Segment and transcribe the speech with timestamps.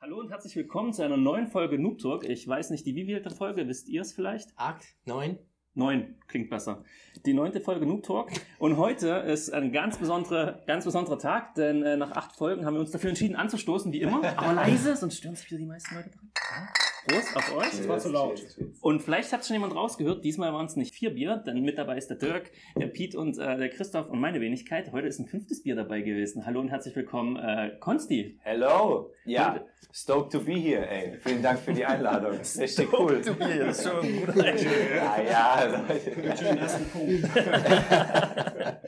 [0.00, 2.24] Hallo und herzlich willkommen zu einer neuen Folge Noob Talk.
[2.24, 4.50] Ich weiß nicht, die wievielte Folge, wisst ihr es vielleicht?
[4.56, 5.38] Acht, neun.
[5.74, 6.84] Neun, klingt besser.
[7.26, 8.30] Die neunte Folge Noob Talk.
[8.58, 12.74] Und heute ist ein ganz, besondere, ganz besonderer Tag, denn äh, nach acht Folgen haben
[12.74, 14.22] wir uns dafür entschieden anzustoßen, wie immer.
[14.38, 16.30] Aber leise, sonst stören sich wieder die meisten Leute dran.
[16.34, 16.83] Ja.
[17.06, 17.70] Prost auf euch.
[17.70, 18.42] Das war zu laut.
[18.80, 21.98] Und vielleicht hat schon jemand rausgehört, diesmal waren es nicht vier Bier, denn mit dabei
[21.98, 24.90] ist der Dirk, der Piet und äh, der Christoph und meine Wenigkeit.
[24.92, 26.46] Heute ist ein fünftes Bier dabei gewesen.
[26.46, 28.38] Hallo und herzlich willkommen, äh, Konsti.
[28.42, 29.12] Hello.
[29.26, 31.18] Ja, stoked to be here, ey.
[31.20, 32.32] Vielen Dank für die Einladung.
[32.58, 33.20] Richtig cool.
[33.20, 34.70] To be here, das ist schon ein guter Einstieg.
[34.96, 35.84] Ja, ja.
[35.84, 37.22] Für den ersten Punkt.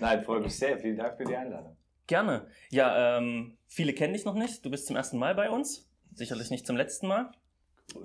[0.00, 0.78] Nein, freue mich sehr.
[0.78, 1.76] Vielen Dank für die Einladung.
[2.06, 2.48] Gerne.
[2.70, 4.64] Ja, ähm, viele kennen dich noch nicht.
[4.64, 5.88] Du bist zum ersten Mal bei uns.
[6.12, 7.30] Sicherlich nicht zum letzten Mal.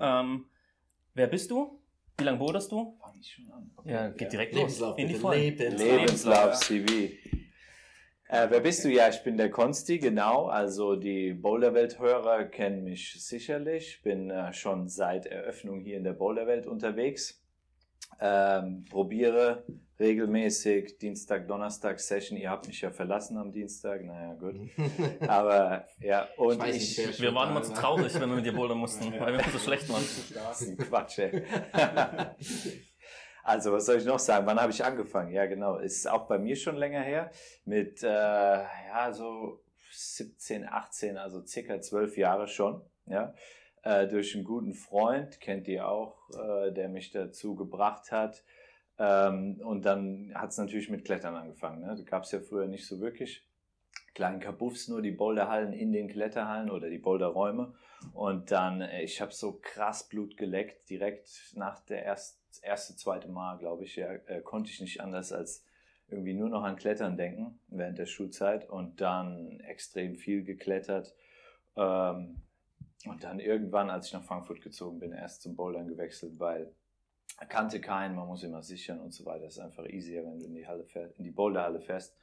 [0.00, 0.46] Ähm,
[1.14, 1.80] wer bist du?
[2.18, 2.98] Wie lange boderst du?
[3.00, 3.70] Fang ich schon an.
[3.84, 4.98] Ja, geht direkt Lebenslauf, los.
[4.98, 5.14] In die.
[5.14, 5.78] Lebenslauf.
[5.78, 6.92] Lebenslauf, CV.
[8.28, 8.88] Äh, wer bist du?
[8.88, 10.46] Ja, ich bin der Konsti, genau.
[10.46, 14.02] Also die Boulderwelt-Hörer kennen mich sicherlich.
[14.02, 17.39] Bin äh, schon seit Eröffnung hier in der Boulderwelt unterwegs.
[18.20, 19.64] Ähm, probiere
[20.00, 22.38] regelmäßig Dienstag, Donnerstag Session.
[22.38, 24.02] Ihr habt mich ja verlassen am Dienstag.
[24.04, 24.56] Naja, gut.
[25.28, 28.54] Aber ja, und ich, nicht, wer Wir waren immer zu traurig, wenn wir mit dir
[28.54, 30.02] bouldern mussten, weil wir so schlecht waren.
[30.34, 31.44] Das ist ein Quatsch, ey.
[33.42, 34.46] Also, was soll ich noch sagen?
[34.46, 35.32] Wann habe ich angefangen?
[35.32, 35.78] Ja, genau.
[35.78, 37.30] Ist auch bei mir schon länger her.
[37.64, 42.82] Mit, äh, ja, so 17, 18, also circa 12 Jahre schon.
[43.06, 43.34] Ja.
[43.82, 48.42] Äh, durch einen guten Freund, kennt ihr auch, äh, der mich dazu gebracht hat.
[48.98, 51.80] Ähm, und dann hat es natürlich mit Klettern angefangen.
[51.80, 51.88] Ne?
[51.88, 53.46] Das gab es ja früher nicht so wirklich.
[54.14, 57.74] Kleinen Kabuffs nur, die Boulderhallen in den Kletterhallen oder die Boulderräume.
[58.12, 63.28] Und dann, äh, ich habe so krass Blut geleckt, direkt nach der erst, erste, zweite
[63.28, 65.64] Mal, glaube ich, ja, äh, konnte ich nicht anders als
[66.08, 71.14] irgendwie nur noch an Klettern denken während der Schulzeit und dann extrem viel geklettert.
[71.76, 72.42] Ähm,
[73.06, 76.72] und dann irgendwann, als ich nach Frankfurt gezogen bin, erst zum Bouldern gewechselt, weil
[77.38, 79.46] er kannte keinen, man muss immer sichern und so weiter.
[79.46, 82.14] Es ist einfach easier, wenn du in die Halle fährst, in die Boulderhalle fährst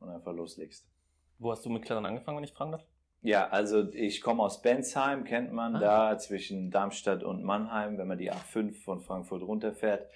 [0.00, 0.86] und einfach loslegst.
[1.38, 2.84] Wo hast du mit Klettern angefangen, wenn ich fragen darf?
[3.22, 5.80] Ja, also ich komme aus Bensheim, kennt man Ah.
[6.12, 10.08] da zwischen Darmstadt und Mannheim, wenn man die A5 von Frankfurt runterfährt.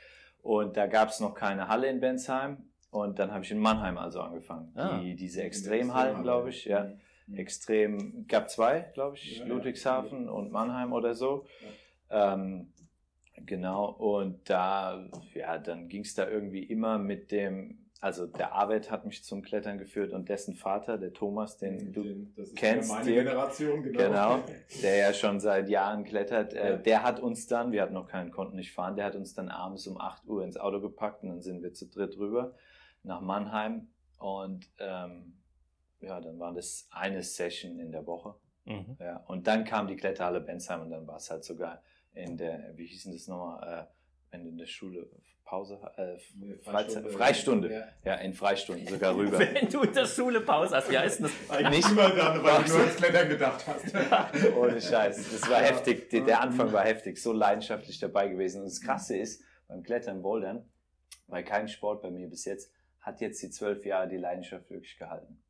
[0.42, 2.68] Und da gab es noch keine Halle in Bensheim.
[2.90, 4.72] Und dann habe ich in Mannheim also angefangen.
[4.76, 4.98] Ah.
[4.98, 6.92] Die, diese Extremhallen, glaube ich, ja.
[7.36, 9.48] Extrem, gab zwei, glaube ich, Ja, ja.
[9.54, 11.46] Ludwigshafen und Mannheim oder so.
[12.10, 12.72] Ähm,
[13.46, 18.90] genau, und da, ja, dann ging es da irgendwie immer mit dem, also der Arbeit
[18.90, 22.88] hat mich zum Klettern geführt und dessen Vater, der Thomas, den du Den- ist kennst
[22.88, 23.98] ja meine die- Generation, genau.
[23.98, 24.38] Genau,
[24.82, 26.76] der ja schon seit Jahren klettert, äh, Ja.
[26.78, 29.48] der hat uns dann, wir hatten noch keinen, konnten nicht fahren, der hat uns dann
[29.50, 32.54] abends um 8 Uhr ins Auto gepackt und dann sind wir zu dritt rüber
[33.02, 35.34] nach Mannheim und ähm,
[36.00, 38.34] ja, dann war das eine Session in der Woche.
[38.64, 38.96] Mhm.
[39.00, 42.72] Ja, und dann kam die Kletterhalle Bensheim und dann war es halt sogar in der,
[42.76, 43.92] wie hieß denn das nochmal, äh,
[44.32, 45.08] wenn du in der Schule
[45.44, 46.16] Pause, äh,
[46.62, 48.12] Freizeit, Freistunde, Ja.
[48.12, 49.38] ja, in Freistunden sogar rüber.
[49.40, 51.32] Wenn du in der Schule Pause hast, wie heißt das?
[51.48, 53.94] Eigentlich Nicht- immer dann, weil du nur ans Klettern gedacht hast.
[54.56, 55.16] Ohne Scheiß.
[55.32, 55.68] Das war Ja.
[55.68, 56.08] heftig.
[56.10, 57.18] Der, der Anfang war heftig.
[57.20, 58.60] So leidenschaftlich dabei gewesen.
[58.60, 60.70] Und das Krasse ist, beim Klettern, Bouldern,
[61.26, 64.96] bei keinem Sport bei mir bis jetzt, hat jetzt die zwölf Jahre die Leidenschaft wirklich
[64.98, 65.42] gehalten.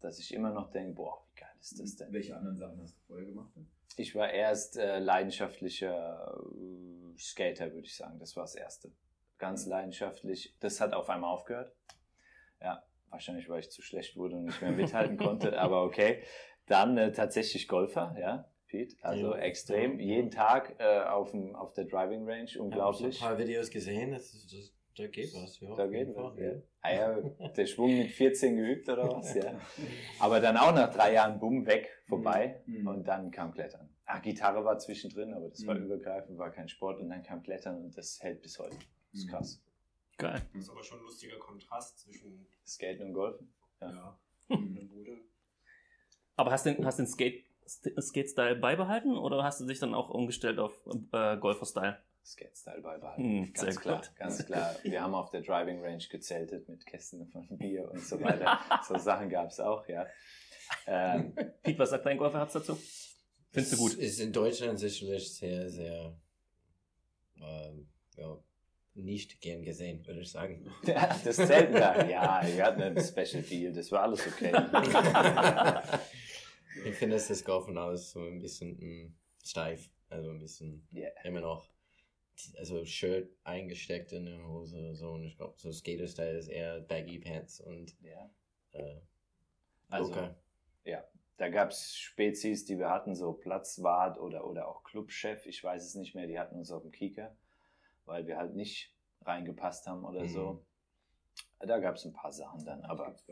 [0.00, 2.12] Dass ich immer noch denke, boah, wie geil ist das denn?
[2.12, 3.50] Welche anderen Sachen hast du vorher gemacht?
[3.96, 8.18] Ich war erst äh, leidenschaftlicher äh, Skater, würde ich sagen.
[8.18, 8.92] Das war das Erste.
[9.38, 10.54] Ganz leidenschaftlich.
[10.60, 11.74] Das hat auf einmal aufgehört.
[12.60, 16.22] Ja, wahrscheinlich, weil ich zu schlecht wurde und nicht mehr mithalten konnte, aber okay.
[16.66, 18.96] Dann äh, tatsächlich Golfer, ja, Pete.
[19.02, 19.40] Also Ja.
[19.40, 19.98] extrem.
[20.00, 23.22] Jeden Tag äh, auf, dem, auf der Driving Range, Ich habe unglaublich.
[23.22, 25.60] ein paar Videos gesehen, das, ist- das, da geht was.
[25.60, 26.38] Ja, Da geht was.
[26.38, 26.52] Ja.
[26.80, 27.20] Ah, ja,
[27.56, 29.58] der Schwung mit 14 geübt oder was, ja.
[30.20, 32.62] Aber dann auch nach drei Jahren, bumm, weg, vorbei.
[32.66, 32.86] Mhm.
[32.86, 33.88] Und dann kam Klettern.
[34.04, 35.86] Ah, Gitarre war zwischendrin, aber das war Mhm.
[35.86, 37.00] übergreifend, war kein Sport.
[37.00, 38.76] Und dann kam Klettern und das hält bis heute.
[38.76, 39.30] Das ist Mhm.
[39.30, 39.62] krass.
[40.18, 40.42] Geil.
[40.54, 43.52] Das ist aber schon ein lustiger Kontrast zwischen Skaten und Golfen.
[43.80, 43.90] Ja.
[44.48, 44.56] ja.
[44.56, 45.20] Mhm.
[46.36, 50.10] Aber hast du den, hast den Skate, Skate-Style beibehalten oder hast du dich dann auch
[50.10, 50.72] umgestellt auf
[51.12, 51.98] äh, Golfer-Style?
[52.26, 53.22] Skate-Style beibehalten.
[53.22, 54.16] Hm, ganz sehr klar, gut.
[54.16, 54.74] ganz klar.
[54.82, 58.58] Wir haben auf der Driving Range gezeltet mit Kästen von Bier und so weiter.
[58.86, 60.06] so Sachen gab es auch, ja.
[60.86, 62.76] Ähm, Piet, was sagt dein Golferherz dazu?
[63.52, 63.94] Findest du gut?
[63.94, 66.16] Ist in Deutschland sicherlich sehr, sehr,
[67.40, 68.36] ähm, ja,
[68.94, 70.66] nicht gern gesehen, würde ich sagen.
[70.84, 74.52] ja, das Zelten da, ja, wir hatten einen Special Deal, das war alles okay.
[76.84, 79.14] ich finde, dass das Golfen aus so ein bisschen mm,
[79.44, 81.08] steif, also ein bisschen Ja.
[81.24, 81.68] immer noch,
[82.58, 87.18] also Shirt eingesteckt in der Hose, so und ich glaube, so Skater-Style ist eher Baggy
[87.18, 88.30] Pants und ja.
[88.72, 89.00] äh,
[89.88, 90.30] Also, Okay.
[90.84, 91.04] ja,
[91.38, 95.84] da gab es Spezies, die wir hatten, so Platzwart oder, oder auch Clubchef, ich weiß
[95.84, 97.36] es nicht mehr, die hatten uns auf dem Kieker,
[98.04, 100.28] weil wir halt nicht reingepasst haben oder Mhm.
[100.28, 100.64] so.
[101.58, 103.28] Da gab es ein paar Sachen dann, aber Gibt's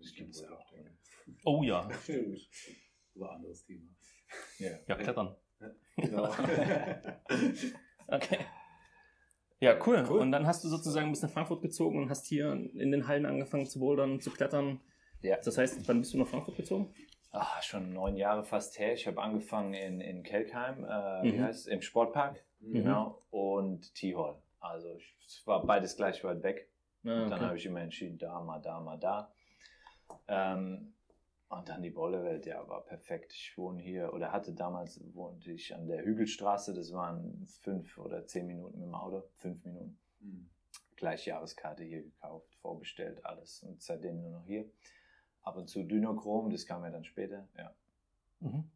[0.00, 0.70] nicht, gibt's wo ich auch.
[0.70, 0.96] denke.
[1.44, 1.88] Oh ja.
[2.02, 2.48] Stimmt.
[3.16, 3.88] Aber anderes Thema.
[4.58, 4.78] ja.
[4.86, 5.36] Ja, klettern.
[5.96, 6.32] Genau.
[8.16, 8.38] Okay.
[9.60, 10.04] Ja, cool.
[10.08, 10.20] Cool.
[10.20, 13.26] Und dann hast du sozusagen bis nach Frankfurt gezogen und hast hier in den Hallen
[13.26, 14.80] angefangen zu bouldern und zu klettern.
[15.20, 15.36] Ja.
[15.44, 16.94] Das heißt, wann bist du nach Frankfurt gezogen?
[17.32, 18.94] Ah, schon neun Jahre fast her.
[18.94, 21.42] Ich habe angefangen in, in Kelkheim, äh, wie Mhm.
[21.42, 24.40] heißt es, im Sportpark, genau, und T-Hall.
[24.60, 26.70] Also ich- es war beides gleich weit weg.
[27.04, 27.44] Ah, Und dann okay.
[27.44, 29.32] habe ich immer entschieden, da, mal da, mal da.
[30.28, 30.94] Ähm,
[31.48, 33.32] und dann die Bollewelt, ja, war perfekt.
[33.32, 38.26] Ich wohne hier, oder hatte damals, wohnte ich an der Hügelstraße, das waren fünf oder
[38.26, 39.98] zehn Minuten mit dem Auto, fünf Minuten.
[40.20, 40.48] Mhm.
[40.96, 43.62] Gleich Jahreskarte hier gekauft, vorbestellt, alles.
[43.62, 44.64] Und seitdem nur noch hier.
[45.42, 47.74] Ab und zu Dynochrom, das kam ja dann später, ja.
[48.40, 48.70] Mhm.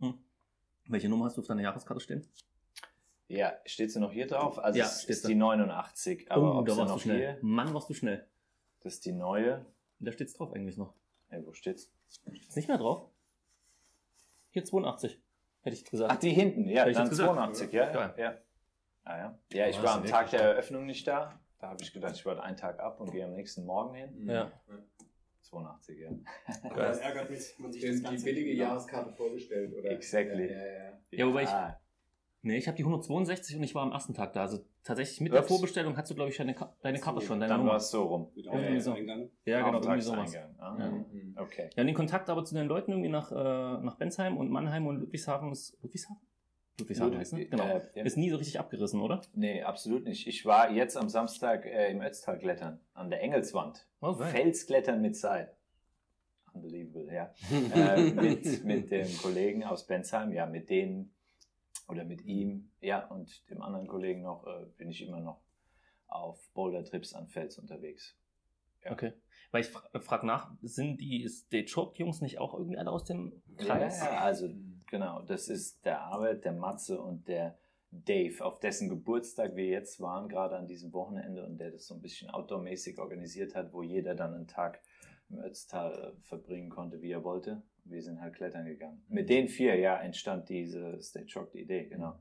[0.00, 0.18] Hm.
[0.88, 2.26] Welche Nummer hast du auf deiner Jahreskarte stehen?
[3.28, 4.58] Ja, steht sie noch hier drauf?
[4.58, 5.28] Also Ja, es steht ist da.
[5.28, 7.18] die 89, aber oh, ob da sie warst du noch schnell.
[7.18, 8.26] hier, Mann, warst du schnell.
[8.80, 9.66] das ist die neue.
[9.98, 10.94] Da steht's drauf eigentlich noch.
[11.30, 11.92] Ja, wo steht's?
[12.08, 13.10] Ist nicht mehr drauf?
[14.50, 15.20] Hier 82.
[15.62, 16.12] Hätte ich gesagt.
[16.12, 17.28] Ach, die hinten, ja, Hätte dann jetzt gesagt.
[17.28, 17.92] 82, ja.
[17.92, 18.38] Ja, ja.
[19.04, 19.38] Ah, ja.
[19.52, 20.40] ja ich Oh, war am Tag der?
[20.40, 21.38] Eröffnung nicht da.
[21.58, 24.22] Da habe ich gedacht, ich warte einen Tag ab und gehe am nächsten Morgen hin.
[24.24, 24.30] Mhm.
[24.30, 24.52] Ja.
[25.42, 26.10] 82, ja.
[26.74, 29.90] Das ärgert mich, man sich das Ist die billige nicht Jahreskarte vorgestellt, oder?
[29.90, 30.50] Exactly.
[30.50, 30.92] Ja, ja, ja.
[31.10, 31.50] Ja, wobei ich-
[32.42, 34.42] Nee, ich habe die 162 und ich war am ersten Tag da.
[34.42, 35.48] Also tatsächlich mit der Ups.
[35.48, 37.72] Vorbestellung hast du, glaube ich, deine, Ka- deine Karte schon, deine dann Nummer.
[37.72, 38.30] war es so rum.
[38.34, 38.92] Mit Irgendwie so.
[38.92, 39.30] Auftragseingang.
[39.44, 40.36] Ja, genau, irgendwie sowas.
[40.58, 40.90] Ah, Ja.
[40.90, 41.36] Mhm.
[41.38, 41.70] Okay.
[41.76, 43.34] Ja, und den Kontakt aber zu den Leuten irgendwie nach, äh,
[43.84, 45.76] nach Bensheim und Mannheim und Ludwigshafen ist.
[45.82, 46.20] Ludwigshafen?
[46.78, 47.46] Ludwigshafen Ludwig- heißt ne?
[47.46, 47.64] Genau.
[47.64, 48.04] äh, ja.
[48.04, 49.20] Ist nie so richtig abgerissen, oder?
[49.34, 50.26] Nee, absolut nicht.
[50.26, 53.86] Ich war jetzt am Samstag äh, im Ötztal klettern, an der Engelswand.
[54.00, 54.30] Oh, geil.
[54.30, 55.52] Felsklettern mit Seil.
[56.52, 57.34] Unbelievable, ja.
[57.74, 61.14] äh, mit, mit dem Kollegen aus Bensheim, ja, mit denen
[61.88, 65.40] oder mit ihm, ja, und dem anderen Kollegen noch, äh, bin ich immer noch
[66.08, 68.16] auf Boulder-Trips an Fels unterwegs.
[68.84, 68.92] Ja.
[68.92, 69.12] Okay.
[69.50, 73.04] Weil ich fra frag nach, sind die Stage Shop Jungs nicht auch irgendwie alle aus
[73.04, 74.00] dem Kreis?
[74.00, 74.48] Ja, also
[74.90, 77.58] genau, das ist der Arbeit, der Matze und der
[77.90, 81.94] Dave, auf dessen Geburtstag wir jetzt waren, gerade an diesem Wochenende und der das so
[81.94, 84.82] ein bisschen outdoormäßig organisiert hat, wo jeder dann einen Tag
[85.30, 87.62] im Ötztal äh, verbringen konnte, wie er wollte.
[87.88, 89.04] Wir sind halt klettern gegangen.
[89.08, 92.18] Mit den vier, ja, entstand diese Stage Shock Idee, genau.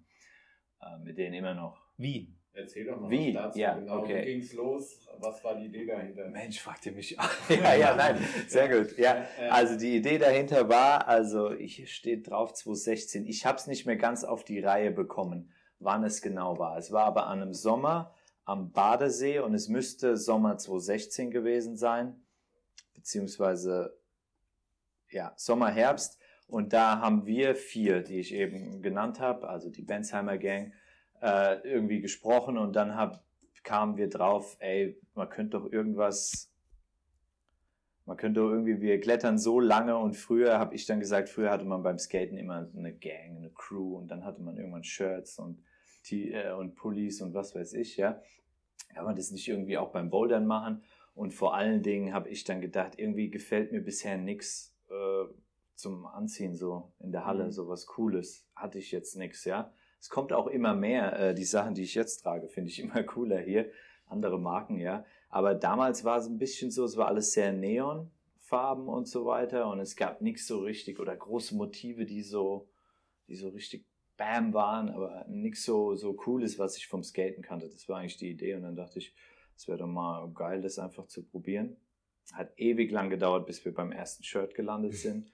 [0.82, 1.82] Äh, mit denen immer noch.
[1.98, 2.36] Wie?
[2.54, 3.34] Erzähl doch mal Wie?
[3.34, 3.60] dazu.
[3.60, 4.00] Ja, genau.
[4.00, 4.22] okay.
[4.22, 5.06] Wie ging's los?
[5.20, 6.30] Was war die Idee dahinter?
[6.30, 7.30] Mensch, fragt ihr mich auch.
[7.50, 8.18] ja, ja, nein,
[8.48, 8.98] sehr gut.
[8.98, 13.26] Ja, Also die Idee dahinter war, also hier steht drauf 2016.
[13.26, 16.78] Ich habe es nicht mehr ganz auf die Reihe bekommen, wann es genau war.
[16.78, 18.14] Es war aber an einem Sommer
[18.46, 22.24] am Badesee und es müsste Sommer 2016 gewesen sein,
[22.94, 23.98] beziehungsweise
[25.16, 26.20] ja, Sommer, Herbst.
[26.48, 30.74] Und da haben wir vier, die ich eben genannt habe, also die Bensheimer Gang,
[31.22, 33.24] äh, irgendwie gesprochen und dann hab,
[33.64, 36.52] kamen wir drauf, ey, man könnte doch irgendwas
[38.08, 41.50] man könnte doch irgendwie, wir klettern so lange und früher habe ich dann gesagt, früher
[41.50, 45.40] hatte man beim Skaten immer eine Gang, eine Crew und dann hatte man irgendwann Shirts
[45.40, 45.64] und,
[46.04, 48.22] T äh, und Pullis und was weiß ich, ja.
[48.94, 50.84] Kann man das nicht irgendwie auch beim Bouldern machen?
[51.16, 55.34] Und vor allen Dingen habe ich dann gedacht, irgendwie gefällt mir bisher nichts äh,
[55.76, 57.52] zum Anziehen so in der Halle, Mhm.
[57.52, 58.48] so was Cooles.
[58.56, 59.74] Hatte ich jetzt nichts, ja.
[60.00, 63.04] Es kommt auch immer mehr, äh, die Sachen, die ich jetzt trage, finde ich immer
[63.04, 63.72] cooler hier.
[64.08, 65.04] Andere Marken, ja.
[65.30, 69.68] Aber damals war es ein bisschen so, es war alles sehr Neonfarben und so weiter
[69.70, 72.70] und es gab nichts so richtig oder große Motive, die so,
[73.28, 73.86] die so richtig
[74.18, 77.68] Bam waren, aber nichts so, so Cooles, was ich vom Skaten kannte.
[77.68, 79.14] Das war eigentlich die Idee und dann dachte ich,
[79.58, 81.76] es wäre doch mal geil, das einfach zu probieren.
[82.34, 85.32] Hat ewig lang gedauert, bis wir beim ersten Shirt gelandet sind.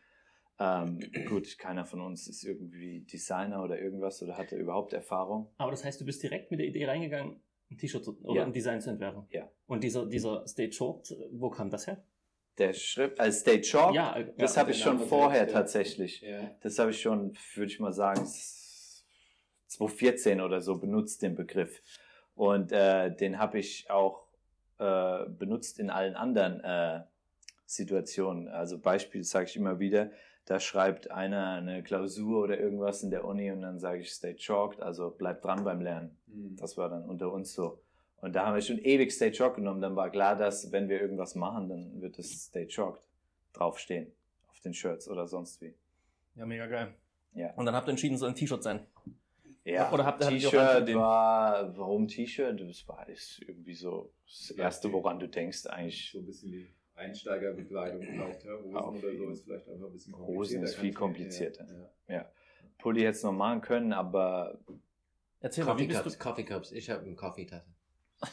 [0.60, 5.50] Ähm, gut, keiner von uns ist irgendwie Designer oder irgendwas oder hatte überhaupt Erfahrung.
[5.58, 8.46] Aber das heißt, du bist direkt mit der Idee reingegangen, ein T-Shirt oder Ja.
[8.46, 9.26] ein Design zu entwerfen.
[9.32, 9.50] Ja.
[9.66, 12.04] Und dieser, dieser Stage Short, wo kam das her?
[12.58, 15.52] Der Schrift, als Stage Chalk, Ja, äh, das ja, habe ich schon vorher ja.
[15.52, 16.22] tatsächlich.
[16.22, 16.52] Ja.
[16.62, 19.06] Das habe ich schon, würde ich mal sagen, s-
[19.68, 21.82] 2014 oder so benutzt, den Begriff.
[22.36, 24.28] Und äh, den habe ich auch
[24.82, 27.04] äh, benutzt in allen anderen äh,
[27.66, 28.48] Situationen.
[28.48, 30.12] Also Beispiel sage ich immer wieder,
[30.46, 34.36] da schreibt einer eine Klausur oder irgendwas in der Uni und dann sage ich stay
[34.36, 36.18] chalked, also bleib dran beim Lernen.
[36.28, 36.58] Mhm.
[36.58, 37.80] Das war dann unter uns so.
[38.22, 39.82] Und da haben wir schon ewig Stay Chalk genommen.
[39.82, 43.02] Dann war klar, dass wenn wir irgendwas machen, dann wird es Stay Chalked
[43.54, 44.12] draufstehen.
[44.52, 45.74] Auf den Shirts oder sonst wie.
[46.36, 46.94] ja, mega geil.
[47.34, 47.52] Ja.
[47.56, 48.86] Und dann habt ihr entschieden, soll ein T-Shirt sein.
[49.64, 52.60] Ja, Oder habt- ihr T-Shirt war, warum T-Shirt?
[52.62, 56.12] Das war ist irgendwie so das Erste, woran du denkst eigentlich.
[56.12, 60.18] So ein bisschen die Einsteigerbekleidung vielleicht, Hosen Auf oder so ist vielleicht einfach ein bisschen
[60.18, 61.68] Hosen ist viel komplizierter.
[62.08, 62.32] Ja, ja.
[62.80, 64.60] Pulli hätte es noch machen können, aber
[65.40, 66.24] Erzähl mal, wie Coffee bist Cups, du?
[66.24, 66.72] Coffee Cups.
[66.72, 67.71] Ich habe eine Kaffeetasse.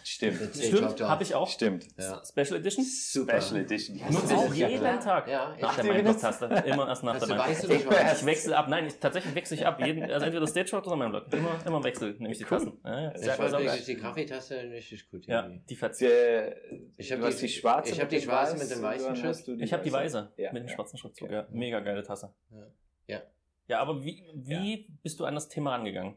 [0.05, 0.55] Stimmt.
[0.55, 1.49] Stimmt, habe ich auch.
[1.49, 1.87] Stimmt.
[1.97, 2.23] Ja.
[2.25, 2.85] Special Edition?
[2.85, 3.41] Super.
[3.41, 3.97] Special Edition.
[3.97, 4.97] Die Nutze ich du jeden ja.
[4.99, 5.29] Tag.
[5.29, 6.45] Ja, ich Nach der Minecraft-Taste.
[6.67, 8.21] Immer erst nach der nicht, was?
[8.21, 8.69] Ich wechsle ab.
[8.69, 9.81] Nein, ich, tatsächlich wechsle ich ab.
[9.85, 11.33] Jeden, also entweder Stage Shot oder mein Blog.
[11.33, 12.51] Immer, immer im Wechsel, nehme ich die Cool.
[12.51, 12.81] Tassen.
[12.85, 15.27] Ja, ja, Ich fand die Kaffeetasse richtig gut.
[15.27, 16.57] Ja, die Verz Der,
[16.97, 17.93] Ich hab du hast die- die schwarze.
[17.93, 19.29] ich hab mit die dem schwarze mit dem weißen dann Schrift.
[19.29, 21.31] hast du die Ich habe die weiße mit dem schwarzen Schriftzug.
[21.31, 22.33] Ja, mega geile Tasse.
[22.51, 22.67] Ja.
[23.07, 23.23] Ja.
[23.69, 26.17] Ja, aber wie, wie bist du an das Thema rangegangen?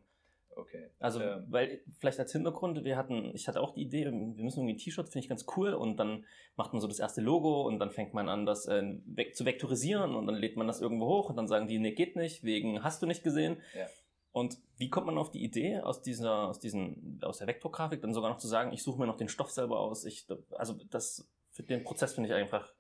[0.56, 0.90] Okay.
[1.00, 1.46] Also, Ähm.
[1.50, 4.78] weil vielleicht als Hintergrund, wir hatten, ich hatte auch die Idee, wir müssen irgendwie ein
[4.78, 7.92] T-Shirt, finde ich ganz cool, und dann macht man so das erste Logo und dann
[7.92, 11.30] fängt man an, das äh, weg, zu vektorisieren und dann lädt man das irgendwo hoch
[11.30, 13.58] und dann sagen die, nee, geht nicht, wegen hast du nicht gesehen.
[13.76, 13.88] Ja.
[14.34, 18.14] Und wie kommt man auf die Idee, aus dieser, aus diesen, aus der Vektorgrafik dann
[18.14, 20.06] sogar noch zu sagen, ich suche mir noch den Stoff selber aus?
[20.06, 22.72] Ich, also das, für den Prozess finde ich einfach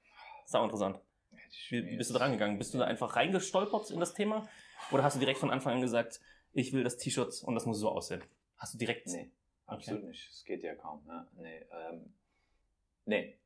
[0.45, 0.99] sau interessant.
[1.69, 2.57] Wie, bist du da rangegangen?
[2.57, 4.47] Bist du da einfach reingestolpert in das Thema?
[4.91, 6.21] Oder hast du direkt von Anfang an gesagt,
[6.53, 8.23] ich will das T-Shirt und das muss so aussehen?
[8.57, 9.07] Hast du direkt.
[9.07, 9.31] Nee,
[9.65, 10.29] absolut nicht.
[10.29, 11.03] Das geht ja kaum.
[11.05, 11.27] Ne?
[11.37, 12.13] Nee, ähm,
[13.05, 13.37] nee.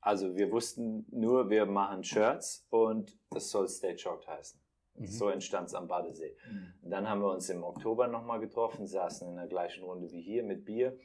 [0.00, 4.60] Also wir wussten nur, wir machen Shirts und das soll Stage Shocked heißen.
[4.96, 5.06] Mhm.
[5.06, 6.36] So entstand es am Badesee.
[6.46, 6.74] Mhm.
[6.82, 10.20] Und dann haben wir uns im Oktober nochmal getroffen, saßen in der gleichen Runde wie
[10.20, 10.98] hier mit Bier,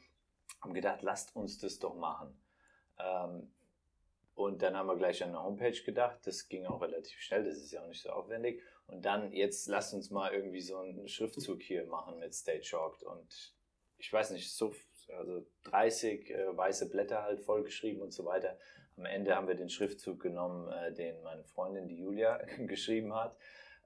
[0.60, 2.38] haben gedacht, lasst uns das doch machen.
[2.98, 3.50] Ähm,
[4.34, 6.26] und dann haben wir gleich an eine Homepage gedacht.
[6.26, 8.62] Das ging auch relativ schnell, das ist ja auch nicht so aufwendig.
[8.90, 13.02] Und dann, jetzt lasst uns mal irgendwie so einen Schriftzug hier machen mit Stage Shocked.
[13.02, 13.54] Und
[13.98, 14.72] ich weiß nicht, so
[15.16, 18.58] also 30 äh, weiße Blätter halt vollgeschrieben und so weiter.
[18.96, 23.36] Am Ende haben wir den Schriftzug genommen, äh, den meine Freundin, die Julia, geschrieben hat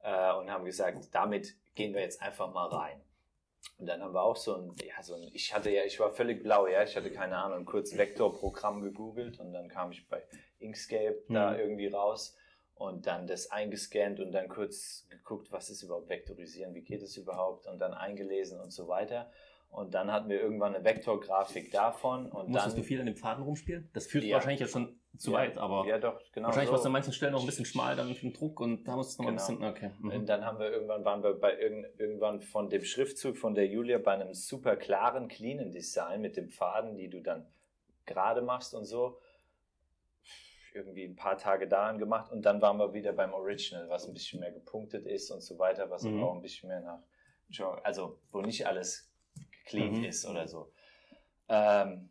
[0.02, 3.00] äh, und haben gesagt, damit gehen wir jetzt einfach mal rein.
[3.78, 6.11] Und dann haben wir auch so ein, ja, so ein, ich hatte ja, ich war
[6.12, 10.23] völlig blau, ja, ich hatte keine Ahnung, kurz Vektorprogramm gegoogelt und dann kam ich bei
[10.58, 11.58] Inkscape da Mhm.
[11.58, 12.37] irgendwie raus
[12.74, 17.16] und dann das eingescannt und dann kurz geguckt, was ist überhaupt Vektorisieren, wie geht es
[17.16, 19.30] überhaupt und dann eingelesen und so weiter.
[19.70, 22.82] Und dann hatten wir irgendwann eine Vektorgrafik davon und Musstest dann.
[22.82, 23.90] du viel an den Faden rumspielen?
[23.92, 24.34] Das führt Ja.
[24.36, 25.38] wahrscheinlich jetzt schon zu Ja.
[25.38, 26.46] weit, aber ja, doch, genau.
[26.46, 26.72] wahrscheinlich so.
[26.74, 28.94] war es an manchen Stellen noch ein bisschen schmal dann für den Druck und da
[28.94, 29.42] musst du noch Genau.
[29.42, 29.64] ein bisschen.
[29.64, 29.90] Okay.
[30.02, 30.26] Und Mhm.
[30.26, 33.98] dann haben wir irgendwann waren wir bei irgend, irgendwann von dem Schriftzug von der Julia
[33.98, 37.46] bei einem super klaren, cleanen Design mit dem Faden, die du dann
[38.06, 39.18] gerade machst und so.
[40.74, 44.12] Irgendwie ein paar Tage daran gemacht und dann waren wir wieder beim Original, was ein
[44.12, 46.18] bisschen mehr gepunktet ist und so weiter, was Mhm.
[46.18, 47.00] aber auch ein bisschen mehr nach,
[47.84, 49.08] also wo nicht alles
[49.66, 50.04] clean Mhm.
[50.04, 50.72] ist oder so.
[51.48, 52.10] Ähm,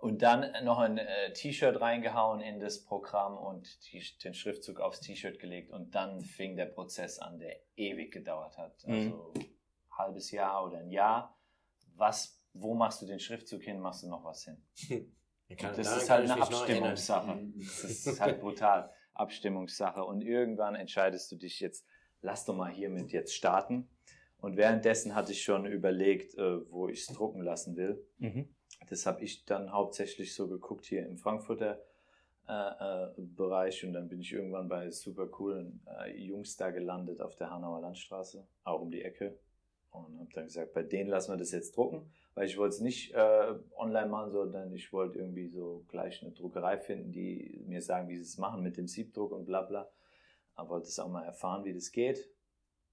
[0.00, 5.00] und dann noch ein äh, T-Shirt reingehauen in das Programm und die, den Schriftzug aufs
[5.00, 8.86] T-Shirt gelegt und dann fing der Prozess an, der ewig gedauert hat.
[8.86, 8.94] Mhm.
[8.94, 9.50] Also ein
[9.98, 11.36] halbes Jahr oder ein Jahr.
[11.96, 14.64] Was, wo machst du den Schriftzug hin, machst du noch was hin?
[15.56, 16.42] Kann- Das ist halt eine.
[16.42, 17.38] Abstimmungssache.
[17.82, 18.90] Das ist halt brutal.
[19.14, 20.02] Abstimmungssache.
[20.04, 21.84] Und irgendwann entscheidest du dich jetzt,
[22.22, 23.88] lass doch mal hiermit jetzt starten.
[24.40, 28.02] Und währenddessen hatte ich schon überlegt, äh, wo ich es drucken lassen will.
[28.18, 28.48] Mhm.
[28.88, 31.82] Das habe ich dann hauptsächlich so geguckt hier im Frankfurter
[32.48, 37.20] äh, äh, Bereich und dann bin ich irgendwann bei super coolen äh, Jungs da gelandet
[37.20, 39.38] auf der Hanauer Landstraße, auch um die Ecke.
[39.90, 42.80] Und habe dann gesagt, bei denen lassen wir das jetzt drucken, weil ich wollte es
[42.80, 47.82] nicht äh, online machen, sondern ich wollte irgendwie so gleich eine Druckerei finden, die mir
[47.82, 49.90] sagen, wie sie es machen mit dem Siebdruck und bla bla.
[50.54, 52.30] Aber wollte es auch mal erfahren, wie das geht.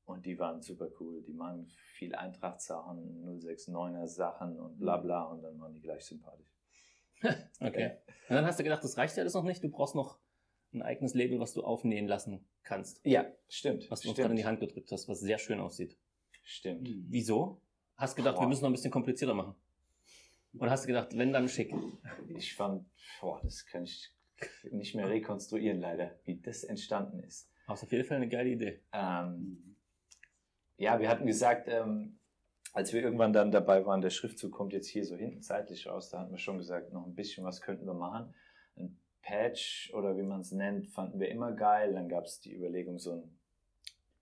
[0.05, 1.21] Und die waren super cool.
[1.21, 6.47] Die machen viel Eintracht-Sachen, 069er Sachen und bla bla und dann waren die gleich sympathisch.
[7.59, 7.97] Okay.
[8.29, 9.63] Und dann hast du gedacht, das reicht ja alles noch nicht.
[9.63, 10.19] Du brauchst noch
[10.73, 13.01] ein eigenes Label, was du aufnähen lassen kannst.
[13.05, 13.89] Ja, stimmt.
[13.89, 15.97] Was du uns gerade in die Hand gedrückt hast, was sehr schön aussieht.
[16.47, 16.87] Stimmt.
[17.09, 17.59] Wieso?
[17.97, 18.43] Hast gedacht, Boah.
[18.43, 19.53] wir müssen noch ein bisschen komplizierter machen.
[20.57, 21.73] Oder hast du gedacht, wenn dann schick?
[22.29, 22.85] Ich fand,
[23.19, 24.13] boah, das kann ich
[24.71, 27.51] nicht mehr rekonstruieren leider, wie das entstanden ist.
[27.67, 28.79] Auf jeden Fall eine geile Idee.
[28.93, 29.75] Ähm,
[30.77, 32.17] ja, wir hatten gesagt, ähm,
[32.71, 36.09] als wir irgendwann dann dabei waren, der Schriftzug kommt jetzt hier so hinten seitlich raus,
[36.09, 38.33] da hatten wir schon gesagt, noch ein bisschen was könnten wir machen.
[38.77, 41.93] Ein Patch oder wie man es nennt, fanden wir immer geil.
[41.93, 43.36] Dann gab es die Überlegung, so ein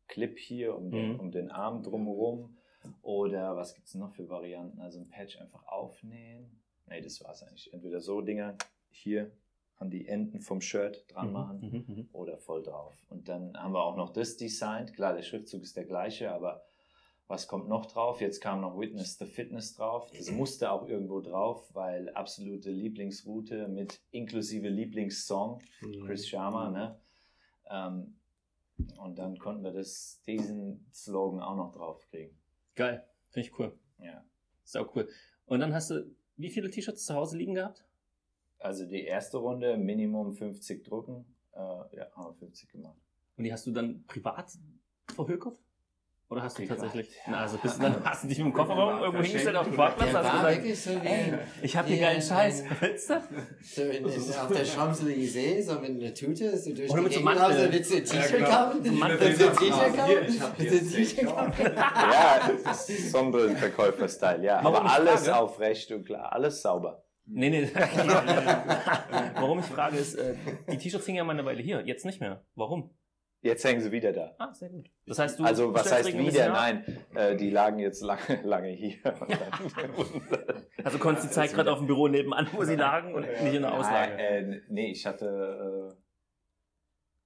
[0.08, 1.20] Clip hier um den, Mhm.
[1.20, 2.58] um den Arm drumherum.
[3.02, 4.80] Oder was gibt es noch für Varianten?
[4.80, 6.62] Also ein Patch einfach aufnähen.
[6.88, 7.74] Nee, das war es eigentlich.
[7.74, 8.56] Entweder so Dinger
[8.92, 9.32] hier
[9.78, 12.96] an die Enden vom Shirt dran machen Mhm, mhm, oder voll drauf.
[13.10, 14.94] Und dann haben wir auch noch das designt.
[14.94, 16.64] Klar, der Schriftzug ist der gleiche, aber
[17.28, 18.22] was kommt noch drauf?
[18.22, 20.10] Jetzt kam noch Witness the Fitness drauf.
[20.16, 26.06] Das musste auch irgendwo drauf, weil absolute Lieblingsroute mit inklusive Lieblingssong, Mhm.
[26.06, 27.00] Chris Sharma, ne?
[27.70, 28.16] Ähm,
[28.98, 32.38] und dann konnten wir das, diesen Slogan auch noch draufkriegen.
[32.75, 33.05] Geil.
[33.29, 33.77] Finde ich cool.
[34.00, 34.24] Ja.
[34.63, 35.08] Sau cool.
[35.46, 37.86] Und dann hast du wie viele T-Shirts zu Hause liegen gehabt?
[38.60, 41.25] Also die erste Runde, Minimum 50 drucken.
[41.53, 42.98] Äh, ja, haben wir 50 gemacht.
[43.38, 44.51] Und die hast du dann privat
[45.08, 45.62] verhökert?
[46.27, 47.15] Oder hast du Privat, tatsächlich?
[47.15, 47.22] ja.
[47.27, 49.75] Na, also bist du dann hast du dich mit dem Kofferraum irgendwo hingestellt auf dem
[49.75, 50.10] Parkplatz?
[50.10, 52.63] Der Hast du war gesagt, wirklich so wie ey, ich hab hier Ja, geilen Scheiß.
[52.63, 52.70] ja.
[52.79, 53.22] Willst du?
[53.62, 54.05] so in, in,
[54.41, 57.44] auf der Champs-Élysées, so mit einer Tute, so durch Oder die mit so Gegend Mantel.
[57.63, 58.84] raus, willst du ein T-Shirt kaufen?
[58.84, 60.25] Willst du ein T-Shirt kaufen?
[60.27, 61.53] ich hab Willst du ein T-Shirt kaufen?
[61.75, 62.51] Ja,
[63.12, 64.60] Sonnenbrillenverkäufer-Style, ja.
[64.65, 67.03] Aber alles aufrecht und klar, alles sauber.
[67.27, 67.70] Nee, nee.
[69.36, 70.36] Warum ich frage ist, äh,
[70.72, 72.44] die T-Shirts hingen ja mal eine Weile hier, jetzt nicht mehr.
[72.55, 72.95] Warum?
[73.46, 74.34] Jetzt hängen sie wieder da.
[74.40, 74.90] Ah, sehr gut.
[75.06, 76.50] Das heißt, du Also was heißt wieder?
[76.50, 76.84] Nein,
[77.14, 78.96] äh, die lagen jetzt lange, lange hier.
[80.84, 83.74] Also Konsti zeigt gerade auf dem Büro nebenan, wo sie lagen und nicht in der
[83.74, 84.14] Auslage.
[84.16, 84.20] Nein,
[84.54, 85.94] äh, nee, ich hatte.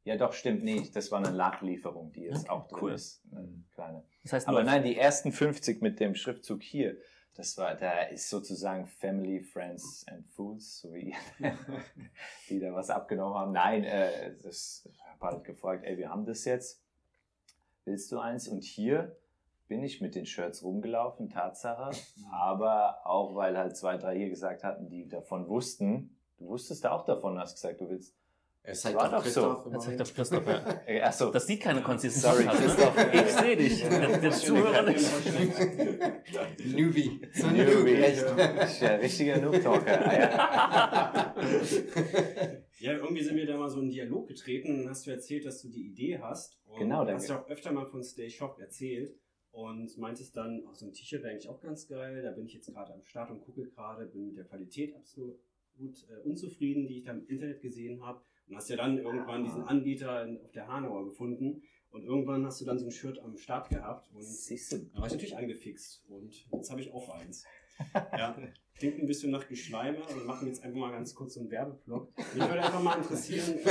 [0.06, 2.94] Äh, ja, doch, stimmt, nee, das war eine Nachlieferung, die jetzt Okay, auch drin cool.
[2.94, 3.22] ist.
[3.32, 4.04] Eine kleine.
[4.24, 6.98] Das heißt, Aber nein, die ersten 50 mit dem Schriftzug hier,
[7.40, 11.16] das war, da ist sozusagen Family, Friends and Fools, so wie
[12.50, 13.52] die da was abgenommen haben.
[13.54, 16.84] Nein, äh, das ich habe halt gefragt, ey, wir haben das jetzt.
[17.86, 18.50] Willst du eins?
[18.50, 19.16] Und hier
[19.70, 21.92] bin ich mit den Shirts rumgelaufen, Tatsache.
[22.30, 26.18] Aber auch, weil halt zwei, drei hier gesagt hatten, die davon wussten.
[26.40, 28.19] Du wusstest auch davon, hast gesagt, du willst.
[28.72, 29.64] Es war doch so.
[29.72, 30.82] Das sagt doch Christoph, ja.
[30.88, 32.22] Äh, Achso, Das sieht keine Konsistenz.
[32.24, 32.66] Sorry, Hast, ne?
[32.66, 33.14] Christoph.
[33.14, 33.84] Ich sehe dich.
[33.90, 35.06] Der, der Zuhörer nicht.
[36.66, 37.22] Newbie.
[37.34, 37.94] So ein Newbie.
[37.96, 38.82] Echt.
[38.82, 40.06] Ja, richtiger Noob-Talker.
[40.06, 41.36] Ah, ja.
[42.80, 45.12] Ja, irgendwie sind wir da mal so in einen Dialog getreten und dann hast du
[45.12, 46.58] erzählt, dass du die Idee hast.
[46.66, 47.44] Und Genau, du hast danke.
[47.44, 49.18] ja auch öfter mal von Stay Shop erzählt
[49.52, 52.22] und meintest dann, auch so ein T-Shirt wäre eigentlich auch ganz geil.
[52.24, 55.38] Da bin ich jetzt gerade am Start und gucke gerade, bin mit der Qualität absolut
[55.78, 58.22] äh, unzufrieden, die ich da im Internet gesehen habe.
[58.50, 61.62] Und hast ja dann irgendwann diesen Anbieter in, auf der Hanauer gefunden.
[61.92, 64.10] Und irgendwann hast du dann so ein Shirt am Start gehabt.
[64.14, 66.04] Und da war ich natürlich angefixt.
[66.08, 67.46] Und jetzt habe ich auch eins.
[67.94, 68.36] Ja,
[68.78, 69.98] klingt ein bisschen nach Geschleime.
[70.14, 72.14] Wir machen jetzt einfach mal ganz kurz so einen Werbeblock.
[72.18, 73.56] Mich würde einfach mal interessieren.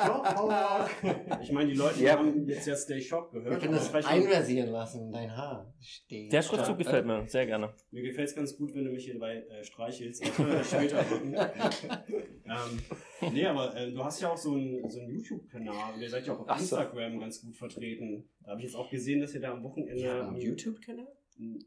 [0.00, 2.18] Ähm, ich meine, die Leute Ja.
[2.18, 3.60] haben jetzt ja Stay Shop Wir gehört.
[3.60, 5.72] können aber das vielleicht- einrasieren lassen in dein Haar.
[5.80, 6.32] Steht.
[6.32, 7.74] Der Schriftzug gefällt mir sehr gerne.
[7.90, 10.22] Mir gefällt es ganz gut, wenn du mich hier dabei äh, streichelst.
[10.34, 11.34] Können wir später machen.
[12.44, 16.08] ähm, nee, aber äh, du hast ja auch so einen, so einen YouTube-Kanal und ihr
[16.10, 16.76] seid ja auch auf Ach so.
[16.76, 18.28] Instagram ganz gut vertreten.
[18.44, 20.00] Da habe ich jetzt auch gesehen, dass ihr da am Wochenende.
[20.02, 21.08] Ja, YouTube-Kanal?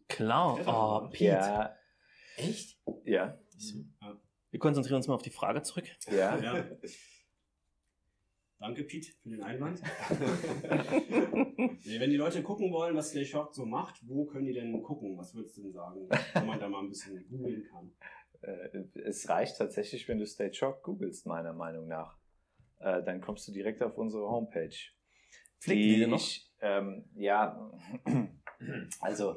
[0.07, 0.59] Klar.
[0.67, 1.23] Oh, Pete.
[1.25, 1.75] Ja,
[2.37, 2.77] Echt?
[3.05, 3.37] ja,
[4.51, 5.85] Wir konzentrieren uns mal auf die Frage zurück.
[6.11, 6.37] ja.
[6.37, 6.65] Ja.
[8.59, 9.81] Danke, Pete, für den Einwand.
[11.85, 14.81] nee, wenn die Leute gucken wollen, was Stay Shop so macht, wo können die denn
[14.81, 15.17] gucken?
[15.17, 17.91] Was würdest du denn sagen, wo man da mal ein bisschen googeln kann?
[18.41, 22.17] Äh, Es reicht tatsächlich, wenn du State Shock googelst, meiner Meinung nach.
[22.79, 24.75] Äh, Dann kommst du direkt auf unsere Homepage.
[25.59, 26.19] Flicken die denn noch?
[26.19, 27.69] Ich, ähm, ja,
[29.01, 29.35] also,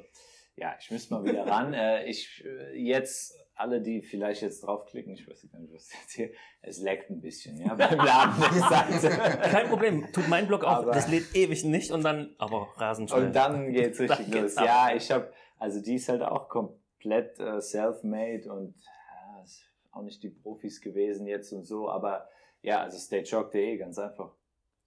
[0.56, 1.74] ja, ich müsste mal wieder ran.
[1.74, 6.12] Äh, Ich, äh, jetzt, alle, die vielleicht jetzt draufklicken, ich weiß gar nicht, was jetzt
[6.12, 6.30] hier,
[6.62, 8.42] es leckt ein bisschen, ja, beim Laden.
[9.50, 10.06] Kein Problem.
[10.12, 10.84] Tut mein Blog auch.
[10.84, 13.26] Das lädt ewig nicht und dann, aber rasend schnell.
[13.26, 14.58] Und dann geht's richtig Dann geht's los.
[14.58, 14.64] ab.
[14.66, 19.44] Ja, ich habe, also die ist halt auch komplett äh, self-made und ja,
[19.92, 22.28] auch nicht die Profis gewesen jetzt und so, aber
[22.60, 24.34] ja, also stageshock.de, ganz einfach.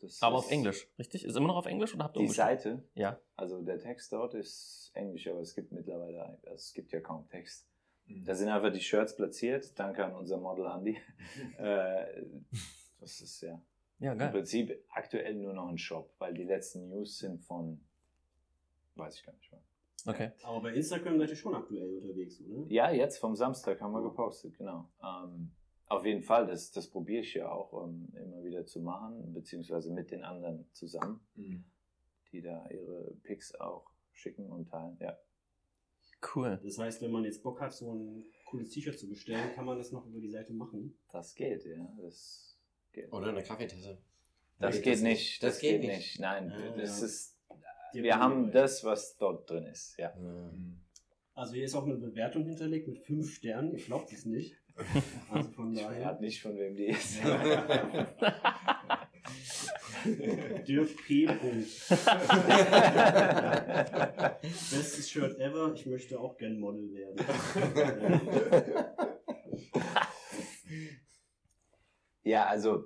[0.01, 1.25] Das aber ist auf Englisch, richtig?
[1.25, 2.61] Ist immer noch auf Englisch oder habt ihr Die umgestellt?
[2.61, 3.19] Seite, Ja.
[3.35, 7.27] also der Text dort ist Englisch, aber es gibt mittlerweile, also es gibt ja kaum
[7.27, 7.67] Text.
[8.25, 10.97] Da sind einfach die Shirts platziert, danke an unser Model Andy.
[11.57, 12.23] äh,
[12.99, 13.61] das ist ja
[13.99, 14.31] Ja, im geil.
[14.31, 17.79] Prinzip aktuell nur noch ein Shop, weil die letzten News sind von,
[18.95, 19.61] weiß ich gar nicht mehr.
[20.07, 20.31] Okay.
[20.43, 22.65] Aber bei Instagram seid ihr schon aktuell unterwegs, oder?
[22.71, 24.89] Ja, jetzt vom Samstag haben wir gepostet, genau.
[25.03, 25.51] Ähm,
[25.89, 29.91] auf jeden Fall, das, das probiere ich ja auch ähm, immer wieder zu machen, beziehungsweise
[29.91, 31.19] mit den anderen zusammen,
[32.31, 34.97] die da ihre Pics auch schicken und teilen.
[34.99, 35.17] Ja,
[36.35, 36.59] Cool.
[36.63, 39.77] Das heißt, wenn man jetzt Bock hat, so ein cooles T-Shirt zu bestellen, kann man
[39.77, 40.97] das noch über die Seite machen.
[41.13, 41.93] das geht, ja.
[42.01, 42.57] Das
[42.91, 43.97] geht, Oder eine Kaffeetasse.
[44.59, 45.41] das Nee, geht das nicht.
[45.43, 45.97] Das, Das, geht geht nicht.
[45.97, 46.19] nicht.
[46.19, 47.05] Nein, Ah, das ja.
[47.05, 47.37] ist.
[47.93, 48.51] Die Wir haben dabei.
[48.51, 49.97] das, was dort drin ist.
[49.97, 50.13] Ja.
[51.35, 53.71] Also hier ist auch eine Bewertung hinterlegt mit fünf Sternen.
[53.71, 54.57] Ihr glaubt es nicht.
[55.31, 56.01] Also von Ich daher.
[56.01, 57.19] verrate nicht, von wem die ist.
[60.67, 61.27] Dirk P.
[61.27, 61.67] Punkt.
[64.41, 65.73] Bestes Shirt ever.
[65.75, 67.15] Ich möchte auch gern Model werden.
[72.23, 72.85] Ja, also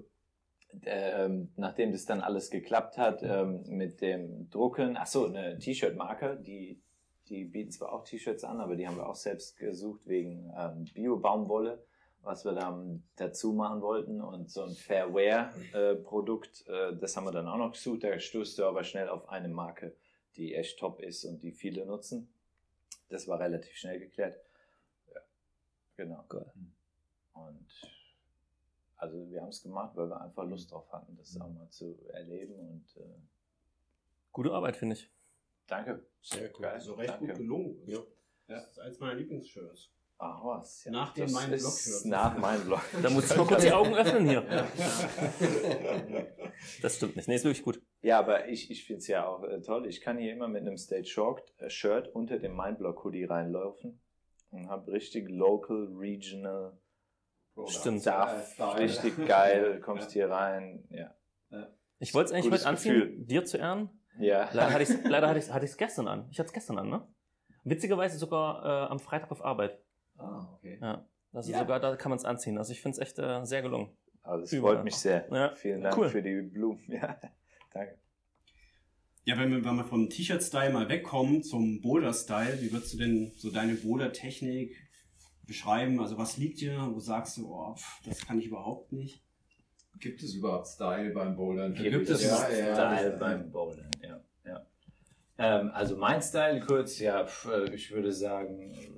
[0.85, 6.41] ähm, nachdem das dann alles geklappt hat ähm, mit dem Drucken, ach so, eine T-Shirt-Marke,
[6.45, 6.81] die,
[7.29, 10.85] die bieten zwar auch T-Shirts an, aber die haben wir auch selbst gesucht wegen ähm,
[10.93, 11.83] Bio-Baumwolle,
[12.21, 17.47] was wir dann dazu machen wollten und so ein Fairwear-Produkt, äh, das haben wir dann
[17.47, 19.95] auch noch gesucht, da stößt du aber schnell auf eine Marke,
[20.35, 22.33] die echt top ist und die viele nutzen.
[23.09, 24.39] Das war relativ schnell geklärt.
[25.13, 25.21] Ja,
[25.97, 26.23] genau.
[26.29, 26.51] Geil.
[27.33, 27.67] Und
[28.97, 31.97] also wir haben es gemacht, weil wir einfach Lust drauf hatten, das auch mal zu
[32.13, 33.19] erleben und äh,
[34.33, 35.12] Gute Arbeit, finde ich.
[35.73, 36.05] Danke.
[36.21, 36.61] Sehr cool.
[36.61, 36.79] Geil.
[36.79, 37.27] So recht danke.
[37.27, 37.81] gut gelungen.
[37.85, 37.99] Ja.
[38.47, 39.91] Das ist eins meiner Lieblingsshirts.
[40.17, 40.83] Ach was.
[40.85, 40.91] Ja.
[40.91, 42.05] Nach dem Das Mein ist Blog-Shirt.
[42.05, 42.81] Nach meinem Blog.
[43.01, 44.43] Da muss ich mal kurz die Augen öffnen hier.
[46.81, 47.27] Das stimmt nicht.
[47.27, 47.81] Nee, ist wirklich gut.
[48.01, 49.85] Ja, aber ich, ich finde es ja auch äh, toll.
[49.85, 54.01] Ich kann hier immer mit einem Stage Short äh, Shirt unter dem Mindblock Hoodie reinlaufen
[54.51, 56.77] und habe richtig local, regional
[57.67, 58.01] Stimmt.
[58.01, 58.57] Stuff.
[58.77, 59.81] Richtig geil.
[59.83, 60.87] Kommst hier rein.
[60.89, 61.13] Ja.
[61.99, 63.25] Ich wollte es eigentlich Gutes heute anziehen, Gefühl.
[63.25, 63.89] dir zu ehren.
[64.19, 64.49] Ja.
[64.53, 66.27] Leider hatte ich es leider hatte ich's, hatte ich's gestern an.
[66.31, 67.07] Ich hatte es gestern an, ne?
[67.63, 69.79] Witzigerweise sogar äh, am Freitag auf Arbeit.
[70.17, 70.77] Ah, okay.
[70.81, 71.05] Ja.
[71.31, 71.59] Also Ja.
[71.59, 72.57] sogar da kann man es anziehen.
[72.57, 73.95] Also ich finde es echt äh, sehr gelungen.
[74.21, 75.27] Also es freut mich sehr.
[75.31, 75.55] Ja.
[75.55, 76.09] Vielen Dank Cool.
[76.09, 76.83] für die Blumen.
[76.87, 77.17] Ja.
[77.73, 77.97] Danke.
[79.25, 83.31] Ja, wenn wir, wenn wir vom T-Shirt-Style mal wegkommen zum Boulder-Style, wie würdest du denn
[83.37, 84.75] so deine Boulder-Technik
[85.47, 85.99] beschreiben?
[86.01, 89.23] Also was liegt dir, wo sagst du, oh, pff, das kann ich überhaupt nicht?
[89.99, 91.73] Gibt es überhaupt Style beim Bouldern?
[91.73, 94.21] Gibt es ja, Style ja, beim Bowlen, ja.
[94.45, 94.65] ja.
[95.37, 98.89] Ähm, also mein Style kurz, ja, äh, ich würde sagen, äh,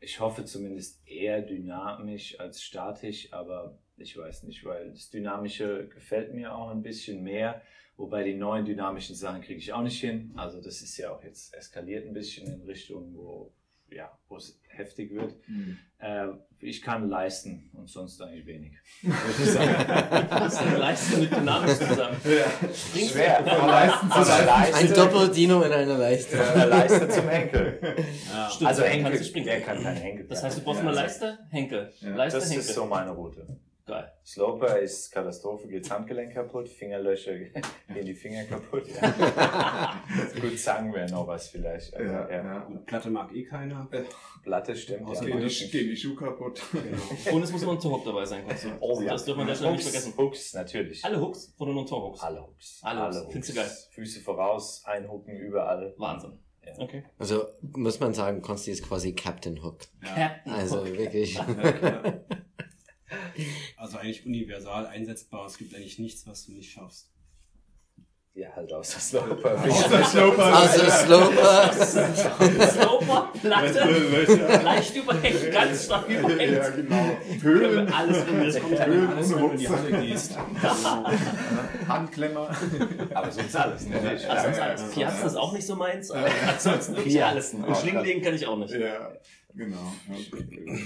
[0.00, 6.34] ich hoffe zumindest eher dynamisch als statisch, aber ich weiß nicht, weil das Dynamische gefällt
[6.34, 7.62] mir auch ein bisschen mehr,
[7.96, 10.32] wobei die neuen dynamischen Sachen kriege ich auch nicht hin.
[10.34, 13.52] Also das ist ja auch jetzt eskaliert ein bisschen in Richtung, wo
[13.94, 15.34] ja, wo es heftig wird.
[15.46, 15.78] Hm.
[15.98, 16.28] Äh,
[16.62, 18.72] ich kann leisten und sonst eigentlich wenig.
[20.30, 22.16] Das ist eine Leistung mit Dynamik zusammen.
[22.22, 23.44] Springst Schwer.
[23.44, 24.94] Von Leisten zu Ein Leiste.
[24.94, 26.36] Doppel-Dino in einer Leiste.
[26.36, 27.78] Von der Leiste zum Henkel.
[28.32, 28.50] Ja.
[28.50, 29.46] Stimmt, Also Henkel, kannst du springen.
[29.46, 30.26] wer kann kein Henkel?
[30.28, 31.92] Das heißt, du brauchst Ja, eine also- Leiste, Henkel.
[32.00, 32.14] Ja.
[32.16, 32.64] Leiste, das Henkel.
[32.68, 33.46] ist so meine Route.
[33.84, 34.12] Geil.
[34.24, 37.34] Sloper ist Katastrophe, geht Handgelenk kaputt, Fingerlöcher
[37.92, 38.84] gehen die Finger kaputt.
[39.02, 40.02] Ja.
[40.40, 41.94] Gut, Zangen wäre noch was vielleicht.
[41.94, 42.44] Aber, Ja, ja.
[42.44, 42.58] ja.
[42.60, 43.88] Gut, Platte mag eh keiner.
[44.42, 45.08] Platte stimmt.
[45.08, 45.26] Aus ja.
[45.26, 46.62] Gehen die, gehen die Schuhe kaputt?
[46.72, 47.36] Genau.
[47.36, 48.44] Und es muss immer ein Torhook dabei sein.
[48.46, 48.68] Kannst du.
[48.80, 49.12] Oh, ja.
[49.12, 50.14] Das dürfen wir Stelle nicht vergessen.
[50.16, 51.04] Hooks, natürlich.
[51.04, 52.20] Alle Hooks oder nur ein Torhooks?
[52.20, 52.80] Alle Hooks.
[52.82, 53.32] Alle Hooks.
[53.32, 53.70] Findest du geil?
[53.90, 55.94] Füße voraus, einhucken überall.
[55.98, 56.38] Wahnsinn.
[56.64, 56.72] Ja.
[56.78, 57.02] Okay.
[57.18, 59.80] Also muss man sagen, Konsti ist quasi Captain Hook.
[60.04, 60.96] Captain Also Hook.
[60.96, 61.36] wirklich.
[63.76, 65.46] Also eigentlich universal einsetzbar.
[65.46, 67.08] Es gibt eigentlich nichts, was du nicht schaffst.
[68.34, 69.62] Ja, halt aus der Sloper.
[69.62, 70.44] Außer Sloper.
[70.44, 71.72] Also Sloper.
[72.66, 76.76] Sloper, Platte, leicht überhängt, ganz stark Ja, überhängt.
[76.76, 77.16] genau.
[77.42, 78.42] Höhlen, Alles drin.
[78.46, 79.68] Das kommt ja Höhlen alles, wenn du in die.
[79.68, 80.38] Halle gehst.
[81.86, 82.56] Handklemmer.
[83.14, 83.86] Aber sonst alles.
[83.86, 83.96] Ne?
[84.02, 84.80] Ja, Also ja, sonst ja, alles.
[84.80, 84.88] ja.
[84.88, 87.52] Piazza ist auch nicht so meins, aber ansonsten wirklich alles.
[87.52, 88.72] Und Schlingen legen kann ich auch nicht.
[88.74, 89.12] Ja,
[89.54, 89.92] genau.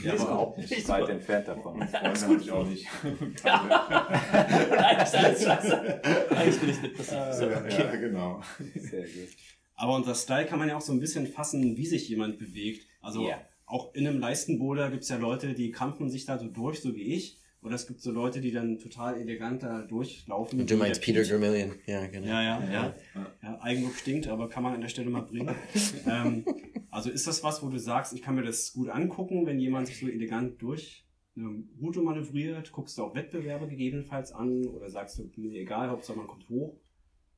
[0.04, 1.86] Ja, ist überhaupt nicht weit entfernt davon.
[1.88, 2.86] Freunde habe ich auch nicht.
[3.04, 6.04] Eigentlich ist alles scheiße.
[6.30, 7.18] Eigentlich bin ich depressiv.
[7.32, 8.40] So, Ja, ja, genau.
[8.74, 9.28] Sehr gut.
[9.74, 12.86] Aber unter Style kann man ja auch so ein bisschen fassen, wie sich jemand bewegt.
[13.00, 13.40] Also Ja.
[13.66, 16.94] auch in einem Leistenboulder gibt es ja Leute, die krampfen sich da so durch, so
[16.94, 17.38] wie ich.
[17.66, 20.64] Oder es gibt so Leute, die dann total elegant da durchlaufen.
[20.68, 21.32] Du meinst Peter Pete.
[21.32, 21.74] Gramillion.
[21.86, 22.28] Ja, genau.
[22.28, 22.94] Ja, ja, ja.
[23.42, 25.52] ja Eigenlob stinkt, aber kann man an der Stelle mal bringen.
[26.06, 26.44] ähm,
[26.92, 29.88] also ist das was, wo du sagst, ich kann mir das gut angucken, wenn jemand
[29.88, 32.70] sich so elegant durch eine Route manövriert?
[32.70, 34.64] Guckst du auch Wettbewerbe gegebenenfalls an?
[34.66, 36.78] Oder sagst du, mir egal, Hauptsache man kommt hoch?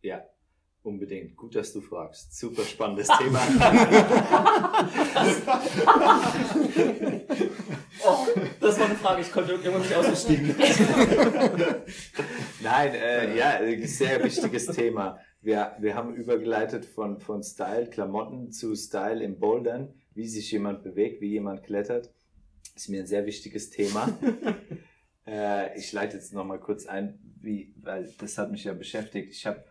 [0.03, 0.25] Ja,
[0.83, 1.37] unbedingt.
[1.37, 2.39] Gut, dass du fragst.
[2.39, 3.41] Super spannendes Thema.
[8.05, 8.27] Oh,
[8.61, 10.49] das war eine Frage, ich konnte irgendwann nicht ausgestiegen.
[12.63, 15.19] Nein, äh, ja, sehr wichtiges Thema.
[15.41, 20.83] Wir, wir haben übergeleitet von, von Style, Klamotten zu Style im Bouldern, wie sich jemand
[20.83, 22.13] bewegt, wie jemand klettert.
[22.75, 24.09] Ist mir ein sehr wichtiges Thema.
[25.27, 29.33] äh, ich leite jetzt nochmal kurz ein, wie, weil das hat mich ja beschäftigt.
[29.33, 29.65] Ich habe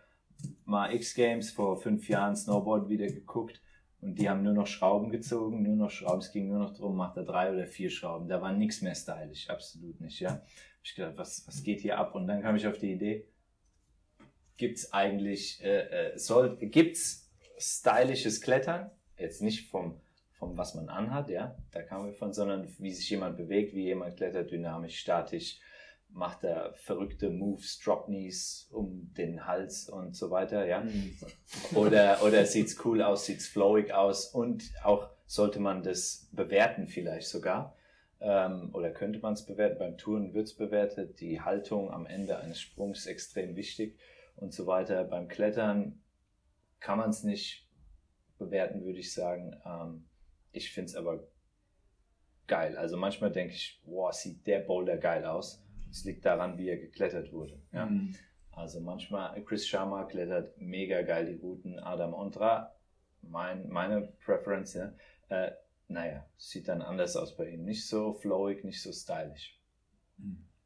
[0.64, 3.60] mal X-Games vor fünf Jahren Snowboard wieder geguckt
[4.00, 6.20] und die haben nur noch Schrauben gezogen, nur noch Schrauben.
[6.20, 8.28] Es ging nur noch darum, macht er drei oder vier Schrauben.
[8.28, 10.30] Da war nichts mehr stylisch, absolut nicht, ja.
[10.30, 10.44] Hab
[10.84, 12.14] ich gedacht, was, was geht hier ab?
[12.14, 13.26] Und dann kam ich auf die Idee,
[14.56, 18.90] gibt's eigentlich, äh, äh, soll, gibt's stylisches Klettern?
[19.16, 23.10] Jetzt nicht vom, vom was man anhat, ja, da kamen wir von, sondern wie sich
[23.10, 25.58] jemand bewegt, wie jemand klettert, dynamisch, statisch,
[26.10, 30.84] macht er verrückte Moves, Drop Knees um den Hals und so weiter, ja.
[31.74, 37.28] Oder, oder sieht's cool aus, sieht's flowig aus und auch sollte man das bewerten vielleicht
[37.28, 37.76] sogar.
[38.20, 39.78] Ähm, oder könnte man es bewerten?
[39.78, 41.20] Beim Touren wird es bewertet.
[41.20, 43.98] Die Haltung am Ende eines Sprungs extrem wichtig
[44.36, 45.04] und so weiter.
[45.04, 46.02] Beim Klettern
[46.80, 47.68] kann man es nicht
[48.38, 49.54] bewerten, würde ich sagen.
[49.64, 50.08] Ähm,
[50.50, 51.28] ich finde es aber
[52.46, 52.76] geil.
[52.76, 55.62] Also manchmal denke ich, wow, sieht der Boulder geil aus.
[55.90, 57.60] Es liegt daran, wie er geklettert wurde.
[57.72, 57.86] Ja.
[57.86, 58.14] Mhm.
[58.52, 61.78] Also manchmal, Chris Sharma klettert mega geil die Routen.
[61.78, 62.74] Adam Ondra,
[63.22, 64.92] mein, meine Preference, ja,
[65.28, 65.52] äh,
[65.86, 67.64] naja, sieht dann anders aus bei ihm.
[67.64, 69.58] Nicht so flowig, nicht so stylisch.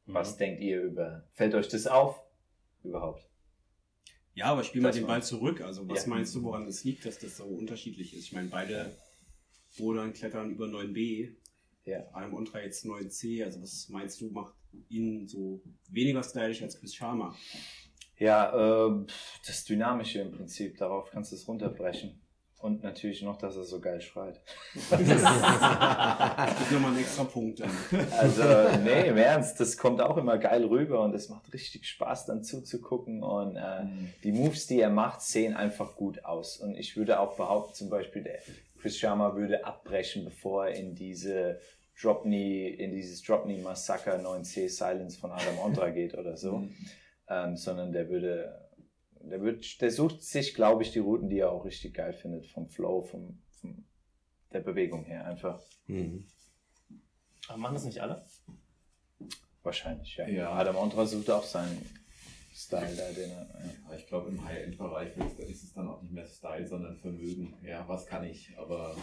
[0.05, 1.23] Was denkt ihr über?
[1.33, 2.19] Fällt euch das auf?
[2.83, 3.25] Überhaupt?
[4.33, 5.61] Ja, aber spiel mal Das den Ball zurück.
[5.61, 6.09] Also was Ja.
[6.09, 8.25] meinst du, woran es liegt, dass das so unterschiedlich ist?
[8.25, 8.91] Ich meine, beide
[9.79, 11.35] Rudern klettern über 9b,
[11.85, 12.07] Ja.
[12.13, 13.43] einem Ultra jetzt 9c.
[13.43, 14.53] Also was meinst du, macht
[14.89, 17.35] ihn so weniger stylisch als Chris Sharma?
[18.17, 19.05] Ja, äh,
[19.45, 22.19] das Dynamische im Prinzip, darauf kannst du es runterbrechen.
[22.59, 24.39] Und natürlich noch, dass er so geil schreit.
[24.89, 27.69] Das gibt nochmal einen extra Punkt dann.
[28.17, 28.41] Also,
[28.81, 32.41] nee, im Ernst, das kommt auch immer geil rüber und es macht richtig Spaß, dann
[32.41, 33.21] zuzugucken.
[33.21, 33.85] Und äh,
[34.23, 36.55] die Moves, die er macht, sehen einfach gut aus.
[36.55, 38.39] Und ich würde auch behaupten, zum Beispiel, der
[38.83, 41.57] Chris Sharma würde abbrechen, bevor er in diese
[41.97, 46.67] Drop Knee, in dieses Drop Knee Massaker 9C Silence von Adam Ondra geht oder so.
[47.29, 48.69] Ähm, sondern der würde,
[49.21, 52.45] der wird, der sucht sich, glaube ich, die Routen, die er auch richtig geil findet,
[52.47, 53.85] vom Flow, vom, vom
[54.51, 55.61] der Bewegung her einfach.
[55.87, 56.27] Mhm.
[57.47, 58.25] Aber machen das nicht alle?
[59.63, 60.27] Wahrscheinlich, ja.
[60.27, 60.51] Ja.
[60.51, 61.89] Adam Ondra sucht auch seinen
[62.53, 63.47] Style da, den er.
[63.89, 63.95] Ja.
[63.97, 65.11] Ich glaube, im High-End-Bereich
[65.49, 67.55] ist es dann auch nicht mehr Style, sondern Vermögen.
[67.63, 68.51] Ja, was kann ich?
[68.57, 68.95] Aber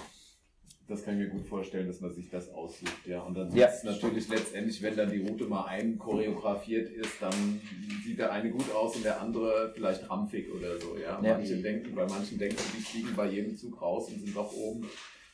[0.89, 3.07] das kann ich mir gut vorstellen, dass man sich das aussucht.
[3.07, 3.67] Ja, und dann Ja.
[3.67, 7.61] ist natürlich letztendlich, wenn dann die Route mal einchoreografiert ist, dann
[8.05, 10.97] sieht der eine gut aus und der andere vielleicht rampfig oder so.
[10.97, 11.37] Ja, Ja.
[11.37, 14.87] manche denken, bei manchen denken, die fliegen bei jedem Zug raus und sind doch oben.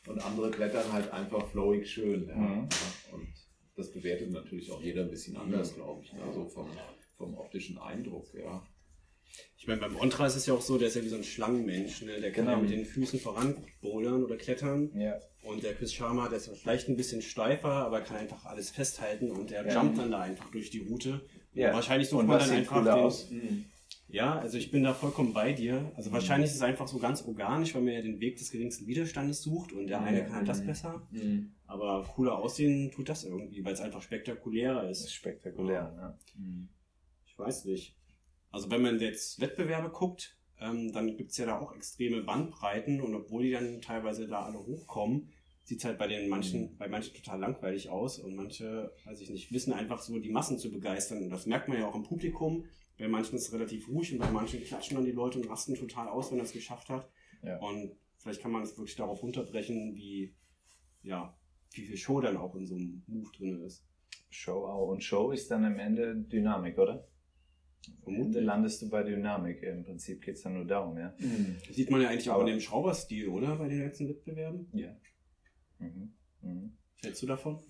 [0.06, 2.28] Und andere klettern halt einfach flowig schön.
[2.28, 2.36] Ja.
[2.36, 2.68] Mhm.
[3.12, 3.28] Und
[3.76, 6.12] das bewertet natürlich auch jeder ein bisschen anders, glaube ich.
[6.22, 6.68] Also vom,
[7.16, 8.62] vom optischen Eindruck, ja.
[9.58, 11.24] Ich meine, beim Ontra ist es ja auch so, der ist ja wie so ein
[11.24, 12.02] Schlangenmensch.
[12.02, 12.20] Ne?
[12.20, 12.56] Der kann Genau.
[12.56, 14.90] ja mit den Füßen voran bouldern oder klettern.
[14.98, 15.18] Ja.
[15.42, 19.30] Und der Chris Sharma, der ist vielleicht ein bisschen steifer, aber kann einfach alles festhalten
[19.30, 19.74] und der Ja.
[19.82, 21.20] jumpt dann da einfach durch die Route.
[21.52, 21.68] Ja.
[21.68, 23.30] Und wahrscheinlich sucht Und man dann einfach den, aus?
[24.08, 25.92] Ja, also ich bin da vollkommen bei dir.
[25.96, 28.86] Also wahrscheinlich ist es einfach so ganz organisch, weil man ja den Weg des geringsten
[28.86, 30.24] Widerstandes sucht und der eine Ja.
[30.24, 31.06] kann halt das besser.
[31.10, 31.52] Mhm.
[31.66, 35.12] Aber cooler aussehen tut das irgendwie, weil es einfach spektakulärer ist ist.
[35.14, 35.92] spektakulär.
[35.92, 36.68] Ne?
[37.36, 37.96] Ich weiß nicht.
[38.50, 43.14] Also wenn man jetzt Wettbewerbe guckt, ähm, dann gibt's ja da auch extreme Bandbreiten und
[43.14, 45.28] obwohl die dann teilweise da alle hochkommen,
[45.62, 49.52] sieht's halt bei den manchen, bei manchen total langweilig aus und manche, weiß ich nicht,
[49.52, 51.24] wissen einfach so die Massen zu begeistern.
[51.24, 52.64] Und das merkt man ja auch im Publikum.
[52.98, 55.74] Bei manchen ist es relativ ruhig und bei manchen klatschen dann die Leute und rasten
[55.74, 57.10] total aus, wenn er es geschafft hat.
[57.42, 57.58] Ja.
[57.58, 60.34] Und vielleicht kann man es wirklich darauf runterbrechen, wie,
[61.02, 61.36] ja,
[61.72, 63.84] wie viel Show dann auch in so einem Move drin ist.
[64.30, 64.88] Show auch.
[64.88, 67.06] Und Show ist dann am Ende Dynamik, oder?
[68.02, 68.44] Vermutlich.
[68.44, 69.62] landest du bei Dynamik.
[69.62, 71.14] Im Prinzip geht es dann nur darum, ja.
[71.66, 73.56] Das sieht man ja eigentlich auch in dem Schrauberstil, oder?
[73.56, 74.68] Bei den letzten Wettbewerben.
[74.72, 74.96] Ja.
[75.78, 76.12] Mhm.
[76.42, 76.76] Mhm.
[77.02, 77.60] Hältst du davon?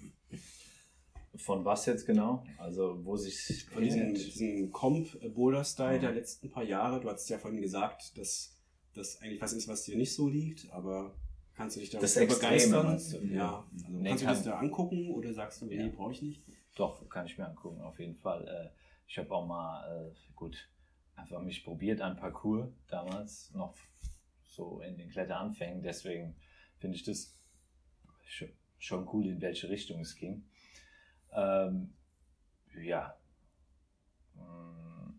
[1.36, 2.44] Von was jetzt genau?
[2.56, 3.66] Also, wo sich.
[3.66, 7.00] Von diesem, diesem Comp-Boulder-Style der letzten paar Jahre.
[7.00, 8.56] Du hast ja vorhin gesagt, dass
[8.94, 11.14] das eigentlich was ist, was dir nicht so liegt, aber
[11.54, 12.98] kannst du dich da Das begeistern?
[12.98, 13.26] du?
[13.26, 13.66] Ja.
[13.74, 15.88] Also Nee, kannst du kann- das da angucken oder sagst du, nee, Ja.
[15.88, 16.42] brauche ich nicht?
[16.76, 18.46] Doch, kann ich mir angucken, auf jeden Fall.
[18.48, 18.70] Äh,
[19.08, 20.68] Ich habe auch mal, äh, gut,
[21.14, 23.74] einfach mich probiert an Parcours damals, noch
[24.44, 25.82] so in den Kletteranfängen.
[25.82, 26.34] Deswegen
[26.78, 27.34] finde ich das
[28.78, 30.44] schon, cool, in welche Richtung es ging.
[31.32, 31.92] Ähm,
[32.82, 33.16] ja.
[34.34, 35.14] Mm,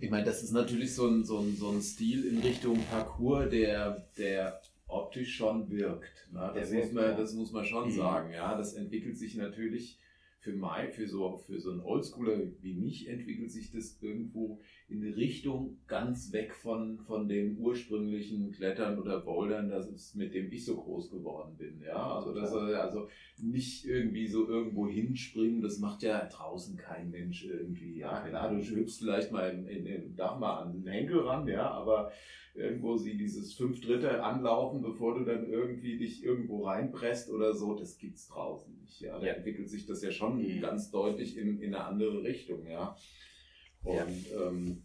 [0.00, 3.50] Ich meine, das ist natürlich so ein, so ein, so ein Stil in Richtung Parcours,
[3.50, 6.28] der, der optisch schon wirkt.
[6.32, 6.52] Ne?
[6.54, 7.16] Das, wirkt, muss man, ja.
[7.16, 7.96] das muss man schon Mhm.
[7.96, 8.32] sagen.
[8.32, 9.98] Ja, das entwickelt sich natürlich
[10.46, 15.02] für Mai, für so, für so einen Oldschooler wie mich, entwickelt sich das irgendwo in
[15.02, 20.52] eine Richtung ganz weg von, von dem ursprünglichen Klettern oder Bouldern, das ist, mit dem
[20.52, 21.82] ich so groß geworden bin.
[21.84, 27.44] Ja, also, das, also nicht irgendwie so irgendwo hinspringen, das macht ja draußen kein Mensch
[27.44, 27.98] irgendwie.
[27.98, 31.48] Ja, klar, du hüpfst vielleicht mal in, in, in Dach mal an den Henkel ran,
[31.48, 32.12] ja, aber
[32.54, 37.74] irgendwo sie dieses fünf Dritte anlaufen, bevor du dann irgendwie dich irgendwo reinpresst oder so,
[37.74, 39.00] das gibt's draußen nicht.
[39.00, 39.32] Ja, da Ja.
[39.34, 40.60] entwickelt sich das ja schon Mhm.
[40.60, 42.96] ganz deutlich in, in eine andere Richtung, ja.
[43.82, 44.84] Und ähm,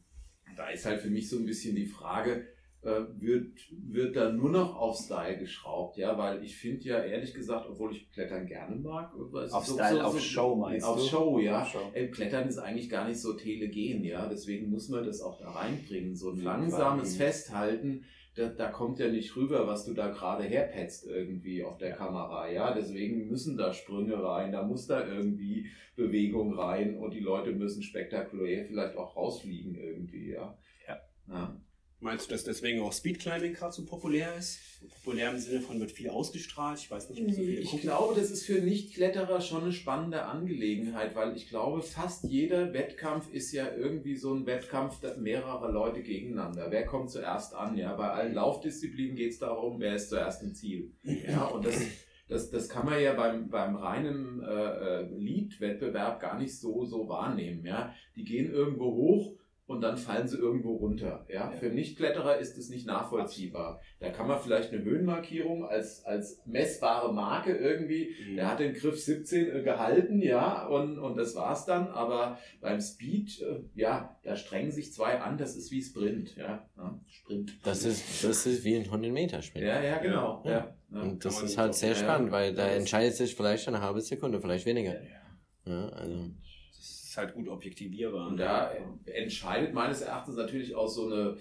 [0.58, 2.48] da ist halt für mich so ein bisschen die Frage,
[2.84, 7.34] äh, wird, wird da nur noch auf Style geschraubt, ja, weil ich finde ja ehrlich
[7.34, 9.34] gesagt, obwohl ich Klettern gerne mag, Auf
[9.68, 11.08] ist Style, auf Show meinst auf du?
[11.08, 11.62] Show, ja.
[11.62, 11.92] Auf Show.
[11.94, 15.52] Äh, Klettern ist eigentlich gar nicht so telegen, ja, deswegen muss man das auch da
[15.52, 16.16] reinbringen.
[16.16, 17.18] So ein langsames.
[17.18, 18.04] Festhalten,
[18.36, 22.50] da, da kommt ja nicht rüber, was du da gerade herpetzt irgendwie auf der Kamera,
[22.50, 27.52] ja, deswegen müssen da Sprünge rein, da muss da irgendwie Bewegung rein und die Leute
[27.52, 30.58] müssen spektakulär vielleicht auch rausfliegen irgendwie, ja.
[30.88, 31.02] Ja.
[31.28, 31.62] ja.
[32.04, 34.60] Meinst du, dass deswegen auch Speedclimbing gerade so populär ist?
[35.04, 36.80] Populär im Sinne von wird viel ausgestrahlt.
[36.80, 37.82] Ich weiß nicht, ob so viele Ich gucken.
[37.82, 43.32] glaube, das ist für Nichtkletterer schon eine spannende Angelegenheit, weil ich glaube, fast jeder Wettkampf
[43.32, 46.72] ist ja irgendwie so ein Wettkampf mehrerer Leute gegeneinander.
[46.72, 47.78] Wer kommt zuerst an?
[47.78, 50.92] Ja, bei allen Laufdisziplinen geht es darum, wer ist zuerst im Ziel.
[51.04, 51.80] Ja, und das,
[52.28, 54.48] das, das kann man ja beim, beim reinen äh,
[55.02, 57.64] äh, Lead-Wettbewerb gar nicht so, so wahrnehmen.
[57.64, 57.94] Ja?
[58.16, 59.34] Die gehen irgendwo hoch
[59.72, 61.26] und dann fallen sie irgendwo runter.
[61.28, 61.52] Ja?
[61.52, 61.58] Ja.
[61.58, 63.82] Für Nichtkletterer ist es nicht nachvollziehbar.
[64.00, 69.00] Da kann man vielleicht eine Höhenmarkierung als, als messbare Marke irgendwie der hat den Griff
[69.00, 71.88] 17 äh, gehalten, ja, und, und das war's dann.
[71.88, 76.68] Aber beim Speed, äh, ja, da strengen sich zwei an, das ist wie Sprint, ja.
[76.78, 77.58] ja Sprint.
[77.64, 79.66] Das ist, das ist wie ein 100 Meter Sprint.
[79.66, 80.44] Ja, ja, genau.
[80.46, 80.52] Ja.
[80.52, 80.76] Ja.
[80.94, 81.02] Ja.
[81.02, 84.42] Und das ist halt sehr ja, spannend, weil da entscheidet sich vielleicht eine halbe Sekunde,
[84.42, 84.94] vielleicht weniger.
[84.94, 85.22] Ja.
[85.66, 86.32] Ja, also.
[87.12, 88.30] Ist halt gut objektivierbar.
[88.30, 88.72] Und da
[89.04, 91.36] entscheidet meines Erachtens natürlich auch so eine,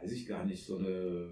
[0.00, 1.28] weiß ich gar nicht, so eine,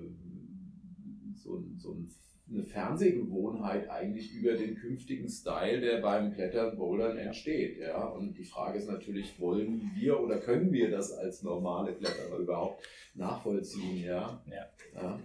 [1.37, 2.11] so, so ein,
[2.53, 7.79] eine Fernsehgewohnheit eigentlich über den künftigen Style, der beim Klettern, Bouldern entsteht.
[7.79, 8.07] Ja?
[8.07, 12.83] Und die Frage ist natürlich, wollen wir oder können wir das als normale Kletterer überhaupt
[13.15, 14.03] nachvollziehen?
[14.03, 14.43] Ja.
[14.51, 14.67] Ja.
[15.01, 15.21] ja.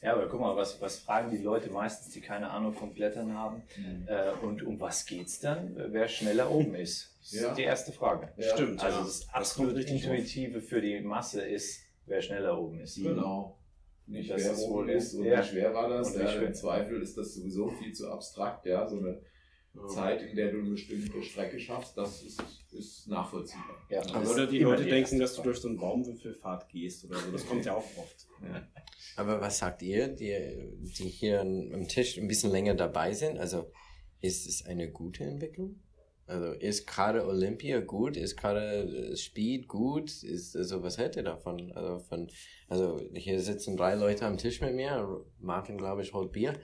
[0.00, 3.34] Ja, aber guck mal, was, was fragen die Leute meistens, die keine Ahnung vom Klettern
[3.34, 3.62] haben?
[4.06, 5.74] Äh, und um was geht's dann?
[5.88, 7.09] Wer schneller oben ist?
[7.20, 7.54] Das ist Ja.
[7.54, 8.32] die erste Frage.
[8.36, 8.54] Ja.
[8.56, 8.82] Stimmt.
[8.82, 9.84] Also das absolut auf.
[9.86, 12.96] Intuitive für die Masse ist, wer schneller oben ist.
[12.96, 13.56] Genau.
[14.06, 15.38] Nicht Das wer ist oben wohl- ist und ja.
[15.40, 16.14] wie schwer war das.
[16.16, 16.32] Ja.
[16.42, 18.86] Im Zweifel ist das sowieso viel zu abstrakt, ja.
[18.88, 19.20] So eine
[19.74, 19.86] Ja.
[19.86, 23.76] Zeit, in der du eine bestimmte Strecke schaffst, das ist, ist nachvollziehbar.
[23.90, 24.00] Ja.
[24.02, 27.04] Das Aber ist oder die Leute die denken, dass du durch so einen Baumwipfelpfad gehst
[27.04, 27.30] oder so.
[27.30, 28.26] Das kommt ja auch oft.
[28.42, 28.66] Ja.
[29.16, 33.38] Aber was sagt ihr, die, die hier am Tisch ein bisschen länger dabei sind?
[33.38, 33.70] Also,
[34.20, 35.78] ist es eine gute Entwicklung?
[36.30, 38.16] Also, ist gerade Olympia gut?
[38.16, 40.22] Ist gerade äh, Speed gut?
[40.22, 41.72] Ist, also, was hält ihr davon?
[41.72, 42.30] Also, von,
[42.68, 45.24] also, hier sitzen drei Leute am Tisch mit mir.
[45.40, 46.54] Martin, glaube ich, holt Bier.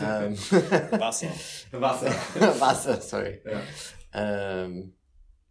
[0.00, 0.36] ähm,
[0.98, 1.28] Wasser.
[1.70, 2.10] Wasser.
[2.60, 3.40] Wasser, sorry.
[3.44, 3.62] Ja.
[4.12, 4.94] Ähm,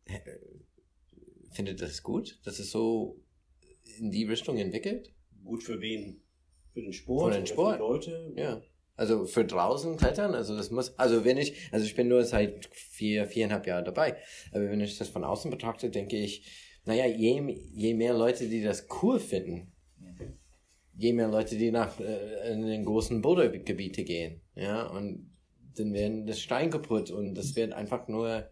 [0.05, 0.19] äh,
[1.53, 3.21] findet ihr das gut, dass es so
[3.97, 5.13] in die Richtung entwickelt?
[5.43, 6.21] Gut für wen?
[6.73, 7.33] Für den Sport?
[7.33, 7.77] Für den Sport.
[7.77, 8.33] Für die Leute?
[8.35, 8.61] Ja.
[8.95, 12.69] Also für draußen klettern, also das muss, also wenn ich, also ich bin nur seit
[12.71, 14.17] vier, viereinhalb Jahren dabei,
[14.51, 16.45] aber wenn ich das von außen betrachte, denke ich,
[16.85, 17.41] naja, je,
[17.73, 19.71] je mehr Leute, die das cool finden,
[20.95, 25.31] je mehr Leute, die nach äh, in den großen Bouldergebiete gehen, ja, und
[25.75, 28.47] dann werden das Stein kaputt und das wird einfach nur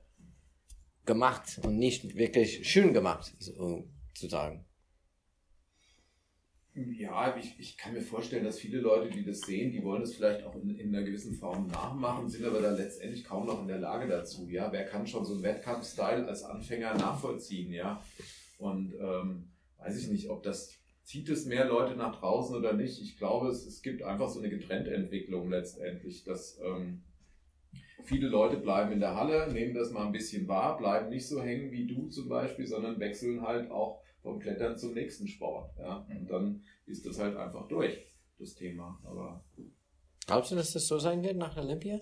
[1.06, 4.66] gemacht und nicht wirklich schön gemacht, so zu sagen.
[6.74, 10.16] Ja, ich, ich kann mir vorstellen, dass viele Leute, die das sehen, die wollen es
[10.16, 13.68] vielleicht auch in, in einer gewissen Form nachmachen, sind aber dann letztendlich kaum noch in
[13.68, 14.48] der Lage dazu.
[14.48, 17.74] Ja, wer kann schon so einen Wettkampfstyle als Anfänger nachvollziehen?
[17.74, 18.02] Ja,
[18.58, 20.72] und ähm, weiß ich nicht, ob das
[21.04, 23.02] zieht es mehr Leute nach draußen oder nicht.
[23.02, 27.04] Ich glaube, es, es gibt einfach so eine Getrenntentwicklung letztendlich, dass ähm,
[28.06, 31.42] viele Leute bleiben in der Halle, nehmen das mal ein bisschen wahr, bleiben nicht so
[31.42, 35.72] hängen wie du zum Beispiel, sondern wechseln halt auch vom Klettern zum nächsten Sport.
[35.80, 36.06] Ja?
[36.10, 38.06] Und dann ist das halt einfach durch,
[38.40, 39.00] das Thema.
[39.04, 39.44] Aber
[40.28, 42.00] Glaubst du, dass das so sein wird nach Olympia?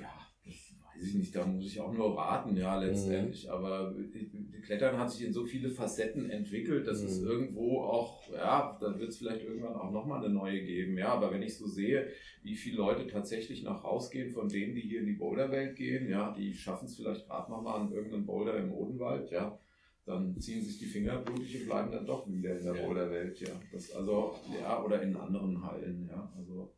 [0.00, 0.12] ja,
[0.44, 0.54] das
[0.94, 3.50] weiß ich nicht, da muss ich auch nur raten, ja, letztendlich.
[3.50, 7.26] Aber die Klettern hat sich in so viele Facetten entwickelt, dass es Mhm.
[7.26, 10.96] irgendwo auch, ja, da wird es vielleicht irgendwann auch nochmal eine neue geben.
[10.98, 12.08] Ja, aber wenn ich so sehe,
[12.42, 16.32] wie viele Leute tatsächlich noch rausgehen von denen, die hier in die Boulderwelt gehen, ja,
[16.34, 19.58] die schaffen es vielleicht gerade nochmal an irgendeinem Boulder im Odenwald, ja.
[20.06, 22.86] Dann ziehen sich die Finger blutig und bleiben dann doch wieder in der Ja.
[22.86, 23.60] Boulderwelt, ja.
[23.72, 26.32] Das also, ja, oder in anderen Hallen, ja.
[26.36, 26.74] Also,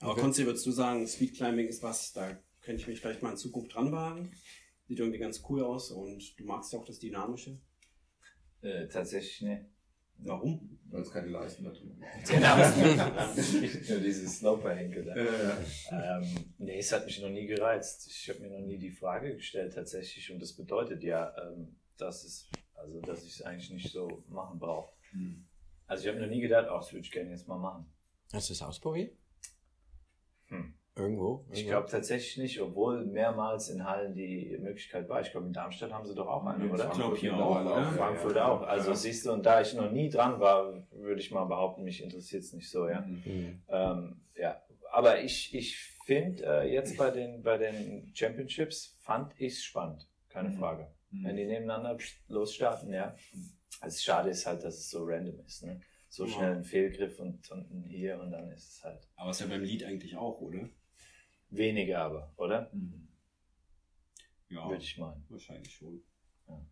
[0.00, 0.20] Aber Okay.
[0.22, 3.74] Konzi, würdest du sagen, Speedclimbing ist was, da könnte ich mich vielleicht mal in Zukunft
[3.74, 4.32] dran wagen?
[4.88, 7.60] Sieht irgendwie ganz cool aus und du magst ja auch das Dynamische.
[8.62, 9.66] Äh, tatsächlich, ne.
[10.18, 10.79] Warum?
[10.90, 12.28] Weil es keine Leisten da drin gibt.
[12.28, 12.56] Genau.
[12.56, 15.14] Nur dieses Snowper-Henkel da.
[15.14, 15.52] Äh,
[15.90, 18.06] Ähm, nee, es hat mich noch nie gereizt.
[18.10, 22.24] Ich habe mir noch nie die Frage gestellt tatsächlich und das bedeutet ja, ähm, dass
[22.24, 24.92] es, also dass ich es eigentlich nicht so machen brauche.
[25.10, 25.46] hm.
[25.86, 27.84] Also ich habe noch nie gedacht, ach, das würde ich gerne jetzt mal machen.
[28.32, 29.12] Hast du es ausprobiert?
[31.00, 31.04] Hm.
[31.04, 31.44] Irgendwo?
[31.50, 35.20] Ich glaube tatsächlich nicht, obwohl mehrmals in Hallen die Möglichkeit war.
[35.20, 36.88] Ich glaube, in Darmstadt haben sie doch auch eine, In oder?
[36.90, 37.76] Ich glaube, hier auch, oder?
[37.78, 38.48] ja, Frankfurt ja.
[38.48, 38.62] auch.
[38.62, 38.96] Also Ja.
[38.96, 42.42] siehst du, und da ich noch nie dran war, würde ich mal behaupten, mich interessiert
[42.42, 43.00] es nicht so, ja.
[43.00, 43.22] Mhm.
[43.24, 43.62] Mhm.
[43.68, 44.60] Ähm, ja,
[44.92, 50.06] aber ich, ich finde äh, jetzt bei den, bei den Championships fand ich es spannend,
[50.28, 50.54] keine Mhm.
[50.54, 50.88] Frage.
[51.10, 51.24] Mhm.
[51.24, 51.96] Wenn die nebeneinander
[52.28, 53.14] losstarten, ja.
[53.80, 55.80] Also schade ist halt, dass es so random ist, ne?
[56.12, 56.32] So Ja.
[56.32, 59.62] schnell ein Fehlgriff und, und hier und dann ist es halt Aber ist ja beim
[59.62, 60.68] Lied eigentlich auch, oder?
[61.50, 62.70] Weniger aber, oder?
[62.72, 63.08] Mhm.
[64.48, 65.24] Ja, Würde ich meinen.
[65.28, 66.02] wahrscheinlich schon.
[66.48, 66.66] Ja.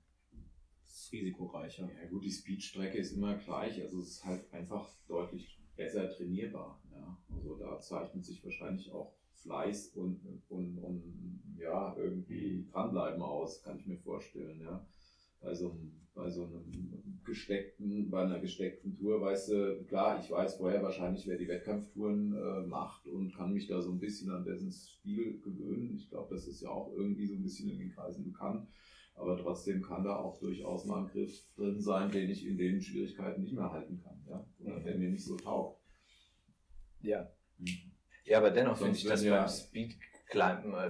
[0.82, 1.88] Das ist risikoreicher.
[2.02, 6.80] Ja gut, die Speedstrecke ist immer gleich, also es ist halt einfach deutlich besser trainierbar.
[6.92, 7.16] Ja.
[7.34, 13.78] Also da zeichnet sich wahrscheinlich auch Fleiß und, und, und ja, irgendwie dranbleiben aus, kann
[13.78, 14.60] ich mir vorstellen.
[14.60, 14.84] Ja.
[15.40, 20.30] Bei so einem, bei so einem gesteckten, bei einer gesteckten Tour, weißt du, klar, ich
[20.30, 24.30] weiß vorher wahrscheinlich, wer die Wettkampftouren äh, macht und kann mich da so ein bisschen
[24.30, 25.94] an dessen Stil gewöhnen.
[25.96, 28.66] Ich glaube, das ist ja auch irgendwie so ein bisschen in den Kreisen bekannt.
[29.14, 32.80] Aber trotzdem kann da auch durchaus mal ein Griff drin sein, den ich in den
[32.80, 34.46] Schwierigkeiten nicht mehr halten kann, ja.
[34.60, 35.80] Oder der mir nicht so taugt.
[37.00, 37.28] Ja.
[38.24, 39.88] Ja, aber dennoch finde ich das ja- beim äh,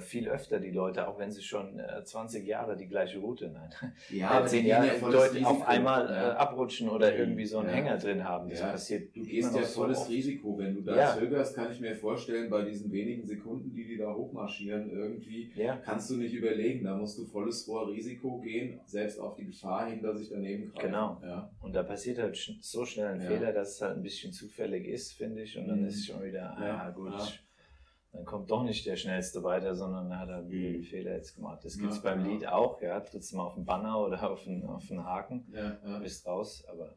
[0.01, 3.71] viel öfter die Leute, auch wenn sie schon äh, 20 Jahre die gleiche Route, nein,
[4.11, 6.37] Ja, äh, 10 die Jahre ja auf einmal äh, Ja.
[6.37, 7.75] abrutschen oder irgendwie so einen Ja.
[7.75, 8.51] Hänger drin haben.
[8.51, 8.71] Das Ja.
[8.73, 10.11] passiert Du gehst ja so volles oft.
[10.11, 10.59] Risiko.
[10.59, 14.13] Wenn du da zögerst, kann ich mir vorstellen, bei diesen wenigen Sekunden, die die da
[14.15, 15.53] hochmarschieren, irgendwie
[15.85, 16.85] kannst du nicht überlegen.
[16.85, 20.69] Da musst du volles Rohr Risiko gehen, selbst auf die Gefahr hin, dass ich daneben
[20.73, 20.87] greife.
[20.89, 21.21] Genau.
[21.61, 23.21] Und da passiert halt so schnell ein.
[23.21, 25.57] Fehler, dass es halt ein bisschen zufällig ist, finde ich.
[25.59, 25.87] Und dann Mhm.
[25.87, 27.13] ist es schon wieder, ah, gut.
[28.13, 30.73] Dann kommt doch nicht der Schnellste weiter, sondern er hat wieder Mhm.
[30.75, 31.65] den Fehler jetzt gemacht.
[31.65, 32.33] Das Ja, gibt es beim ja.
[32.33, 35.79] Lied auch, ja, trittst mal auf den Banner oder auf den, auf den Haken, Ja,
[35.85, 35.99] ja.
[35.99, 36.97] bist raus, aber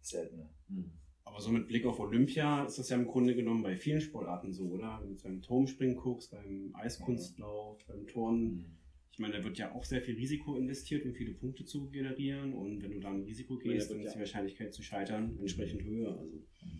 [0.00, 0.48] seltener.
[0.68, 0.92] Hm.
[1.26, 4.52] Aber so mit Blick auf Olympia ist das ja im Grunde genommen bei vielen Sportarten
[4.52, 5.00] so, oder?
[5.02, 8.50] Wenn du beim Turmspringen guckst, beim Eiskunstlauf, beim Turnen.
[8.64, 8.64] Hm.
[9.12, 12.52] Ich meine, da wird ja auch sehr viel Risiko investiert, um viele Punkte zu generieren.
[12.52, 16.18] Und wenn du dann Risiko gehst, dann ist ja- die Wahrscheinlichkeit zu scheitern entsprechend höher.
[16.18, 16.36] Also.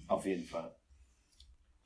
[0.09, 0.75] Auf jeden Fall.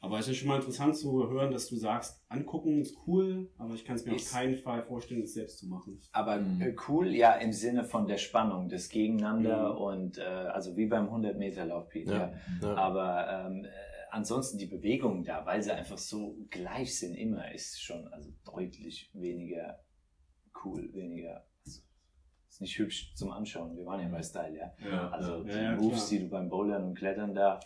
[0.01, 3.75] Aber es ist schon mal interessant zu hören, dass du sagst, angucken ist cool, aber
[3.75, 6.01] ich kann es mir Ist- auf keinen Fall vorstellen, es selbst zu machen.
[6.13, 6.77] Aber Mhm.
[6.89, 9.79] cool, ja, im Sinne von der Spannung, des Gegeneinander Mhm.
[9.79, 12.33] und äh, also wie beim 100-Meter-Lauf, Peter.
[12.63, 12.69] Ja.
[12.69, 12.75] Ja.
[12.77, 13.69] Aber ähm, äh,
[14.13, 19.11] ansonsten die Bewegung da, weil sie einfach so gleich sind, immer, ist schon also deutlich
[19.15, 19.81] weniger
[20.65, 21.45] cool, weniger.
[21.65, 21.81] Also,
[22.49, 23.77] ist nicht hübsch zum Anschauen.
[23.77, 24.73] Wir waren ja bei Style, ja.
[24.89, 26.11] Ja, Also Ja, die ja, Moves, klar.
[26.11, 27.59] die du beim Bouldern und Klettern da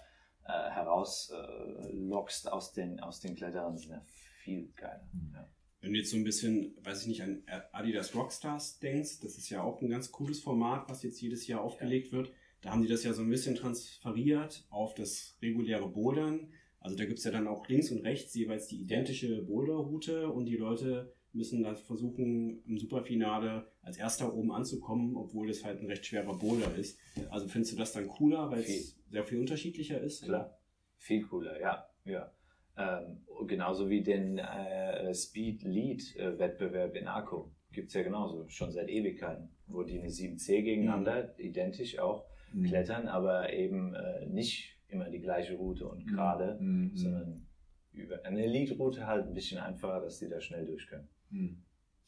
[0.46, 4.02] äh, herauslockst äh, lockst aus, den, aus den Kletterern, sind ja
[4.42, 5.08] viel geiler.
[5.32, 5.48] Ja.
[5.80, 9.50] Wenn du jetzt so ein bisschen, weiß ich nicht, an Adidas Rockstars denkst, das ist
[9.50, 12.32] ja auch ein ganz cooles Format, was jetzt jedes Jahr aufgelegt wird.
[12.60, 16.52] Da haben die das ja so ein bisschen transferiert auf das reguläre Bouldern.
[16.78, 20.46] Also da gibt es ja dann auch links und rechts jeweils die identische Boulderroute und
[20.46, 25.86] die Leute müssen dann versuchen, im Superfinale als erster oben anzukommen, obwohl das halt ein
[25.86, 26.98] recht schwerer Boulder ist.
[27.30, 30.24] Also findest du das dann cooler, weil es sehr viel unterschiedlicher ist?
[30.24, 30.58] Klar.
[30.96, 31.86] Viel cooler, ja.
[32.04, 32.32] ja.
[32.76, 37.50] Ähm, genauso wie den äh, Speed Lead äh, Wettbewerb in Akku.
[37.72, 42.64] Gibt es ja genauso, schon seit Ewigkeiten, wo die eine 7C gegeneinander, identisch auch, Hm.
[42.64, 47.46] klettern, aber eben äh, nicht immer die gleiche Route und gerade, Hm, hm, sondern
[47.92, 51.08] über eine Lead-Route halt ein bisschen einfacher, dass die da schnell durch können.
[51.32, 51.64] Hm.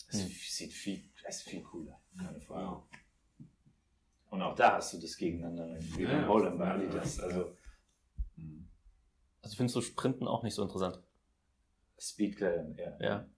[0.09, 0.29] Es Hm.
[0.29, 2.63] sieht viel, es ist viel cooler, keine Frage.
[2.63, 3.47] Ja.
[4.31, 6.27] Und auch da hast du das gegeneinander, wie Ja, ja.
[6.27, 7.19] Bowling bei Adidas.
[7.21, 7.57] Also
[8.37, 8.69] Hm.
[9.43, 11.03] Also findest du Sprinten auch nicht so interessant?
[11.99, 12.97] Speedklettern, ja.
[13.01, 13.29] Ja.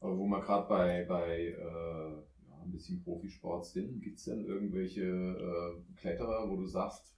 [0.00, 2.12] Aber wo wir gerade bei, bei äh,
[2.48, 7.16] ja, ein bisschen Profisport sind, gibt es denn irgendwelche äh, Kletterer, wo du sagst,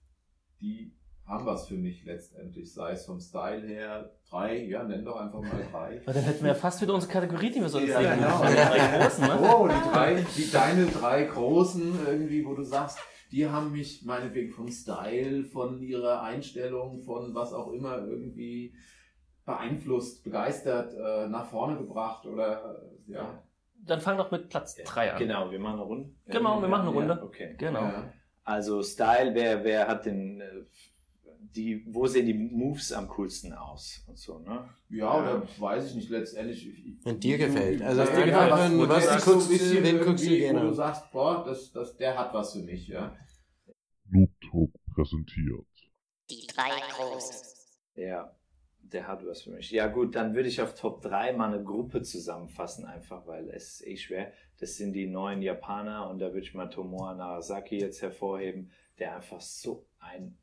[0.61, 0.97] die
[1.27, 5.41] haben was für mich letztendlich, sei es vom Style her, drei, ja, nenn doch einfach
[5.41, 6.01] mal drei.
[6.07, 8.19] Weil dann hätten wir ja fast wieder unsere Kategorie, die wir so Ja, erzählen.
[8.19, 8.43] genau.
[8.47, 9.39] Die drei großen, ne?
[9.43, 12.99] Oh, die drei, die deine drei großen irgendwie, wo du sagst,
[13.33, 18.73] die haben mich meinetwegen vom Style, von ihrer Einstellung, von was auch immer irgendwie
[19.45, 23.43] beeinflusst, begeistert, äh, nach vorne gebracht oder äh, ja.
[23.85, 25.19] Dann fang doch mit Platz 3 an.
[25.19, 26.11] Genau, wir machen eine Runde.
[26.27, 27.23] Genau, wir machen eine Ja, Runde.
[27.25, 27.55] Okay.
[27.59, 27.83] Genau.
[27.83, 28.13] Ja.
[28.43, 30.47] Also Style, wer, wer hat den, äh,
[31.55, 34.69] die, wo sehen die Moves am coolsten aus und so, ne?
[34.89, 36.67] Ja, oder weiß ich nicht, letztendlich.
[36.69, 37.83] ich- ich- Wenn dir gefällt.
[37.83, 39.85] Also was dir gefällt, was, was- wo was du du sagst, so ein guckst, bisschen
[39.85, 42.89] wen guckst du gerne Wo du sagst, boah, das, das, der hat was für mich,
[42.89, 43.17] ja.
[44.51, 45.67] Talk präsentiert.
[46.31, 47.47] Die drei Großen.
[47.97, 48.35] Ja,
[48.81, 49.71] der hat was für mich.
[49.71, 53.81] Ja gut, dann würde ich auf Top 3 mal eine Gruppe zusammenfassen, einfach weil es
[53.81, 54.33] ist eh schwer.
[54.59, 59.17] Das sind die neuen Japaner und da würde ich mal Tomoa Narasaki jetzt hervorheben, der
[59.17, 60.39] einfach so einen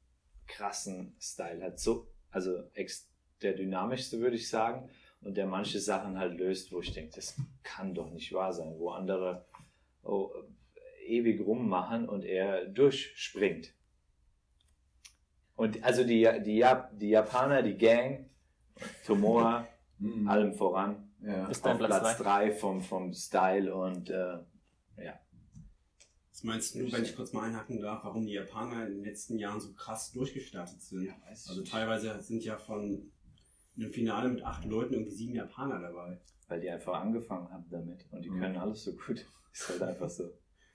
[0.47, 1.79] krassen Style hat.
[1.79, 3.09] So, also ex
[3.41, 4.89] der dynamischste würde ich sagen
[5.21, 8.75] und der manche Sachen halt löst, wo ich denke, das kann doch nicht wahr sein,
[8.77, 9.45] wo andere
[10.03, 10.31] oh,
[11.05, 13.73] ewig rummachen und er durchspringt.
[15.55, 18.29] Und also die, die, Jap- die Japaner, die Gang,
[19.05, 19.67] Tomoa,
[19.99, 20.27] Mhm.
[20.27, 21.47] allem voran, Ja.
[21.47, 24.37] Ist dein auf Platz Platz 3 vom, vom Style und äh,
[26.34, 29.38] Was meinst du, wenn ich kurz mal einhaken darf, warum die Japaner in den letzten
[29.38, 31.07] Jahren so krass durchgestartet sind?
[31.29, 33.11] weiß Also teilweise sind ja von
[33.77, 36.19] einem Finale mit acht Leuten irgendwie sieben Japaner dabei.
[36.49, 38.39] weil die einfach angefangen haben damit und die Mhm.
[38.39, 39.25] können alles so gut.
[39.53, 40.25] Ist halt einfach so.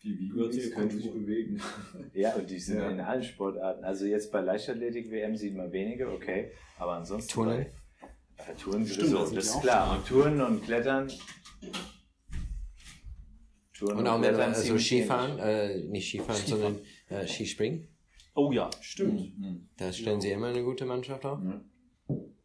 [0.02, 1.60] Die Vikings können sich bewegen.
[2.14, 2.88] Ja, und die sind Ja.
[2.90, 3.84] in allen Sportarten.
[3.84, 7.66] Also jetzt bei Leichtathletik-WM sieht man wenige, okay, aber ansonsten Turnen?
[8.38, 9.96] bei Touren Stimmt, sowieso, das ist klar.
[9.98, 11.10] Und Touren und Klettern
[13.78, 17.88] Touren Und auch mit Klettern also Skifahren, äh, nicht Skifahren, sondern äh, Skispringen.
[18.34, 18.70] Oh ja.
[18.80, 19.32] Stimmt.
[19.76, 21.38] Da stellen sie immer eine gute Mannschaft auf.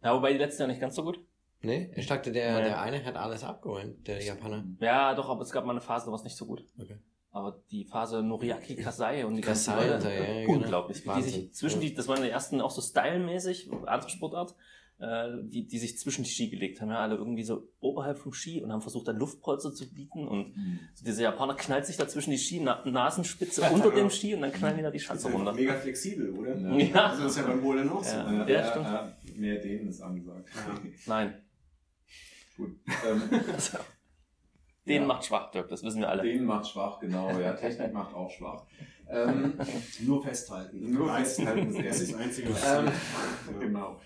[0.04, 1.20] Ja, wobei die letzte Jahr nicht ganz so gut.
[1.62, 2.64] Nee, ich dachte, der, Nee.
[2.66, 4.66] der eine hat alles abgeholt, der Japaner.
[4.82, 6.66] Ja, doch, aber es gab mal eine Phase, da war es nicht so gut.
[6.78, 6.98] Okay.
[7.32, 10.60] Aber die Phase Noriaki Kasai und die ganzen Kasai, Leute, ja, ja, genau.
[10.60, 11.02] unglaublich.
[11.02, 11.32] Die Wahnsinn.
[11.32, 14.56] sich zwischen die, das waren die ersten auch so stylmäßig, andere Sportart,
[15.00, 18.62] die, die sich zwischen die Ski gelegt haben, ja, alle irgendwie so oberhalb vom Ski
[18.64, 20.54] und haben versucht, dann Luftpolster zu bieten und
[20.94, 24.42] so dieser Japaner knallt sich da zwischen die Ski, Na Nasenspitze unter dem Ski und
[24.42, 25.52] dann knallen die da die Schanze runter.
[25.54, 26.56] mega flexibel, oder?
[26.58, 27.08] Ja.
[27.08, 28.16] Also das ist ja beim Bowlen auch so.
[28.16, 28.32] Ja.
[28.32, 28.86] Ja, Ja, ja, stimmt.
[28.86, 30.50] ja, mehr denen ist angesagt.
[31.08, 31.34] Nein,
[32.56, 32.70] Gut.
[33.10, 33.22] Ähm,
[34.86, 35.08] den Ja.
[35.08, 36.24] macht schwach, Dirk, das wissen wir alle.
[36.24, 37.30] denen macht schwach, genau.
[37.40, 38.66] Ja, Technik macht auch schwach.
[39.10, 39.54] Ähm,
[40.02, 40.92] Nur festhalten.
[40.92, 43.60] Nur festhalten, Das ist das Einzige, was Ähm, Ja.
[43.60, 44.00] genau.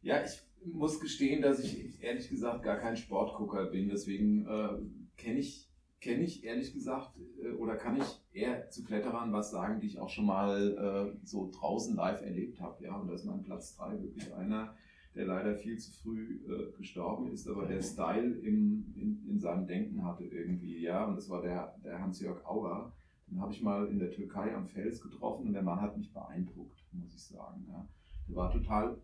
[0.00, 3.88] Ja, ich muss gestehen, dass ich ehrlich gesagt gar kein Sportgucker bin.
[3.88, 4.78] Deswegen äh,
[5.16, 5.68] kenne ich,
[6.00, 9.98] kenn ich ehrlich gesagt äh, oder kann ich eher zu Kletterern was sagen, die ich
[9.98, 12.84] auch schon mal äh, so draußen live erlebt habe.
[12.84, 14.74] Ja, und da ist mein Platz 3 wirklich einer,
[15.14, 19.66] der leider viel zu früh äh, gestorben ist, aber der Style im, in, in seinem
[19.66, 20.80] Denken hatte irgendwie.
[20.80, 22.92] Ja, und das war der, der Hans-Jörg Auer.
[23.26, 26.12] Den habe ich mal in der Türkei am Fels getroffen und der Mann hat mich
[26.12, 27.66] beeindruckt, muss ich sagen.
[27.68, 27.86] Ja.
[28.26, 28.96] Der war total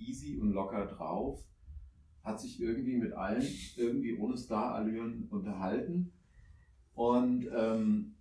[0.00, 1.44] easy und locker drauf,
[2.22, 3.46] hat sich irgendwie mit allen
[3.76, 6.12] irgendwie ohne Starallüren unterhalten
[6.94, 8.14] und ähm,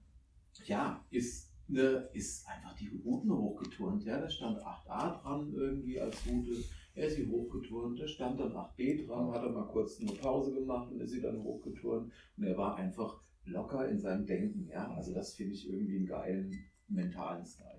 [0.65, 4.03] ja, ist, ne, ist einfach die Routen hochgeturnt.
[4.05, 6.63] Ja, da stand 8a dran irgendwie als Route.
[6.95, 10.53] Er ist sie hochgeturnt, da stand dann 8b dran, hat er mal kurz eine Pause
[10.53, 12.11] gemacht und ist sie dann hochgeturnt.
[12.37, 14.67] Und er war einfach locker in seinem Denken.
[14.69, 16.53] Ja, also das finde ich irgendwie einen geilen
[16.87, 17.78] mentalen Style.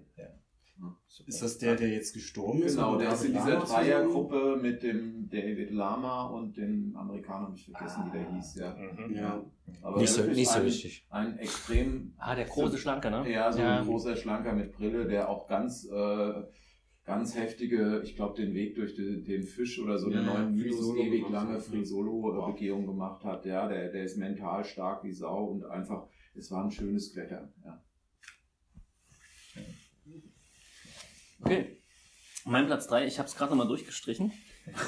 [0.80, 0.96] Ja.
[1.26, 2.76] Ist das der, der jetzt gestorben ist?
[2.76, 3.60] Genau, der ist in dieser?
[3.60, 8.54] Dreiergruppe mit dem David Lama und dem Amerikaner, habe ich vergessen, wie der hieß.
[8.56, 8.74] Ja.
[8.74, 9.14] Mhm.
[9.14, 9.44] Ja.
[9.82, 11.06] Aber Nicht so, nicht so ein, wichtig.
[11.10, 13.30] Ein extrem, Ah, der große Schlanke, ne?
[13.30, 16.32] ja, so ein großer Schlanker mit Brille, der auch ganz, äh,
[17.04, 20.56] ganz heftige, ich glaube, den Weg durch den, den Fisch oder so eine Ja, neun
[20.56, 21.84] Free Minus Solo ewig lange hat, Free ja.
[21.84, 23.44] Solo Begehung gemacht hat.
[23.44, 27.52] Ja, der, der ist mental stark wie Sau und einfach, es war ein schönes Klettern.
[27.64, 27.82] Ja.
[31.42, 31.76] Okay.
[32.44, 34.32] Mein Platz 3, ich habe es gerade nochmal durchgestrichen.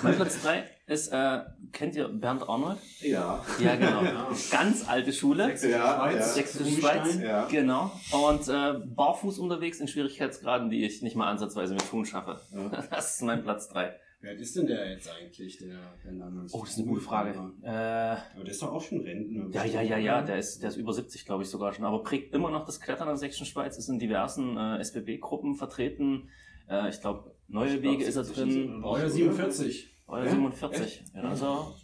[0.02, 1.40] Mein Platz 3 ist, äh,
[1.72, 2.78] kennt ihr Bernd Arnold?
[3.00, 3.44] Ja.
[3.58, 4.02] Ja, genau.
[4.50, 5.46] Ganz alte Schule.
[5.46, 6.16] Sächsische Ja, Schweiz.
[6.16, 6.22] ja.
[6.22, 6.80] Sächsische.
[6.80, 7.18] Schweiz.
[7.20, 7.46] Ja.
[7.46, 7.90] Genau.
[8.12, 12.40] Und äh, barfuß unterwegs in Schwierigkeitsgraden, die ich nicht mal ansatzweise mit Schuhen schaffe.
[12.52, 12.68] Ja.
[12.90, 13.94] Das ist mein Platz 3.
[14.22, 15.80] Wer alt ist denn der jetzt eigentlich, der
[16.24, 16.48] Arnold?
[16.54, 17.30] Oh, das ist eine gute Frage.
[17.62, 19.48] Äh, Aber der ist doch auch schon Rentner.
[19.52, 21.84] ja, ja, ja, ja, der ist, der ist über 70, glaube ich, sogar schon.
[21.84, 25.56] Aber prägt immer noch das Klettern in der Sächsischen Schweiz, ist in diversen äh, SBB-Gruppen
[25.56, 26.28] vertreten.
[26.68, 28.80] Äh, ich glaube, Neue Ich glaub, Wege ist er 70 ist er drin.
[28.80, 28.92] noch.
[28.92, 29.96] Euer 47.
[30.06, 30.30] Euer Ja?
[30.30, 31.04] 47.
[31.14, 31.74] Ja, also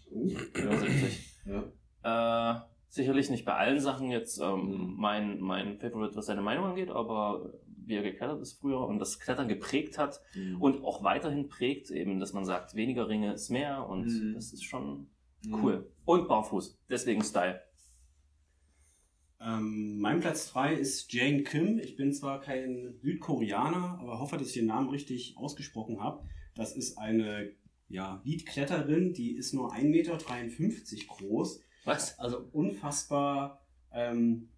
[0.54, 1.34] über 70.
[2.04, 2.54] Ja.
[2.54, 4.94] Äh, sicherlich nicht bei allen Sachen jetzt ähm, Mhm.
[4.96, 7.52] mein, mein Favorite, was seine Meinung angeht, aber
[7.88, 10.60] wie er geklettert ist früher und das Klettern geprägt hat Mhm.
[10.60, 14.34] und auch weiterhin prägt, eben, dass man sagt, weniger Ringe ist mehr und Mhm.
[14.34, 15.08] das ist schon
[15.44, 15.54] Mhm.
[15.54, 15.90] cool.
[16.04, 17.60] Und barfuß, deswegen Style.
[19.40, 21.78] Ähm, mein Platz 3 ist Jane Kim.
[21.78, 26.24] Ich bin zwar kein Südkoreaner, aber hoffe, dass ich den Namen richtig ausgesprochen habe.
[26.54, 27.52] Das ist eine
[27.88, 31.60] ja, Leadkletterin, die ist nur 1,53 Meter groß.
[31.84, 32.18] Was?
[32.18, 34.48] Also unfassbar, ähm,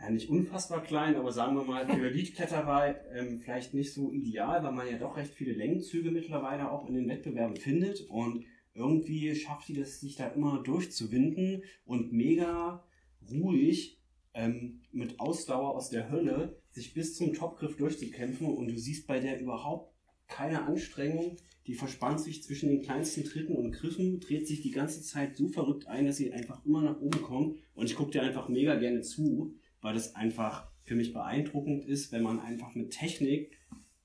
[0.00, 4.62] ja nicht unfassbar klein, aber sagen wir mal für Leadkletterer ähm, vielleicht nicht so ideal,
[4.62, 8.44] weil man ja doch recht viele Längenzüge mittlerweile auch in den Wettbewerben findet und
[8.74, 12.84] irgendwie schafft die das, sich da immer durchzuwinden und mega
[13.30, 13.98] ruhig
[14.34, 19.18] ähm, mit Ausdauer aus der Hölle sich bis zum Topgriff durchzukämpfen und du siehst bei
[19.18, 19.94] der überhaupt
[20.28, 21.36] keine Anstrengung.
[21.66, 25.48] Die verspannt sich zwischen den kleinsten Tritten und Griffen, dreht sich die ganze Zeit so
[25.48, 27.56] verrückt ein, dass sie einfach immer nach oben kommt.
[27.74, 29.56] Und ich gucke dir einfach mega gerne zu,
[29.86, 33.56] weil das einfach für mich beeindruckend ist, wenn man einfach mit Technik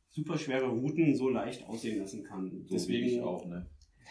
[0.09, 2.51] super schwere Routen so leicht aussehen lassen kann.
[2.67, 3.65] So Deswegen ich auch, ne?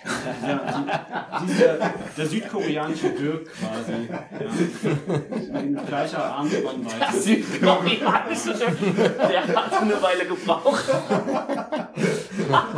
[0.05, 1.79] ja, die, dieser,
[2.17, 4.09] der südkoreanische Dirk quasi.
[5.53, 5.61] Ja.
[5.61, 7.17] In gleicher Armspannweite.
[7.21, 10.85] Südkoreanische Der hat eine Weile gebraucht.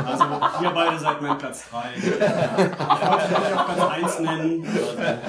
[0.05, 0.25] Also
[0.65, 1.79] ihr beide seid mein Platz 3.
[1.79, 2.59] Ja.
[2.59, 4.63] Ich wollte euch auf Platz 1 nennen.
[4.63, 5.23] Der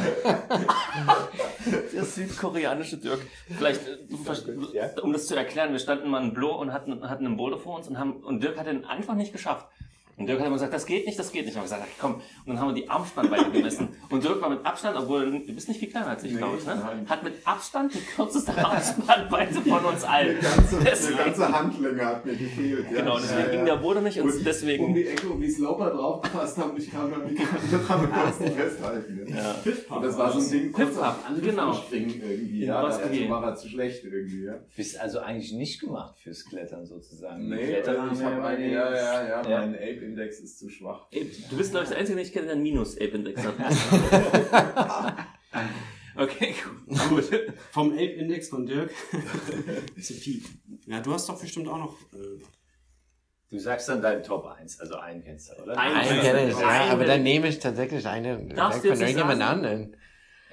[2.16, 3.22] südkoreanische Dirk.
[3.48, 7.38] Vielleicht, äh, um das zu erklären, wir standen mal in Blo und hatten, hatten einen
[7.38, 9.68] Boulder vor uns und, haben, und Dirk hat den einfach nicht geschafft.
[10.16, 11.56] Und Dirk hat immer gesagt, das geht nicht, das geht nicht.
[11.58, 12.14] Und wir haben gesagt, ach, komm.
[12.16, 13.90] Und dann haben wir die Armspannweite gemessen.
[14.12, 16.58] Und Dirk war mit Abstand, obwohl du bist nicht viel kleiner als ich, Nee, glaube
[16.58, 16.76] ich, ne?
[16.76, 17.10] nein.
[17.10, 20.38] Hat mit Abstand die kürzeste Armspannweite von uns allen.
[20.40, 22.86] Die ganze, die Deswegen- ganze Handlänge hat mir gefehlt.
[22.92, 23.00] Ja.
[23.00, 23.66] Genau, deswegen Ja, ging ja.
[23.66, 24.86] der Boden nicht und Und deswegen.
[24.86, 27.36] um die Ecke, um die Sloper draufgepasst haben, ich kam Kante
[27.88, 29.26] dran konnte nicht festhalten.
[29.30, 29.36] Ja.
[29.36, 29.96] ja.
[29.96, 31.74] Und das war so ein Ding, kurz auf Angriff genau.
[31.74, 32.66] springen irgendwie.
[32.66, 33.30] Ja, was da gehen.
[33.32, 34.46] war er zu schlecht irgendwie.
[34.46, 34.56] Ja.
[34.76, 37.50] Bist also eigentlich nicht gemacht fürs Klettern sozusagen.
[37.50, 39.60] Nee, Kletterer also ich habe ja eine, ja, ja, ja, Ja.
[40.04, 41.08] Ape-Index ist zu schwach.
[41.12, 43.56] Ey, Du bist, glaube ich, der Einzige, den ich kenne, der einen Minus-Ape-Index hat.
[46.18, 46.56] okay,
[47.10, 47.30] gut.
[47.72, 48.92] Vom Ape-Index von Dirk
[50.02, 50.46] zu Piep.
[50.88, 51.98] Ja, du hast doch bestimmt auch noch.
[52.14, 52.42] Äh,
[53.50, 55.78] Du sagst dann deinen Top 1, also einen kennst du, oder?
[55.78, 58.82] Einen Einen Einen kenne ich, ja, Einen aber dann nehme ich tatsächlich eine Darfst du
[58.82, 59.96] direkt jetzt von irgendjemand anderen.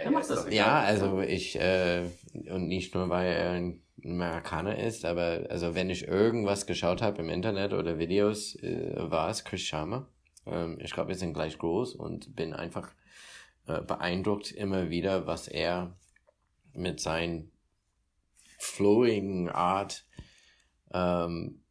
[0.04, 0.46] Das.
[0.50, 2.02] Ja, also ich, äh,
[2.50, 3.72] und nicht nur, weil er
[4.04, 9.30] Amerikaner ist, aber also wenn ich irgendwas geschaut habe im Internet oder Videos, äh, war
[9.30, 10.08] es Chris Sharma.
[10.46, 12.92] Ähm, ich glaube, wir sind gleich groß und bin einfach
[13.66, 15.96] äh, beeindruckt immer wieder, was er
[16.72, 17.50] mit seinen
[18.58, 20.06] flowing Art
[20.92, 21.62] ähm,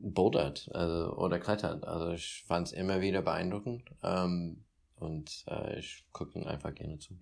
[0.00, 1.84] bouldert also, oder klettert.
[1.84, 4.64] Also ich fand es immer wieder beeindruckend ähm,
[4.96, 7.18] und äh, ich gucke ihn einfach gerne zu.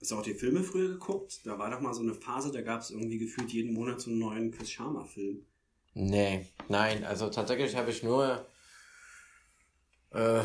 [0.00, 1.40] Hast du auch die Filme früher geguckt?
[1.44, 4.10] Da war doch mal so eine Phase, da gab es irgendwie gefühlt jeden Monat so
[4.10, 5.44] einen neuen Chris Sharma-Film.
[5.94, 8.46] Nee, nein, also tatsächlich habe ich nur
[10.12, 10.42] äh,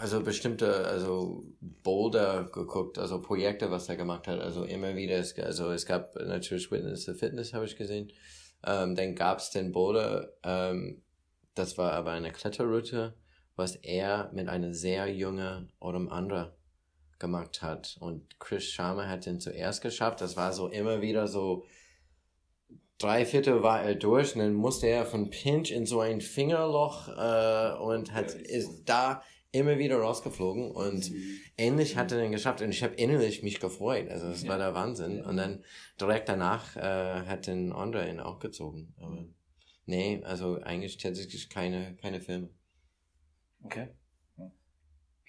[0.00, 5.38] also bestimmte, also Boulder geguckt, also Projekte, was er gemacht hat, also immer wieder, es,
[5.38, 8.10] also es gab natürlich Witness the Fitness, habe ich gesehen,
[8.66, 11.02] ähm, dann gab es den Boulder, ähm,
[11.54, 13.14] das war aber eine Kletterroute,
[13.56, 16.56] was er mit einer sehr jungen oder andere
[17.20, 21.64] gemacht hat und Chris Sharma hat den zuerst geschafft, das war so immer wieder so
[22.98, 27.08] drei Viertel war er durch und dann musste er von Pinch in so ein Fingerloch
[27.08, 31.10] äh, und hat Ja, ist da immer wieder rausgeflogen und
[31.56, 34.08] endlich hat er den geschafft und ich habe innerlich mich gefreut.
[34.08, 35.24] Also es war der Wahnsinn.
[35.24, 35.64] Und dann
[36.00, 38.94] direkt danach äh, hat den Andre ihn auch gezogen.
[38.98, 39.26] Aber
[39.86, 42.50] nee, also eigentlich tatsächlich keine, keine Filme.
[43.64, 43.88] Okay.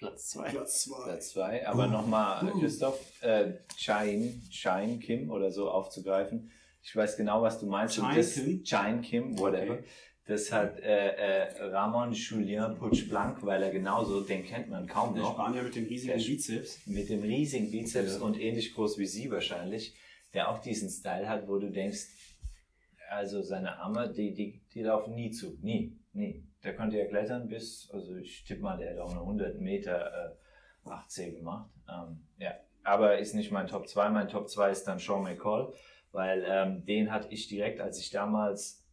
[0.02, 0.50] Platz 2.
[0.50, 1.04] Platz zwei.
[1.04, 6.50] Platz 2, aber nochmal, Christoph, äh, Chain, Chain Kim oder so aufzugreifen.
[6.82, 7.96] Ich weiß genau, was du meinst.
[7.98, 8.64] Chain das, Kim?
[8.64, 9.74] Chain Kim, whatever.
[9.76, 9.84] Okay.
[10.26, 11.10] Das hat äh,
[11.50, 15.34] äh, Ramon Julien Puig-Blanc, weil er genauso, den kennt man kaum Der noch.
[15.34, 16.80] Spanier mit dem riesigen Der- Bizeps.
[16.88, 19.94] mit dem riesigen Bizeps und ähnlich groß wie sie wahrscheinlich,
[20.34, 22.08] der auch diesen Style hat, wo du denkst,
[23.12, 25.58] also seine Arme, die, die, die laufen nie zu.
[25.62, 26.44] Nie, nie.
[26.64, 30.36] Der konnte ja klettern bis, also ich tippe mal, der hat auch eine 100 Meter
[30.86, 31.70] äh, 8C gemacht.
[31.90, 32.54] Ähm, ja,
[32.84, 34.10] aber ist nicht mein Top 2.
[34.10, 35.74] Mein Top 2 ist dann Sean McCall,
[36.12, 38.86] weil ähm, den hatte ich direkt, als ich damals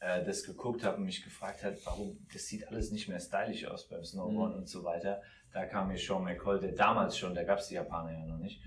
[0.00, 3.66] äh, das geguckt habe und mich gefragt hat, warum, das sieht alles nicht mehr stylisch
[3.66, 5.22] aus beim Snowboard und so weiter.
[5.52, 8.38] Da kam mir Sean McCall, der damals schon, da gab es die Japaner ja noch
[8.38, 8.62] nicht,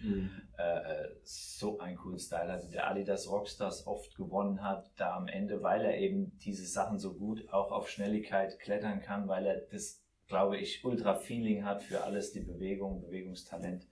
[0.57, 5.27] äh, äh, so einen coolen Style hatte, der Adidas Rockstars oft gewonnen hat, da am
[5.27, 9.61] Ende, weil er eben diese Sachen so gut auch auf Schnelligkeit klettern kann, weil er
[9.71, 13.87] das, glaube ich, ultra Feeling hat für alles, die Bewegung, Bewegungstalent.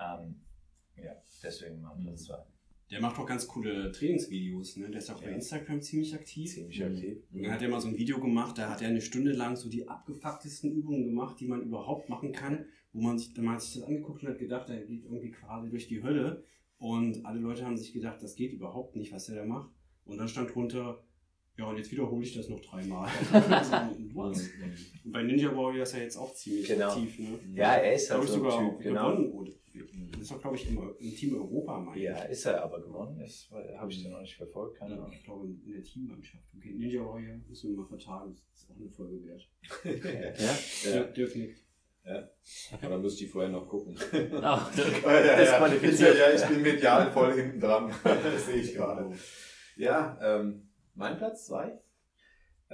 [0.00, 0.42] Ähm,
[0.96, 2.51] ja, deswegen mal Platz zwei.
[2.92, 4.76] Der macht auch ganz coole Trainingsvideos.
[4.76, 4.90] Ne?
[4.90, 5.34] Der ist auch bei Ja.
[5.36, 6.52] Instagram ziemlich aktiv.
[6.52, 7.16] Ziemlich aktiv.
[7.32, 9.56] Und dann hat er mal so ein Video gemacht, da hat er eine Stunde lang
[9.56, 13.62] so die abgefucktesten Übungen gemacht, die man überhaupt machen kann, wo man sich, man hat
[13.62, 16.44] sich das angeguckt und hat gedacht, er geht irgendwie quasi durch die Hölle.
[16.76, 19.70] Und alle Leute haben sich gedacht, das geht überhaupt nicht, was er da macht.
[20.04, 21.02] Und dann stand drunter,
[21.56, 23.08] ja, und jetzt wiederhole ich das noch dreimal.
[24.12, 24.36] what?
[25.04, 26.90] Und bei Ninja Warrior ist er jetzt auch ziemlich Genau.
[26.90, 27.38] aktiv, ne?
[27.54, 29.16] Ja, er ist halt so ein Typ, auch genau.
[29.16, 29.54] gewonnen.
[30.12, 32.04] Das ist doch, glaube ich, im, im Team Europa, meine ich.
[32.04, 33.18] Ja, ist er aber gewonnen.
[33.18, 35.12] Das habe ich den noch nicht verfolgt, keine Ja, Ahnung.
[35.12, 36.44] ich glaube, in der Teammannschaft.
[36.56, 38.34] Okay, Ninja Warrior müssen wir mal vertagen.
[38.52, 39.48] Das ist auch eine Folge wert.
[40.84, 40.92] Ja.
[40.92, 41.58] Dirk, Dirk nickt.
[42.72, 43.96] Aber dann müsste ich vorher noch gucken.
[44.42, 45.02] Ach, Dirk.
[45.04, 46.18] Ja, ja, Disqualifiziert.
[46.18, 47.92] Ja, ich bin medial voll hinten dran.
[48.02, 49.14] Das sehe ich gerade.
[49.76, 51.78] Ja, ähm, mein Platz 2.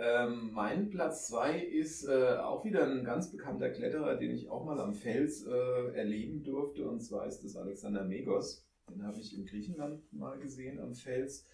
[0.01, 4.65] Ähm, mein Platz 2 ist äh, auch wieder ein ganz bekannter Kletterer, den ich auch
[4.65, 6.89] mal am Fels äh, erleben durfte.
[6.89, 8.65] Und zwar ist das Alexander Megos.
[8.89, 11.49] Den habe ich in Griechenland mal gesehen am Fels.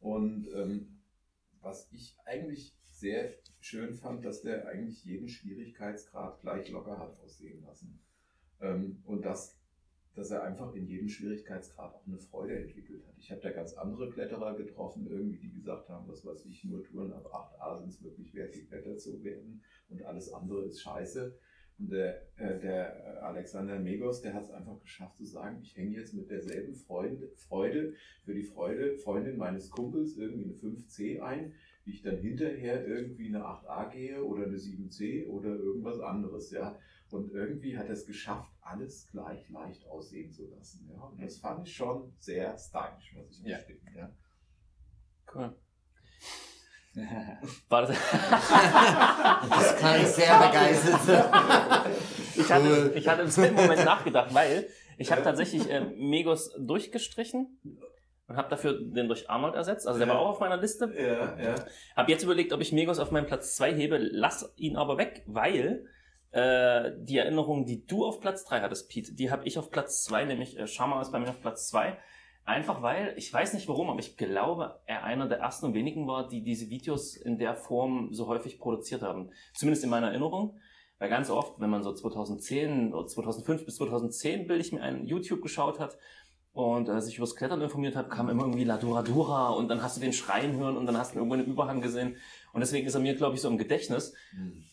[0.00, 1.02] Und ähm,
[1.60, 7.62] was ich eigentlich sehr schön fand, dass der eigentlich jeden Schwierigkeitsgrad gleich locker hat aussehen
[7.62, 8.00] lassen.
[8.60, 9.56] Ähm, und das
[10.14, 13.14] dass er einfach in jedem Schwierigkeitsgrad auch eine Freude entwickelt hat.
[13.18, 16.82] Ich habe da ganz andere Kletterer getroffen, irgendwie, die gesagt haben, was weiß ich, nur
[16.84, 21.36] Touren ab 8a sind es wirklich wert, geklettert zu werden und alles andere ist scheiße.
[21.78, 25.96] Und der, äh, der Alexander Megos, der hat es einfach geschafft zu sagen, ich hänge
[25.96, 27.94] jetzt mit derselben Freude, Freude
[28.24, 31.52] für die Freude, Freundin meines Kumpels irgendwie eine 5C ein,
[31.84, 36.78] ich dann hinterher irgendwie eine 8a gehe oder eine 7c oder irgendwas anderes, ja.
[37.10, 40.88] Und irgendwie hat er es geschafft, alles gleich leicht aussehen zu lassen.
[40.92, 41.02] Ja.
[41.02, 43.56] Und das fand ich schon sehr stylisch, muss ich Ja.
[43.58, 43.80] gestehen.
[43.96, 44.10] Ja.
[45.34, 45.54] Cool.
[47.68, 47.90] War das
[49.50, 51.00] Das klang sehr begeistert.
[52.36, 57.60] ich, hatte, ich hatte im selben Moment nachgedacht, weil ich habe tatsächlich äh, Megos durchgestrichen
[58.28, 59.88] und habe dafür den durch Arnold ersetzt.
[59.88, 60.92] Also der war auch auf meiner Liste.
[60.96, 61.54] Ja, ja.
[61.96, 65.24] Habe jetzt überlegt, ob ich Megos auf meinen Platz 2 hebe, lass ihn aber weg,
[65.26, 65.86] weil
[66.34, 70.02] äh, die Erinnerung, die du auf Platz 3 hattest, Pete, die habe ich auf Platz
[70.04, 71.96] 2, nämlich äh, Sharma ist bei mir auf Platz 2.
[72.44, 76.08] Einfach weil, ich weiß nicht warum, aber ich glaube, er einer der ersten und wenigen
[76.08, 79.30] war, die diese Videos in der Form so häufig produziert haben.
[79.54, 80.58] Zumindest in meiner Erinnerung.
[80.98, 85.06] Weil ganz oft, wenn man so 2010 oder 2005 bis 2010 Bild ich mir ein
[85.06, 85.96] YouTube geschaut hat
[86.52, 89.82] und äh, sich übers Klettern informiert hat, kam immer irgendwie La Dura Dura und dann
[89.82, 92.16] hast du den Schreien hören und dann hast du irgendwo einen Überhang gesehen.
[92.52, 94.14] Und deswegen ist er mir, glaube ich, so im Gedächtnis.
[94.32, 94.64] Hm.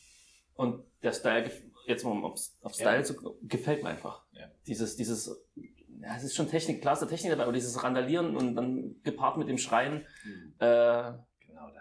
[0.56, 1.52] Und der Style,
[1.88, 3.04] jetzt mal um aufs, auf Style Ja.
[3.04, 4.24] zu, gefällt mir einfach.
[4.34, 4.48] Ja.
[4.68, 8.56] Dieses, dieses, ja, es ist schon Technik, klar ist Technik dabei, aber dieses Randalieren und
[8.56, 10.54] dann gepaart mit dem Schreien, Hm.
[10.60, 11.14] äh.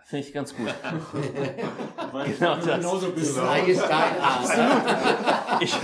[0.04, 0.66] Finde ich ganz gut.
[2.12, 2.76] Weil Genau du das.
[2.76, 3.36] genauso bist.
[3.36, 4.12] Das Eingestein
[5.60, 5.76] Ich,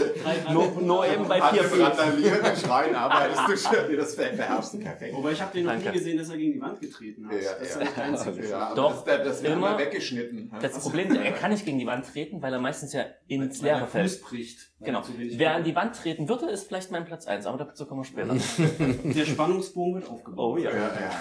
[0.51, 5.15] nur, nur eben bei vier randalierenden Schreien arbeitest du schon, das beherrschst du perfekt.
[5.15, 5.99] Wobei ich habe den noch nie Danke.
[5.99, 7.35] gesehen, dass er gegen die Wand getreten hat.
[7.35, 7.81] Ja, das ist ja.
[7.83, 8.49] ja nicht einzige.
[8.49, 10.53] Ja, aber Doch, das, das wird immer- weggeschnitten.
[10.61, 13.61] Das Problem ist, er kann nicht gegen die Wand treten, weil er meistens ja ins
[13.61, 14.11] Weil Leere der fällt.
[14.11, 14.59] Fuß bricht.
[14.81, 15.01] Genau.
[15.01, 18.01] er Wer an die Wand treten würde, ist vielleicht mein Platz 1, aber dazu kommen
[18.01, 18.35] wir später.
[19.05, 20.55] Der Spannungsbogen wird aufgebaut.
[20.55, 20.71] Oh ja.
[20.71, 21.13] Ja, ja.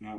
[0.00, 0.18] Ja.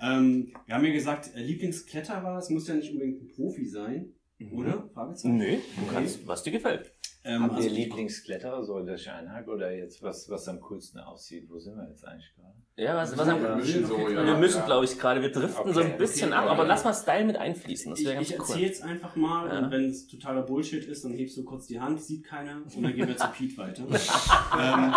[0.00, 4.14] Ähm, wir haben ja gesagt, äh, Lieblingskletterer, es muss ja nicht unbedingt ein Profi sein,
[4.52, 4.88] oder?
[4.94, 5.36] Fragezeichen.
[5.36, 6.92] Nö, du kannst, was dir gefällt.
[7.24, 11.50] Ähm, Habt also ihr Lieblingskletterer, so der Scheinhack oder jetzt was, was am coolsten aussieht?
[11.50, 12.56] Wo sind wir jetzt eigentlich gerade?
[12.80, 14.24] Ja, was, was haben Wir müssen so, ja.
[14.24, 14.64] Wir müssen, ja.
[14.64, 15.20] glaube ich, gerade.
[15.20, 16.68] Wir driften so ein Okay, bisschen okay, ab, ja, aber ja.
[16.68, 17.90] lass mal Style mit einfließen.
[17.90, 18.66] Das Ich, wäre ich ganz erzähle cool.
[18.68, 19.58] jetzt einfach mal Ja.
[19.58, 22.82] und wenn es totaler Bullshit ist, dann hebst du kurz die Hand, sieht keiner und
[22.82, 23.82] dann gehen wir zu Pete weiter.
[24.58, 24.94] ähm,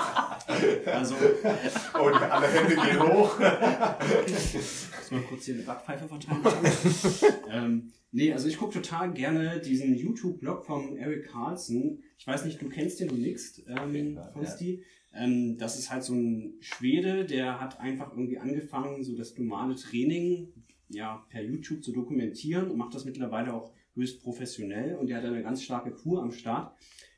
[0.85, 3.37] also, Und alle Hände gehen hoch.
[3.37, 6.41] muss mal kurz hier eine Backpfeife verteilen.
[7.51, 11.99] ähm, nee, also ich gucke total gerne diesen YouTube-Blog vom Eric Carlson.
[12.17, 14.83] Ich weiß nicht, du kennst den, du nix, ähm, Konsti.
[15.13, 19.75] Ähm, das ist halt so ein Schwede, der hat einfach irgendwie angefangen, so das normale
[19.75, 20.53] Training
[20.89, 25.25] ja, per YouTube zu dokumentieren und macht das mittlerweile auch höchst professionell und der hat
[25.25, 26.75] eine ganz starke Crew am Start,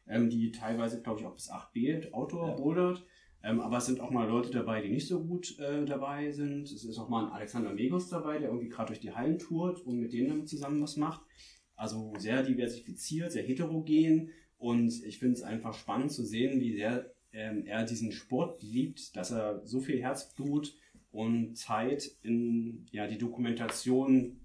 [0.08, 2.56] ähm, die teilweise, glaube ich, auch bis 8B Outdoor Ja.
[2.56, 3.06] bouldert.
[3.44, 6.64] Ähm, aber es sind auch mal Leute dabei, die nicht so gut äh, dabei sind.
[6.64, 9.82] Es ist auch mal ein Alexander Megos dabei, der irgendwie gerade durch die Hallen tourt
[9.82, 11.22] und mit denen dann zusammen was macht.
[11.76, 14.32] Also sehr diversifiziert, sehr heterogen.
[14.58, 19.16] Und ich finde es einfach spannend zu sehen, wie sehr ähm, er diesen Sport liebt,
[19.16, 20.74] dass er so viel Herzblut
[21.12, 24.40] und Zeit in ja, die Dokumentation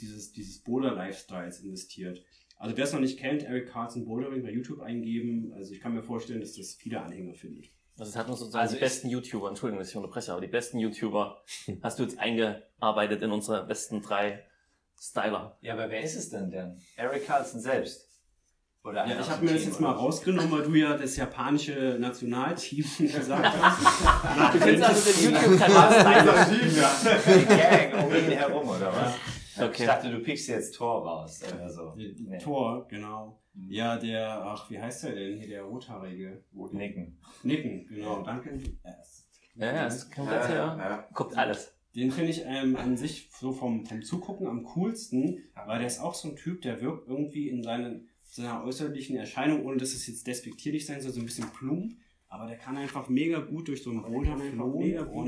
[0.00, 2.24] dieses, dieses Boulder-Lifestyles investiert.
[2.56, 5.52] Also wer es noch nicht kennt, Eric Carlson Bouldering bei YouTube eingeben.
[5.52, 7.70] Also ich kann mir vorstellen, dass das viele Anhänger findet.
[7.98, 10.46] Also es hat uns sozusagen Also die besten YouTuber, Entschuldigung, dass ich unterbreche, aber die
[10.46, 11.42] besten YouTuber
[11.82, 14.44] hast du jetzt eingearbeitet in unsere besten drei
[14.98, 15.58] Styler.
[15.60, 16.80] Ja, aber wer ist es denn denn?
[16.96, 18.11] Eric Carlson selbst?
[18.84, 21.96] Oder Ja, ich habe mir das Team, jetzt mal rausgenommen, weil du ja das japanische
[22.00, 24.52] Nationalteam gesagt hast.
[24.52, 26.46] Du kennst also den YouTube-Kanal Styler.
[27.38, 29.14] Die Gang um ihn herum, oder was?
[29.56, 29.82] Okay.
[29.82, 31.94] Ich dachte, du pickst jetzt Tor raus oder so.
[31.94, 32.38] Nee.
[32.38, 33.38] Tor, genau.
[33.54, 36.42] Ja, der, ach, wie heißt der denn hier, der rothaarige?
[36.72, 37.18] Nicken.
[37.42, 38.58] Nicken, genau, danke.
[39.54, 40.56] Ja, ja, es kommt jetzt hier.
[40.56, 41.04] ja.
[41.12, 41.74] Guckt alles.
[41.94, 46.00] Den finde ich ähm, an sich so vom, vom Zugucken am coolsten, weil der ist
[46.00, 50.06] auch so ein Typ, der wirkt irgendwie in seinen, seiner äußerlichen Erscheinung, ohne dass es
[50.06, 51.92] jetzt despektierlich sein soll, so ein bisschen plump.
[52.28, 55.26] Aber der kann einfach mega gut durch so einen Boulder flohen und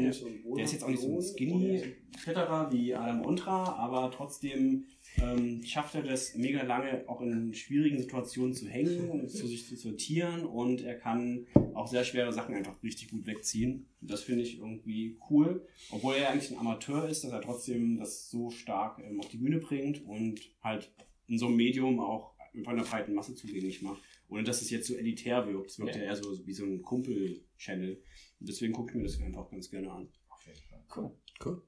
[0.56, 4.86] der ist jetzt auch nicht so ein Skinny-Kletterer wie Adam Ontra, aber trotzdem
[5.18, 9.66] ähm, schafft er das mega lange auch in schwierigen Situationen zu hängen und zu sich
[9.68, 13.86] zu sortieren und er kann auch sehr schwere Sachen einfach richtig gut wegziehen.
[14.00, 17.98] Und das finde ich irgendwie cool, obwohl er eigentlich ein Amateur ist, dass er trotzdem
[17.98, 20.90] das so stark ähm, auf die Bühne bringt und halt
[21.26, 24.02] in so einem Medium auch einfach einer breiten Masse zugänglich macht.
[24.28, 25.70] Ohne dass es jetzt so elitär wirkt.
[25.70, 26.08] Es wirkt ja, Ja.
[26.08, 28.02] eher so wie so ein Kumpel-Channel.
[28.40, 30.08] Und deswegen gucke ich mir das einfach ganz gerne an.
[30.28, 30.84] Auf jeden Fall.
[30.96, 31.10] Cool.
[31.44, 31.62] Cool.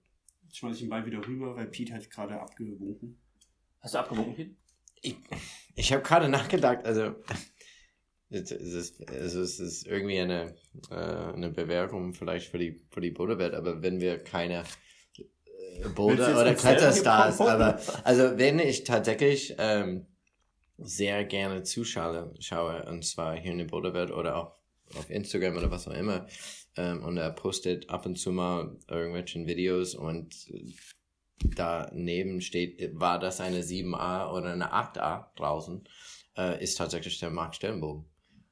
[0.45, 3.19] Jetzt schmeiße ich den Ball wieder rüber, weil Pete hat gerade abgewunken.
[3.81, 4.55] Hast du abgewunken, Pete?
[5.03, 5.17] Ich,
[5.75, 7.15] ich habe gerade nachgedacht, also
[8.29, 10.57] es ist, also es ist irgendwie eine,
[10.91, 14.65] äh, eine Bewerbung vielleicht für die, für die Boulderwelt, aber wenn wir keine
[15.17, 20.07] äh, Boulder- oder Kletterstars, aber also wenn ich tatsächlich ähm,
[20.79, 24.53] sehr gerne zuschaue, schaue, und zwar hier in der Boulderwelt oder auch
[24.97, 26.27] auf Instagram oder was auch immer,
[26.77, 30.73] ähm, und er postet ab und zu mal irgendwelche Videos und äh,
[31.55, 35.89] daneben steht, war das eine 7a oder eine 8a draußen,
[36.37, 38.05] äh, ist tatsächlich der Mark Stellenbogen.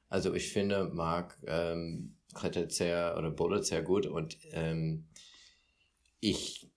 [0.09, 5.07] Also ich finde, Mark ähm, klettert sehr oder bouldert sehr gut und ähm,
[6.19, 6.67] ich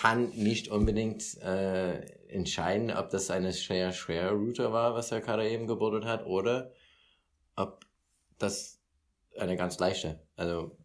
[0.00, 5.48] kann nicht unbedingt äh, entscheiden, ob das eine sehr schwere Route war, was er gerade
[5.48, 6.72] eben gebouldert hat, oder
[7.56, 7.86] ob
[8.38, 8.80] das
[9.38, 10.20] eine ganz leichte.
[10.36, 10.76] Also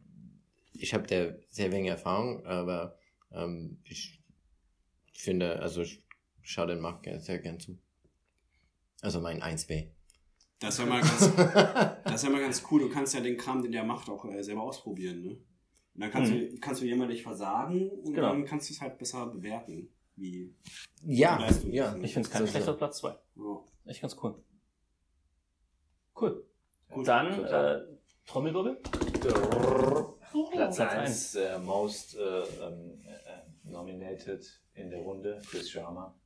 [0.73, 2.97] ich habe da sehr wenig Erfahrung, aber
[3.31, 4.23] ähm, ich
[5.13, 6.03] finde, also ich
[6.41, 7.77] schaue den Markt sehr gern zu.
[9.01, 9.91] Also mein 1B.
[10.59, 11.35] Das ist ja mal ganz,
[12.03, 12.81] das ist ja mal ganz cool.
[12.81, 15.23] Du kannst ja den Kram, den der macht, auch äh, selber ausprobieren.
[15.23, 15.37] Ne?
[15.99, 18.29] Und dann kannst, du, kannst du jemand nicht versagen und Genau.
[18.29, 19.89] dann kannst du es halt besser bewerten.
[20.15, 20.55] Wie
[21.03, 21.93] ja, ja.
[22.01, 23.09] Ich finde es kein schlechter Platz 2.
[23.35, 23.63] Ja.
[23.83, 24.41] Echt ganz cool.
[26.15, 26.45] Cool.
[26.89, 27.81] Gut, Dann äh,
[28.25, 28.77] Trommelwirbel.
[30.53, 34.45] Platz Platz 1, äh, most äh, ähm, äh, nominated
[34.75, 36.17] in der Runde, Chris Sharma.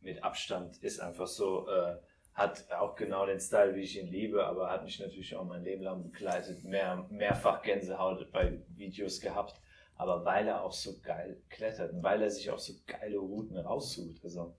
[0.00, 1.98] Mit Abstand ist einfach so, äh,
[2.34, 5.62] hat auch genau den Style, wie ich ihn liebe, aber hat mich natürlich auch mein
[5.62, 9.60] Leben lang begleitet, mehr, mehrfach Gänsehaut bei Videos gehabt,
[9.96, 13.56] aber weil er auch so geil klettert und weil er sich auch so geile Routen
[13.58, 14.24] raussucht.
[14.24, 14.56] Also,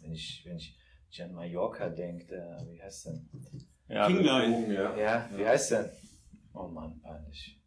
[0.00, 3.28] wenn ich, wenn ich, wenn ich an Mallorca denke, äh, wie heißt denn?
[3.88, 4.74] Ja, Kingline.
[4.74, 4.96] Ja.
[4.96, 5.90] Ja, wie heißt denn?
[6.54, 7.60] Oh Mann, peinlich.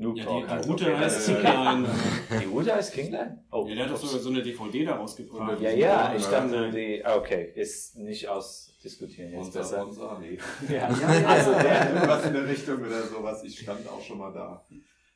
[0.00, 0.66] Noob Ja, Talk die, halt.
[0.68, 1.26] Route Okay, heißt.
[1.26, 1.88] Kingline.
[2.40, 3.44] Die Route heißt Kingline?
[3.52, 5.60] Oh, Ja, der hat doch sogar so eine DVD da rausgebracht.
[5.60, 6.30] Ja, ja, ich Ja.
[6.30, 9.86] dachte, die, ah, okay, ist nicht ausdiskutieren jetzt Unser, besser.
[9.86, 10.38] unser, nee.
[10.72, 13.44] Ja, Also also der, irgendwas in der Richtung oder sowas.
[13.44, 14.64] Ich stand auch schon mal da.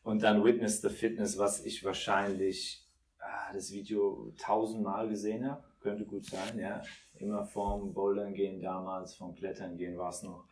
[0.03, 2.87] und dann Witness the Fitness, was ich wahrscheinlich
[3.21, 6.83] ah, das Video tausendmal gesehen habe, könnte gut sein, ja.
[7.19, 10.45] Immer vom Bouldern gehen damals, vom Klettern gehen war es noch.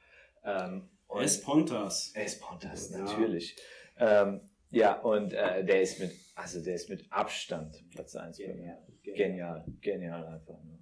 [0.45, 1.43] Ähm, und- S.
[1.43, 2.13] Pontas.
[2.15, 3.05] Es Pontas, Ja.
[3.97, 4.41] Ähm,
[4.71, 8.79] ja, und äh, der ist mit, also der ist mit Abstand Platz 1 bei mir.
[9.03, 10.79] Genial, genial einfach nur.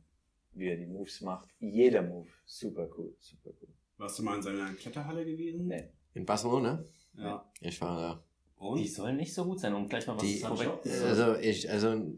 [0.52, 1.48] Wie er die Moves macht.
[1.58, 3.68] Jeder Move, super cool, super cool.
[3.96, 5.66] Warst du mal in seiner Kletterhalle gewesen?
[5.66, 5.90] Nee.
[6.14, 6.84] In Barcelona?
[7.16, 7.50] Ja.
[7.60, 8.24] Ich war da.
[8.60, 8.88] Die Und?
[8.88, 12.14] sollen nicht so gut sein, um gleich mal was Die, vorweg also ich, also äh,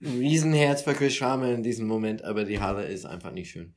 [0.00, 3.74] Riesenherz für Chris Sharma in diesem Moment, aber die Halle ist einfach nicht schön.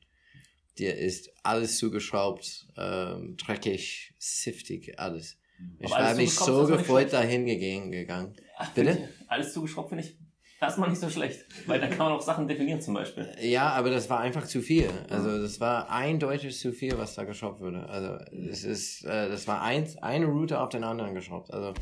[0.78, 5.38] Der ist alles zugeschraubt, ähm, dreckig, siftig, alles.
[5.78, 8.36] Ich Aber alles war mich so gefreut dahin gegangen, gegangen.
[8.74, 9.08] Bitte?
[9.28, 10.18] Alles zugeschraubt finde ich
[10.60, 11.44] erstmal nicht so schlecht.
[11.66, 13.30] Weil da kann man auch Sachen definieren zum Beispiel.
[13.40, 14.90] Ja, aber das war einfach zu viel.
[15.08, 17.88] Also das war eindeutig zu viel, was da geschraubt wurde.
[17.88, 21.52] Also es ist, äh, das war eins, eine Route auf den anderen geschraubt.
[21.52, 21.74] Also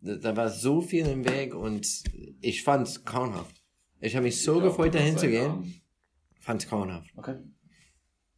[0.00, 1.86] da, war so viel im Weg und
[2.40, 3.62] ich fand's grauenhaft.
[4.00, 5.80] Ich habe mich so Ich gefreut, dahin zu gehen.
[6.40, 7.08] Fand's grauenhaft.
[7.16, 7.36] Okay.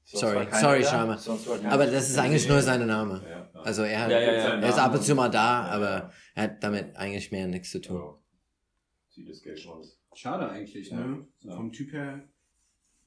[0.04, 0.88] Sonst Sorry, sorry, da?
[0.88, 1.18] Sharma.
[1.70, 1.92] Aber da.
[1.92, 3.22] das ist eigentlich nur sein Name.
[3.24, 3.60] Ja, ja.
[3.62, 6.12] Also er, hat, Ja, ja, er ist ab und zu mal da, Ja, aber ja.
[6.34, 7.96] er hat damit eigentlich mehr nichts zu tun.
[7.96, 8.22] So.
[9.08, 9.98] Sieht das Geld aus.
[10.14, 11.26] Schade eigentlich, ne?
[11.40, 11.56] So Ja.
[11.56, 12.22] Vom Typ her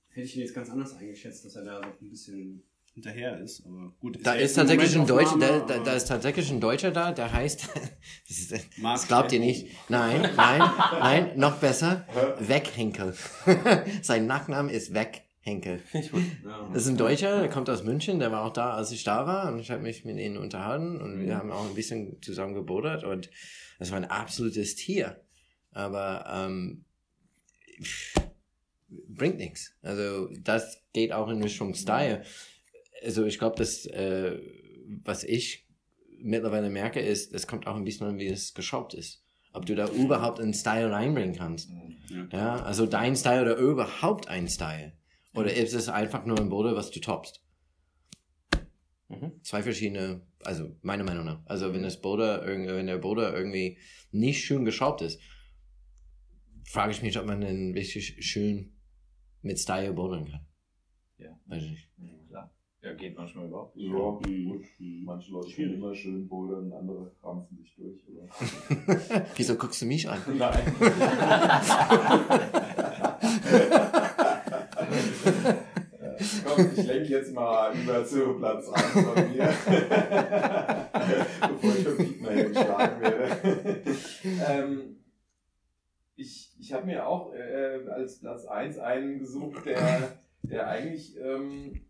[0.10, 2.64] hätte ich ihn jetzt ganz anders eingeschätzt, dass er da so ein bisschen
[2.96, 3.64] hinterher ist.
[3.64, 6.60] Aber gut, Da ist jetzt eine tatsächlich ein Deutscher, da, da, da ist tatsächlich ein
[6.60, 7.70] Deutscher da, der heißt,
[8.28, 9.68] das, ist, das glaubt ihr nicht.
[9.88, 10.60] Nein, nein,
[11.00, 12.08] nein, noch besser,
[12.40, 13.14] Weghenkel.
[14.02, 15.27] Sein Nachname ist Weghenkel.
[16.44, 16.70] Ja.
[16.74, 19.26] Das ist ein Deutscher, der kommt aus München, der war auch da, als ich da
[19.26, 22.54] war und ich habe mich mit ihnen unterhalten und wir haben auch ein bisschen zusammen
[22.54, 23.30] gebodert und
[23.80, 25.22] das war ein absolutes Tier.
[25.72, 26.86] Aber ähm,
[28.90, 29.74] bringt nichts.
[29.82, 32.24] Also das geht auch in Richtung Style.
[33.04, 34.40] Also ich glaube, das, äh,
[35.04, 35.68] was ich
[36.20, 39.24] mittlerweile merke, ist, es kommt auch ein bisschen an, wie es geschraubt ist.
[39.54, 41.70] Ob du da überhaupt einen Style reinbringen kannst.
[42.32, 44.94] Ja, also dein Style oder überhaupt ein Style.
[45.38, 47.44] Oder ist es einfach nur ein Boulder, was du toppst?
[49.10, 49.40] Mhm.
[49.44, 51.42] Zwei verschiedene, also meiner Meinung nach.
[51.46, 53.78] Also wenn das Boulder, irgendwie- wenn der Boulder irgendwie
[54.12, 55.22] nicht schön geschraubt ist,
[56.66, 58.74] frage ich mich, ob man den richtig schön
[59.42, 60.46] mit Style bouldern kann.
[61.20, 61.40] Ja.
[61.46, 61.90] Weiß ich nicht.
[62.28, 62.52] Klar.
[62.82, 63.76] Ja, geht manchmal überhaupt.
[63.78, 63.88] nicht.
[63.90, 64.66] Ja, gut.
[64.80, 65.04] Mhm.
[65.06, 68.04] Manche Leute können immer schön bouldern, andere rampfen sich durch.
[68.10, 68.28] Oder?
[69.36, 70.20] Wieso guckst du mich an?
[70.38, 70.76] Nein.
[76.46, 79.44] Komm, ich lenke jetzt mal über zu Platz 1 von mir.
[81.50, 83.82] Bevor ich von Piepner geschlagen werde.
[84.48, 84.98] ähm,
[86.16, 91.82] ich ich habe mir auch äh, als Platz 1 einen gesucht, der, der eigentlich ähm,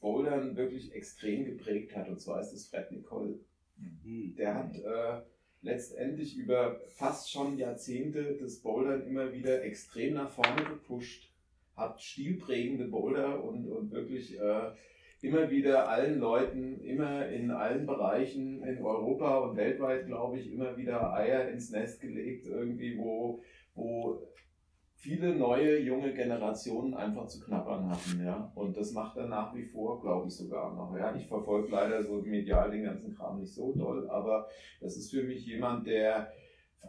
[0.00, 2.08] Bouldern wirklich extrem geprägt hat.
[2.08, 3.40] Und zwar ist es Fred Nicole.
[3.76, 4.34] Mhm.
[4.36, 5.22] Der hat äh,
[5.62, 11.31] letztendlich über fast schon Jahrzehnte das Bouldern immer wieder extrem nach vorne gepusht,
[11.76, 14.70] hat stilprägende Boulder und, und wirklich äh,
[15.22, 20.76] immer wieder allen Leuten, immer in allen Bereichen in Europa und weltweit, glaube ich, immer
[20.76, 23.40] wieder Eier ins Nest gelegt, irgendwie, wo,
[23.74, 24.20] wo
[24.94, 28.52] viele neue junge Generationen einfach zu knabbern hatten, ja.
[28.54, 30.96] Und das macht er nach wie vor, glaube ich, sogar noch.
[30.96, 34.48] Ja, ich verfolge leider so medial den ganzen Kram nicht so doll, aber
[34.80, 36.32] das ist für mich jemand, der,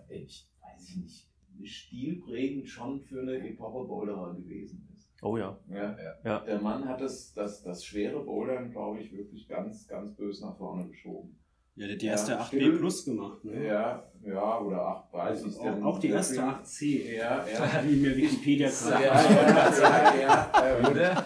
[0.09, 1.32] ich weiß ich nicht,
[1.63, 5.11] stilprägend schon für eine Epoche Boulderer gewesen ist.
[5.21, 5.57] Oh ja.
[5.69, 6.39] Ja, Ja.
[6.39, 10.57] Der Mann hat das, das, das schwere Bouldern, glaube ich, wirklich ganz, ganz böse nach
[10.57, 11.39] vorne geschoben.
[11.75, 12.77] Ja, der hat die Ja, erste 8B still.
[12.77, 13.43] Plus gemacht.
[13.45, 13.65] Ne?
[13.65, 14.81] Ja, ja, oder
[15.11, 15.59] 830.
[15.59, 17.15] Auch, auch die erste 8C.
[17.15, 17.83] Ja, ja.
[17.83, 21.25] Wie mir Wikipedia Ja, gerade ja, ja, ja, Oder?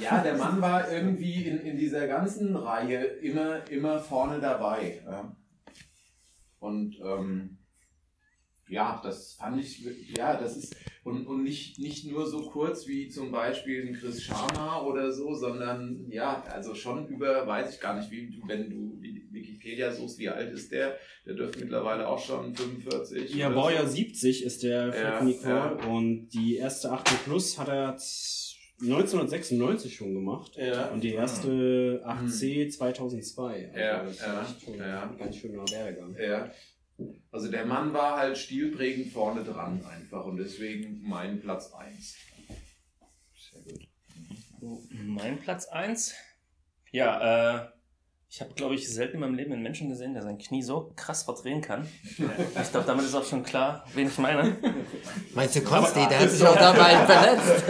[0.00, 5.00] ja, der Mann war irgendwie in, in dieser ganzen Reihe immer, immer vorne dabei.
[5.04, 5.36] Ja.
[6.58, 7.58] Und ähm,
[8.72, 9.84] ja, das fand ich,
[10.16, 14.22] ja, das ist, und, und nicht, nicht nur so kurz wie zum Beispiel ein Chris
[14.22, 18.70] Sharma oder so, sondern ja, also schon über, weiß ich gar nicht, wie du, wenn
[18.70, 18.98] du
[19.30, 20.96] Wikipedia suchst, wie alt ist der?
[21.26, 23.34] Der dürfte mittlerweile auch schon 45.
[23.34, 23.92] Ja, Baujahr so.
[23.94, 25.88] 70 ist der Fred Ja, Nicole ja.
[25.88, 27.96] und die erste 8B Plus hat er
[28.80, 30.88] 1996 schon gemacht Ja.
[30.88, 33.68] und die erste 8C 2002.
[33.68, 35.02] Also Ja, das ist ja, schon ja.
[35.10, 36.16] ein ganz schöner Werdegang.
[36.20, 36.50] Ja.
[37.30, 42.16] Also der Mann war halt stilprägend vorne dran einfach und deswegen mein Platz 1.
[43.34, 43.88] Sehr gut.
[44.90, 46.14] Mein Platz 1.
[46.92, 47.68] Ja, äh,
[48.34, 50.92] ich habe, glaube ich, selten in meinem Leben einen Menschen gesehen, der sein Knie so
[50.96, 51.86] krass verdrehen kann.
[52.06, 54.56] Ich glaube, damit ist auch schon klar, wen ich meine.
[55.34, 57.66] Meinst du Konsti, der hat sich auch dabei verletzt?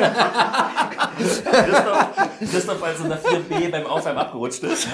[1.16, 4.86] Christoph, Christoph als in der 4B beim Aufwärmen abgerutscht ist.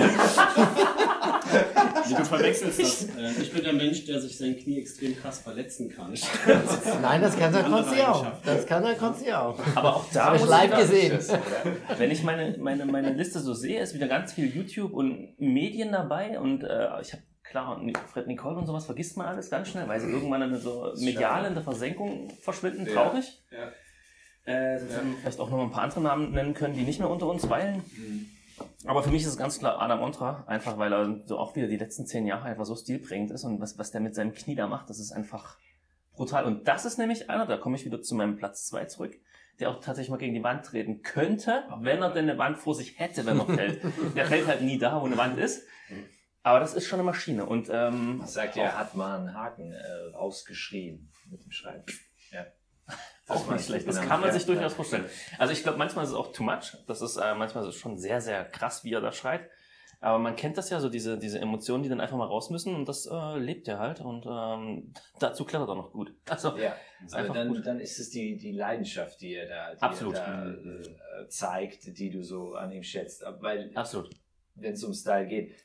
[2.16, 3.08] Du verwechselst das.
[3.18, 6.12] Äh, Ich bin der Mensch, der sich sein Knie extrem krass verletzen kann.
[7.02, 8.26] Nein, das kann der Konsti auch.
[8.44, 9.58] Das kann der Konsti auch.
[9.74, 11.18] Aber auch da Hab ich live gesehen.
[11.96, 15.92] Wenn ich meine, meine, meine Liste so sehe, ist wieder ganz viel YouTube und Medien
[15.92, 17.80] dabei und äh, ich habe klar,
[18.12, 21.44] Fred Nicole und sowas vergisst man alles ganz schnell, weil sie irgendwann in so medial
[21.46, 22.86] in der Versenkung verschwinden.
[22.86, 22.92] Ja.
[22.92, 23.42] Traurig.
[23.50, 23.72] Ja.
[24.44, 26.98] Äh, sonst hätten wir vielleicht auch noch ein paar andere Namen nennen können, die nicht
[27.00, 27.82] mehr unter uns weilen.
[27.96, 28.17] Mhm.
[28.88, 31.68] Aber für mich ist es ganz klar Adam Ontra, einfach weil er so auch wieder
[31.68, 34.54] die letzten zehn Jahre einfach so stilprägend ist und was, was der mit seinem Knie
[34.54, 35.58] da macht, das ist einfach
[36.14, 36.46] brutal.
[36.46, 39.14] Und das ist nämlich einer, da komme ich wieder zu meinem Platz zwei zurück,
[39.60, 42.74] der auch tatsächlich mal gegen die Wand treten könnte, wenn er denn eine Wand vor
[42.74, 43.82] sich hätte, wenn er fällt.
[44.16, 45.66] der fällt halt nie da, wo eine Wand ist.
[46.42, 47.44] Aber das ist schon eine Maschine.
[47.44, 51.84] Und ähm, sagt ihr, er hat mal einen Haken äh, rausgeschrien mit dem Schreiben.
[53.28, 53.34] Ja.
[53.34, 53.86] auch nicht schlecht.
[53.86, 55.04] Das kann man sich durchaus vorstellen.
[55.38, 56.76] Also ich glaube, manchmal ist es auch too much.
[56.86, 59.48] Das ist äh, manchmal ist es schon sehr, sehr krass, wie er da schreit.
[60.00, 62.74] Aber man kennt das ja, so diese, diese Emotionen, die dann einfach mal raus müssen
[62.74, 66.14] und das äh, lebt er halt und ähm, dazu klettert er noch gut.
[66.28, 67.66] Also Ja, also Einfach dann, gut.
[67.66, 70.14] dann ist es die, die Leidenschaft, die er da, die Absolut.
[70.14, 73.24] Er da äh, zeigt, die du so an ihm schätzt.
[73.40, 74.10] Weil, absolut.
[74.54, 75.56] wenn es um Style geht,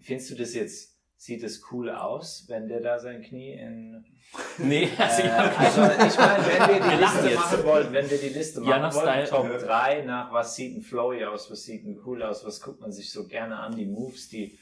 [0.00, 0.93] findest du das jetzt,
[1.24, 4.04] sieht es cool aus, wenn der da sein Knie in...
[4.58, 7.36] Nee, Äh, also, ja, also ich meine, wenn wir die Liste jetzt.
[7.36, 9.28] machen wollen, wenn wir die Liste Ja, machen nach wollen, Style.
[9.58, 12.80] Top 3, nach was sieht ein flowy aus, was sieht ein cool aus, was guckt
[12.80, 14.58] man sich so gerne an, die Moves, die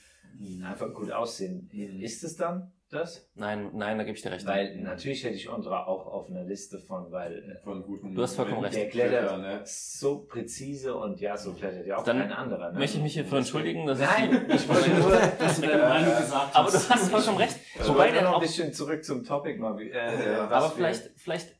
[0.64, 1.68] einfach gut aussehen.
[2.00, 3.28] Ist es dann das?
[3.34, 4.46] nein, nein, da gebe ich dir recht.
[4.46, 8.22] Weil natürlich hätte ich Ondra auch auf einer Liste von, weil äh, Von guten Du
[8.22, 8.76] hast vollkommen recht.
[8.76, 9.60] der klettert ne?
[9.64, 12.72] so präzise und ja, so klettert ja auch Dann kein anderer.
[12.72, 12.78] Ne?
[12.78, 16.16] Möchte ich mich hierfür entschuldigen, dass Nein, ich ich wollte nur, Dass du deine Meinung
[16.16, 16.90] gesagt Aber du hast.
[16.90, 17.56] hast vollkommen recht.
[17.74, 19.80] ich Wobei noch ein bisschen zurück zum Topic mal.
[19.80, 21.56] Äh, Ja, was Aber vielleicht, vielleicht,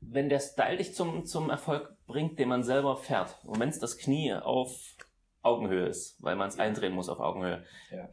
[0.00, 3.78] wenn der Style dich zum, zum Erfolg bringt, den man selber fährt, und wenn es
[3.78, 4.74] das Knie auf
[5.42, 8.08] Augenhöhe ist, weil man es eindrehen muss auf Augenhöhe, Ja.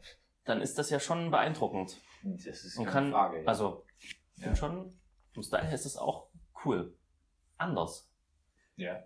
[0.48, 2.00] Dann ist das ja schon beeindruckend.
[2.22, 3.38] Das ist Und keine kann, Frage.
[3.42, 3.44] ja.
[3.46, 4.44] also, ich Ja.
[4.44, 4.98] finde schon,
[5.34, 6.28] vom Style her ist es auch
[6.64, 6.96] cool.
[7.56, 8.10] Anders.
[8.76, 9.04] ja.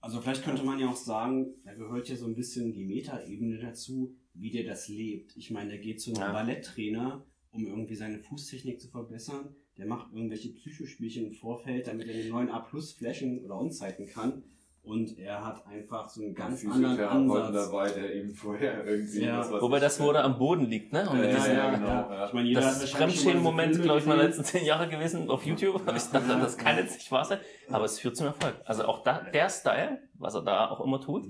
[0.00, 3.58] Also vielleicht könnte man ja auch sagen, da gehört ja so ein bisschen die Metaebene
[3.58, 5.34] dazu, wie der das lebt.
[5.36, 6.32] Ich meine, der geht zu einem Ja.
[6.32, 9.54] Balletttrainer, um irgendwie seine Fußtechnik zu verbessern.
[9.78, 14.06] Der macht irgendwelche Psychospielchen im Vorfeld, damit er den neuen A plus flashen oder onzeiten
[14.06, 14.42] kann.
[14.84, 17.54] Und er hat einfach so einen ganz anderen Ansatz.
[17.70, 19.38] dabei, der ihm vorher irgendwie Ja.
[19.38, 21.08] was, was Wobei das, wo er am Boden liegt, ne?
[21.08, 21.86] Und Ja, diesem, ja, genau.
[21.88, 22.26] ja.
[22.26, 24.40] Ich meine, jeder das diese Fremdschämen-Moment, glaube ich, meiner gesehen.
[24.42, 25.86] letzten zehn Jahre gewesen auf YouTube.
[25.86, 25.96] Ja.
[25.96, 27.38] Ich dachte, das kann jetzt nicht wahr sein.
[27.70, 28.56] Aber es führt zum Erfolg.
[28.66, 31.26] Also auch da, der Style, was er da auch immer tut,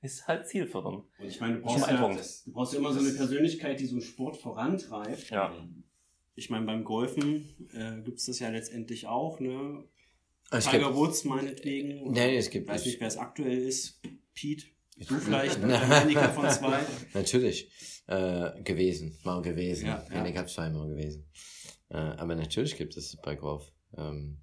[0.00, 1.04] ist halt zielführend.
[1.18, 2.46] Und ich meine, du brauchst, ja, beeindruckend.
[2.46, 5.30] du brauchst ja immer so eine Persönlichkeit, die so einen Sport vorantreibt.
[5.30, 5.50] Ja.
[6.34, 7.44] Ich meine, beim Golfen
[7.74, 9.84] äh, gibt es das ja letztendlich auch, ne?
[10.52, 12.10] Es Tiger gibt, Woods meinetwegen.
[12.12, 14.00] nee, es gibt Ich weiß nicht, wer es aktuell ist.
[14.34, 14.66] Pete,
[15.08, 16.80] du vielleicht, Handicap von zwei.
[17.14, 17.70] Natürlich.
[18.06, 19.16] Äh, gewesen.
[19.24, 19.86] Mal gewesen.
[19.86, 20.10] Ja, ja.
[20.16, 21.24] Handicap zweimal gewesen.
[21.88, 23.70] Äh, aber natürlich gibt es bei Golf.
[23.96, 24.38] Ähm,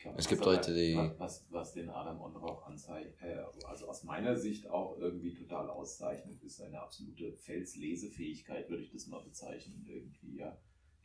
[0.00, 3.36] glaub, Es gibt was- Leute, die- Was, was, was den Adam Onroch anzeigt, äh,
[3.66, 9.06] also aus meiner Sicht auch irgendwie total auszeichnet, ist seine absolute Felslesefähigkeit, würde ich das
[9.08, 9.84] mal bezeichnen.
[9.88, 10.56] Irgendwie, ja.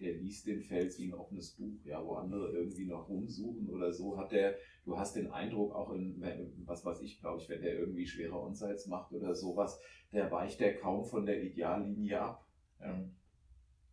[0.01, 3.91] Der liest den Fels wie ein offenes Buch, ja, wo andere irgendwie noch rumsuchen oder
[3.93, 7.47] so, hat der, du hast den Eindruck, auch in, wenn- was weiß ich, glaube ich,
[7.49, 9.79] wenn der irgendwie schwere Onsides macht oder sowas,
[10.11, 12.47] der weicht der kaum von der Ideallinie ab.
[12.79, 13.07] Ja.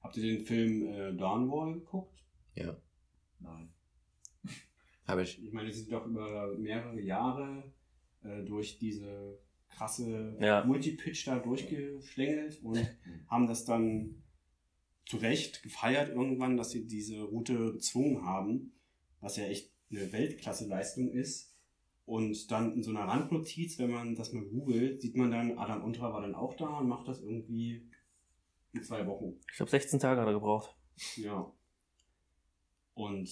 [0.00, 2.24] Habt ihr den Film äh, Dawnwall geguckt?
[3.40, 3.68] Nein.
[5.06, 5.42] Habe ich.
[5.44, 7.62] Ich meine, sie sind doch über mehrere Jahre
[8.24, 9.38] äh, durch diese
[9.68, 10.64] krasse Ja.
[10.64, 12.78] Multipitch da durchgeschlängelt und
[13.28, 14.22] haben das dann
[15.08, 18.74] zu Recht gefeiert irgendwann, dass sie diese Route bezwungen haben,
[19.20, 21.56] was ja echt eine Weltklasse-Leistung ist.
[22.04, 25.82] Und dann in so einer Randnotiz, wenn man das mal googelt, sieht man dann, Adam
[25.82, 27.90] Untra war dann auch da und macht das irgendwie
[28.72, 29.40] in zwei Wochen.
[29.50, 30.76] Ich glaube, 16 Tage hat er gebraucht.
[31.16, 31.50] Ja.
[32.92, 33.30] Und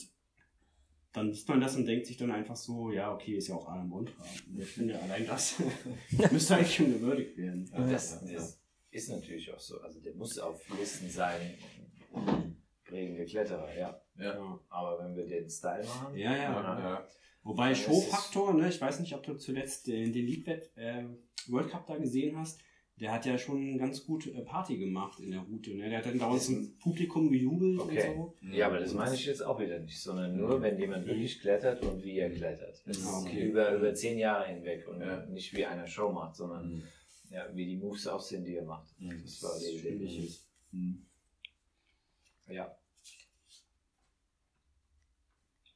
[1.12, 3.68] dann liest man das und denkt sich dann einfach so, ja, okay, ist ja auch
[3.68, 4.24] Adam Untra.
[4.48, 5.62] Und ich finde, allein das
[6.32, 7.70] müsste eigentlich schon gewürdigt werden.
[7.70, 8.65] Das, das
[8.96, 9.80] ist natürlich auch so.
[9.80, 11.40] Also der muss auf Listen sein,
[12.84, 14.00] prägende Kletterer, ja.
[14.18, 14.58] Ja.
[14.68, 16.52] Aber wenn wir den Style machen, Ja, ja.
[16.52, 17.06] Ja.
[17.42, 21.04] Wobei Das Showfaktor, ne, ich weiß nicht, ob du zuletzt den, den League äh,
[21.48, 22.60] World Cup da gesehen hast,
[22.98, 25.74] der hat ja schon ganz gut äh, Party gemacht in der Route.
[25.74, 25.88] Ne?
[25.90, 28.08] Der hat dann dauernd zum Publikum gejubelt Okay.
[28.08, 28.36] und so.
[28.56, 31.82] Ja, aber das meine ich jetzt auch wieder nicht, sondern nur, wenn jemand wirklich klettert
[31.82, 32.82] und wie er klettert.
[32.86, 33.42] Das Ah, ist okay.
[33.48, 35.26] über, über zehn Jahre hinweg und Ja.
[35.26, 36.82] nicht wie einer Show macht, sondern Mhm.
[37.30, 38.98] Ja, wie die Moves aussehen, die er macht.
[39.00, 39.22] Mhm.
[39.22, 40.04] Das war Idee.
[40.04, 40.46] ich ist.
[42.48, 42.76] Ja.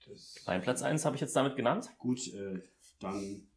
[0.07, 1.91] Das, Mein Platz 1 habe ich jetzt damit genannt.
[1.99, 2.61] Gut, äh,
[2.99, 3.49] dann,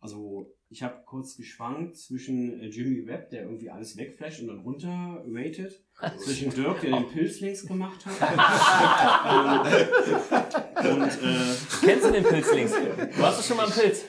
[0.00, 4.58] also ich habe kurz geschwankt zwischen äh, Jimmy Webb, der irgendwie alles wegflasht und dann
[4.58, 5.80] runter rated,
[6.18, 8.14] zwischen Dirk, der den Pilz links gemacht hat.
[10.84, 11.54] ähm, und äh,
[11.84, 12.72] Kennst du den Pilz links?
[12.72, 14.02] Du hast doch schon mal einen Pilz.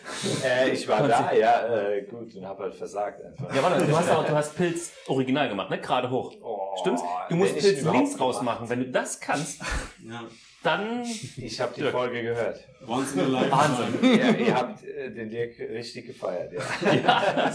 [0.43, 3.55] äh, ich war da, ja, äh, gut, und habe halt versagt einfach.
[3.55, 5.79] Ja, warte, du hast aber du hast Pilz original gemacht, ne?
[5.79, 6.33] Gerade hoch.
[6.41, 7.03] Oh, Stimmt's?
[7.29, 8.61] Du musst Pilz links raus gemacht.
[8.61, 8.69] machen.
[8.69, 9.61] Wenn du das kannst,
[10.03, 10.23] ja,
[10.65, 11.03] dann.
[11.37, 11.91] Ich habe die Dirk.
[11.91, 12.67] Folge gehört.
[12.87, 13.51] once in a lifetime.
[13.51, 14.19] Wahnsinn.
[14.19, 16.61] ja, ihr habt äh, den Dirk richtig gefeiert, ja.
[16.93, 17.51] Ja.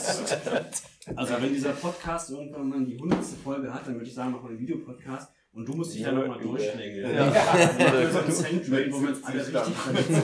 [1.17, 4.45] Also wenn dieser Podcast irgendwann mal die hundertste Folge hat, dann würde ich sagen, machen
[4.45, 7.15] wir einen Videopodcast und du musst dich dann nochmal durchschlängeln.
[7.15, 7.33] Ja.
[7.33, 8.11] Ja.
[8.11, 10.23] So ein Century, wo wir uns alle richtig verletzen.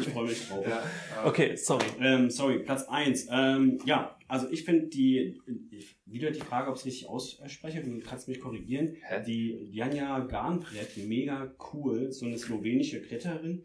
[0.00, 0.66] Ich freue mich drauf.
[0.66, 0.82] Ja.
[1.24, 1.86] Okay, sorry.
[2.00, 3.28] Ähm, sorry, Platz 1.
[3.30, 5.40] Ähm, ja, also ich finde die,
[5.70, 8.96] ich, wieder die Frage, ob ich es richtig ausspreche, du kannst mich korrigieren.
[9.02, 9.22] Hä?
[9.26, 13.64] Die Janja Garnbrett, mega cool, so eine slowenische Kletterin.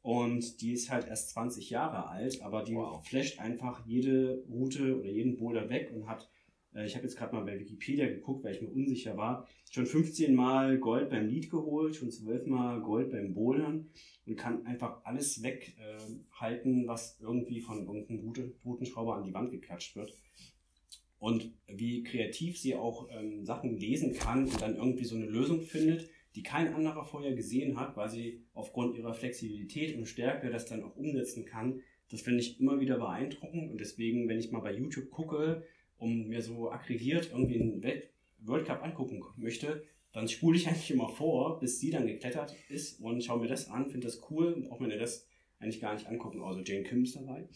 [0.00, 3.04] Und die ist halt erst 20 Jahre alt, aber die Wow.
[3.06, 6.30] flasht einfach jede Route oder jeden Boulder weg und hat,
[6.72, 9.84] äh, ich habe jetzt gerade mal bei Wikipedia geguckt, weil ich mir unsicher war, schon
[9.86, 13.90] 15 Mal Gold beim Lead geholt, schon 12 Mal Gold beim Bouldern
[14.24, 19.50] und kann einfach alles weghalten, äh, was irgendwie von irgendeinem Route- Routenschrauber an die Wand
[19.50, 20.14] geklatscht wird.
[21.18, 25.62] Und wie kreativ sie auch ähm, Sachen lesen kann und dann irgendwie so eine Lösung
[25.62, 30.66] findet, die kein anderer vorher gesehen hat, weil sie aufgrund ihrer Flexibilität und Stärke das
[30.66, 31.80] dann auch umsetzen kann.
[32.10, 35.64] Das finde ich immer wieder beeindruckend und deswegen, wenn ich mal bei YouTube gucke
[35.98, 38.10] und mir so aggregiert irgendwie einen Welt
[38.40, 43.00] World Cup angucken möchte, dann spule ich eigentlich immer vor, bis sie dann geklettert ist
[43.00, 45.26] und schaue mir das an, finde das cool und brauche mir das
[45.58, 46.42] eigentlich gar nicht angucken.
[46.42, 47.48] Also Jane Kim ist dabei.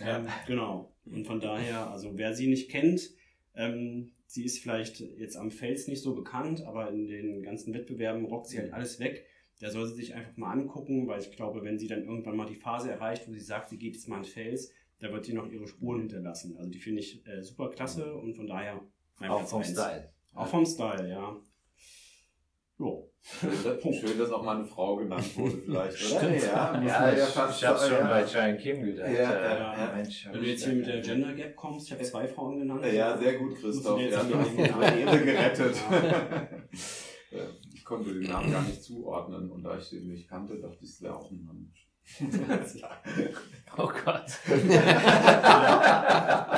[0.00, 0.92] Ähm, genau.
[1.04, 3.10] Und von daher, also wer sie nicht kennt,
[3.54, 8.24] ähm, sie ist vielleicht jetzt am Fels nicht so bekannt, aber in den ganzen Wettbewerben
[8.24, 9.26] rockt sie halt alles weg.
[9.60, 12.46] Der soll sie sich einfach mal angucken, weil ich glaube, wenn sie dann irgendwann mal
[12.46, 15.34] die Phase erreicht, wo sie sagt, sie geht jetzt mal an Fels, da wird sie
[15.34, 16.56] noch ihre Spuren hinterlassen.
[16.56, 18.80] Also die finde ich äh, super klasse und von daher
[19.20, 19.70] mein Auch Platz vom eins.
[19.70, 20.12] Style.
[20.32, 21.40] Auch vom Style, ja.
[22.78, 23.13] Jo.
[23.26, 26.20] Schön, dass, schön, dass auch mal eine Frau genannt wurde, vielleicht, oder?
[26.20, 26.42] Stimmt.
[26.42, 28.06] Ja, Ja, ich, fast ich hab's schon ja.
[28.06, 29.10] bei Giant Kim gedacht.
[29.10, 29.92] Ja, äh, ja, ja.
[29.96, 32.84] Mensch, Wenn du jetzt hier mit der Gender Gap kommst, ich habe zwei Frauen genannt.
[32.84, 33.98] Ja, sehr gut, Christoph.
[33.98, 35.74] Ja, du hast unsere Ehre gerettet.
[37.74, 40.90] ich konnte den Namen gar nicht zuordnen und da ich den nicht kannte, dachte ich,
[40.90, 41.72] es wäre auch ein Mann.
[43.76, 44.26] Oh Gott.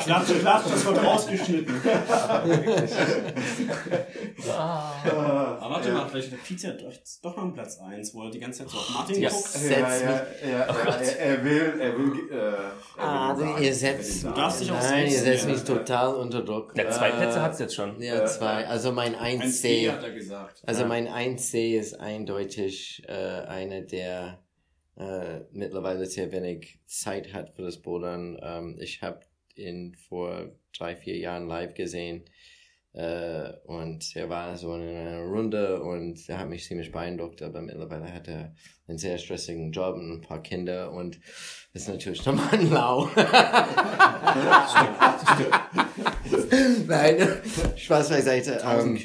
[0.05, 1.75] Klatsch, klatsch, das wird rausgeschnitten.
[4.53, 4.93] Ah.
[5.05, 6.93] Aber warte mal, vielleicht hat Pizza doch,
[7.23, 9.31] doch noch einen Platz 1, wo er die ganze Zeit so auf Martin Ja.
[9.31, 9.45] guckt.
[9.49, 13.63] Setz ja, ja, ja, ja, er, er will, er will, äh, er will Ah, sagen,
[13.63, 15.51] ihr setzt, will Du darfst dich nein, ihr setzt ja.
[15.53, 16.73] mich total unter Druck.
[16.77, 18.01] Ja, zwei Äh, Plätze hat es jetzt schon.
[18.01, 18.67] Ja, zwei.
[18.67, 19.91] Also mein 1C 1C.
[19.93, 20.63] hat er gesagt.
[20.67, 20.89] Also Ja.
[20.89, 23.13] mein 1C ist eindeutig äh,
[23.47, 24.39] einer, der
[24.97, 28.39] äh, mittlerweile sehr wenig Zeit hat für das Bouldern.
[28.43, 29.21] Ähm, ich habe
[29.55, 32.25] ihn vor drei, vier Jahren live gesehen.
[32.97, 37.61] Äh, und er war so in einer Runde und er hat mich ziemlich beeindruckt, aber
[37.61, 38.55] mittlerweile hat er
[38.89, 41.21] einen sehr stressigen Job und ein paar Kinder und
[41.75, 43.11] ist natürlich nochmal ein Lau.
[46.87, 47.29] Nein,
[47.77, 48.63] Spaß beiseite.
[48.65, 48.97] Ähm,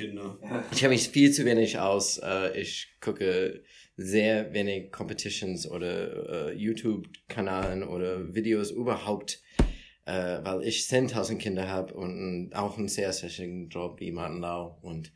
[0.72, 2.18] ich habe mich viel zu wenig aus.
[2.20, 3.62] Äh, ich gucke
[4.04, 9.42] sehr wenig Competitions oder äh, YouTube-Kanalen oder Videos überhaupt,
[10.06, 14.78] äh, weil ich 10.000 Kinder habe und auch einen sehr stressigen Job wie Martin Lau
[14.82, 15.12] und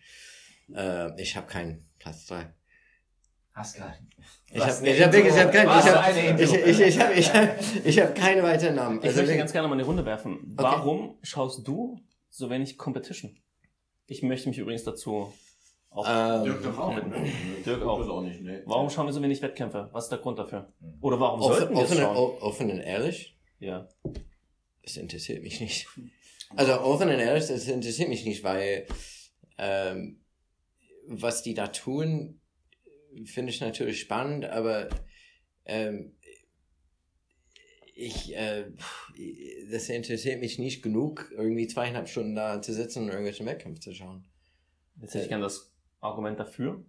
[0.74, 2.54] äh, ich habe keinen Platz 3.
[3.54, 4.10] Hast keinen.
[4.52, 6.70] Ich habe ich hab wirklich, ich habe keinen, ich habe ich, Intro?
[6.70, 9.00] ich, ich hab, ich hab, ich hab keine weiteren Namen.
[9.00, 10.40] Ich Also möchte ganz gerne mal eine Runde werfen.
[10.46, 13.38] Warum schaust du so wenig Competition?
[14.08, 15.34] Ich möchte mich übrigens dazu
[15.96, 16.06] auch.
[16.08, 16.94] Ähm, Dirk doch auch.
[16.96, 18.08] Dirk Dirk auch.
[18.08, 18.64] Auch nicht, ne?
[18.66, 19.90] warum schauen wir so wenig Wettkämpfe?
[19.92, 20.74] Was ist der Grund dafür?
[21.02, 22.38] Oder warum offen, sollten wir offen, schauen?
[22.42, 23.88] offen und ehrlich, Ja.
[24.84, 25.88] das interessiert mich nicht.
[26.56, 28.86] Also offen und ehrlich, das interessiert mich nicht, weil
[29.58, 30.22] ähm,
[31.08, 32.40] was die da tun,
[33.26, 34.90] finde ich natürlich spannend, aber
[35.66, 36.16] ähm,
[37.94, 38.66] ich, äh,
[39.72, 43.94] das interessiert mich nicht genug, irgendwie zweieinhalb Stunden da zu sitzen und irgendwelche Wettkämpfe zu
[43.94, 44.28] schauen.
[45.02, 45.72] Jetzt hätte ich gerne das
[46.06, 46.84] Argument dafür.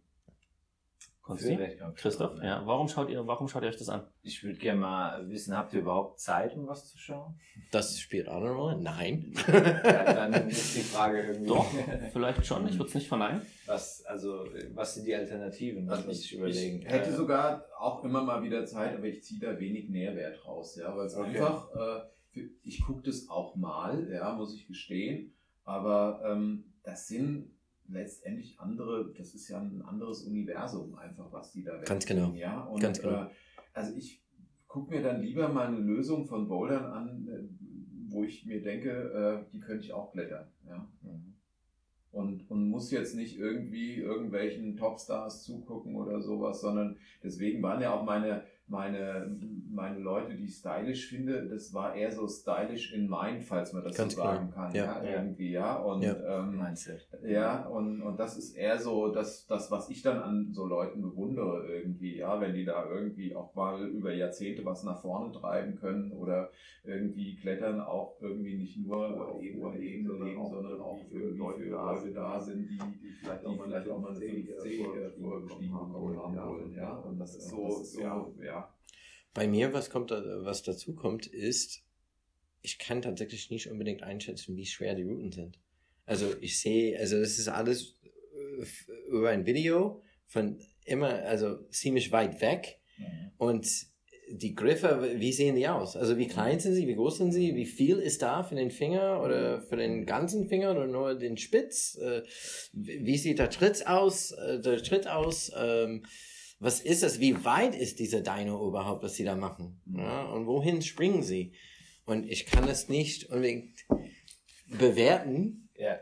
[1.23, 1.59] Konsti?
[1.97, 2.65] Christoph, ja.
[2.67, 4.07] Warum schaut ihr, warum schaut ihr euch das an?
[4.23, 7.37] Ich würde gerne mal wissen, habt ihr überhaupt Zeit, um was zu schauen?
[7.73, 8.81] Das spielt auch eine Rolle?
[8.81, 9.35] Nein.
[9.49, 11.49] Ja, dann ist die Frage irgendwie.
[11.49, 11.67] Doch,
[12.13, 12.69] vielleicht schon.
[12.69, 13.43] Ich würde es nicht verneinen.
[13.67, 14.45] Was, also,
[14.75, 15.89] was sind die Alternativen?
[15.89, 16.83] Was Also muss ich, ich überlegen?
[16.83, 20.47] ich hätte Äh, sogar auch immer mal wieder Zeit, aber ich ziehe da wenig Nährwert
[20.47, 21.31] raus, ja, weil es Okay.
[21.31, 25.35] einfach, äh, für, ich gucke das auch mal, ja, muss ich gestehen,
[25.65, 27.51] aber ähm, das sind
[27.89, 32.37] letztendlich andere, das ist ja ein anderes Universum einfach, was die da Ganz wegbringen, genau.
[32.37, 33.25] ja, und Ganz genau.
[33.25, 33.29] äh,
[33.73, 34.23] also ich
[34.67, 38.91] gucke mir dann lieber mal eine Lösung von Bouldern an, äh, wo ich mir denke,
[38.91, 40.89] äh, die könnte ich auch klettern, ja.
[42.13, 47.93] Und, und muss jetzt nicht irgendwie irgendwelchen Topstars zugucken oder sowas, sondern deswegen waren ja
[47.93, 49.37] auch meine, meine,
[49.71, 53.85] meine Leute, die ich stylisch finde, das war eher so stylish in mind, falls man
[53.85, 54.75] das Ganz so sagen kann.
[54.75, 55.03] Ja.
[55.03, 55.77] Ja, irgendwie, ja.
[55.77, 56.41] Und Ja.
[56.41, 57.07] ähm, Mindset.
[57.25, 61.03] ja, und, und das ist eher so das, das, was ich dann an so Leuten
[61.03, 65.77] bewundere irgendwie, ja, wenn die da irgendwie auch mal über Jahrzehnte was nach vorne treiben
[65.77, 66.51] können oder
[66.85, 71.71] irgendwie klettern auch irgendwie nicht nur auf hoher Ebene leben, sondern auch irgendwie für Leute
[72.13, 74.87] da sind, die, die vielleicht auch mal, vielleicht auch mal einen 50
[75.21, 78.01] vorgestiegen bekommen haben wollen, ja, und das ist so, so,
[78.43, 78.56] ja.
[79.37, 81.83] Bei mir, was kommt, was dazu kommt, ist,
[82.63, 85.59] ich kann tatsächlich nicht unbedingt einschätzen, wie schwer die Routen sind.
[86.07, 88.01] Also ich sehe, also das ist alles
[88.33, 88.65] äh,
[89.11, 92.81] über ein Video von immer, also ziemlich weit weg
[93.37, 93.69] und
[94.31, 95.97] die Griffe, wie sehen die aus?
[95.97, 98.71] Also wie klein sind sie, wie groß sind sie, wie viel ist da für den
[98.71, 101.97] Finger oder für den ganzen Finger oder nur den Spitz?
[101.97, 102.23] Äh,
[102.73, 104.33] Wie sieht der Tritt aus?
[104.33, 105.53] äh, Der Tritt aus?
[105.57, 106.05] Ähm,
[106.59, 107.21] was ist das?
[107.21, 109.81] Wie weit ist dieser Dino überhaupt, was sie da machen?
[109.95, 111.53] Ja, und wohin springen sie?
[112.07, 113.85] Und ich kann es nicht unbedingt
[114.67, 115.99] bewerten, Ja.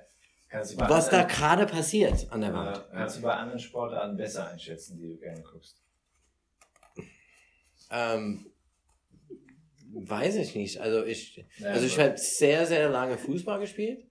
[0.76, 2.84] Was da gerade passiert an der Wand.
[2.92, 5.82] kannst du bei anderen Sportarten besser einschätzen, die du gerne guckst?
[7.90, 8.46] Ähm,
[9.92, 10.80] weiß ich nicht.
[10.80, 14.06] Also ich, also ich habe sehr, sehr lange Fußball gespielt.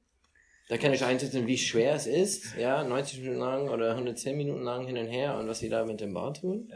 [0.69, 2.55] Da kann ich einschätzen, wie schwer es ist.
[2.57, 5.83] Ja, 90 Minuten lang oder 110 Minuten lang hin und her und was sie da
[5.85, 6.71] mit dem Ball tun.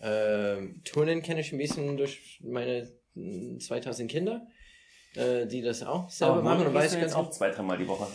[0.00, 4.46] Ähm, Turnen kenne ich ein bisschen durch meine mm, 2000 Kinder,
[5.14, 8.06] äh, die das auch selber machen und weiß jetzt ganz auch zwei, dreimal die Woche.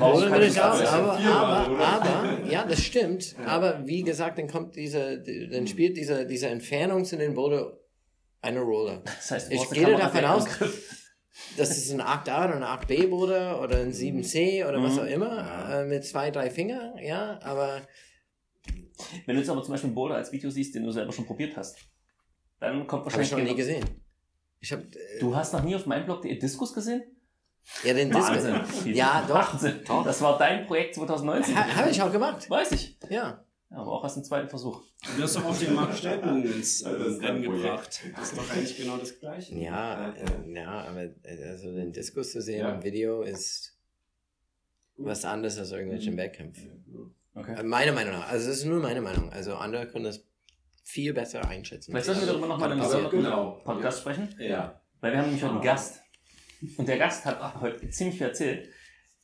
[0.00, 3.34] Oder will ich auch, das aber, aber, aber, ja, das stimmt.
[3.46, 7.78] Aber wie gesagt, dann kommt diese, die- dann spielt diese, diese Entfernung zu den Boulder
[8.42, 9.02] eine Rolle.
[9.04, 10.44] Das heißt, Ich gehe davon aus.
[11.56, 14.98] Das ist ein 8a oder ein 8b Boulder oder ein 7c oder was Mhm.
[15.00, 17.82] auch immer, äh, mit zwei, drei Fingern, ja, aber
[19.26, 21.26] Wenn du jetzt aber zum Beispiel einen Boulder als Video siehst, den du selber schon
[21.26, 21.76] probiert hast,
[22.60, 23.30] dann kommt habe ich wahrscheinlich.
[23.32, 24.00] noch nie genau- gesehen.
[24.60, 24.86] Ich habe
[25.20, 27.02] Du hast noch nie auf meinem Blog den Diskus gesehen?
[27.82, 28.10] ja den.
[28.10, 28.32] Disco.
[28.86, 29.52] Ja, doch.
[29.54, 29.80] Wahnsinn.
[30.04, 31.54] Das war dein Projekt 2019.
[31.56, 32.48] Ha, habe ich auch gemacht.
[32.48, 32.96] Weiß ich.
[33.10, 33.43] Ja.
[33.74, 34.82] Ja, aber auch erst im zweiten Versuch.
[35.16, 38.00] Du hast doch auch den Marc Stelbogen ins äh, Rennen gebracht.
[38.16, 39.54] Das ist doch eigentlich genau das Gleiche.
[39.56, 42.74] Ja, äh, ja, aber äh, also den Diskus zu sehen Ja.
[42.74, 43.76] im Video ist
[44.96, 47.14] was anderes als irgendwelchen Wettkämpfen.
[47.34, 47.54] Okay.
[47.58, 48.28] Äh, Meiner Meinung nach.
[48.28, 49.30] Also das ist nur meine Meinung.
[49.30, 50.24] Also andere können das
[50.84, 51.90] viel besser einschätzen.
[51.90, 53.60] Vielleicht sollten wir darüber nochmal in einem genau.
[53.64, 54.32] Podcast sprechen.
[54.38, 54.80] Ja.
[55.00, 56.00] Weil wir haben nämlich heute einen Gast.
[56.76, 58.68] Und der Gast hat heute ziemlich viel erzählt.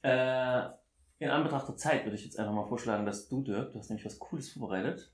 [0.02, 0.62] Äh,
[1.20, 3.90] in Anbetracht der Zeit würde ich jetzt einfach mal vorschlagen, dass du, Dirk, du hast
[3.90, 5.12] nämlich was Cooles vorbereitet.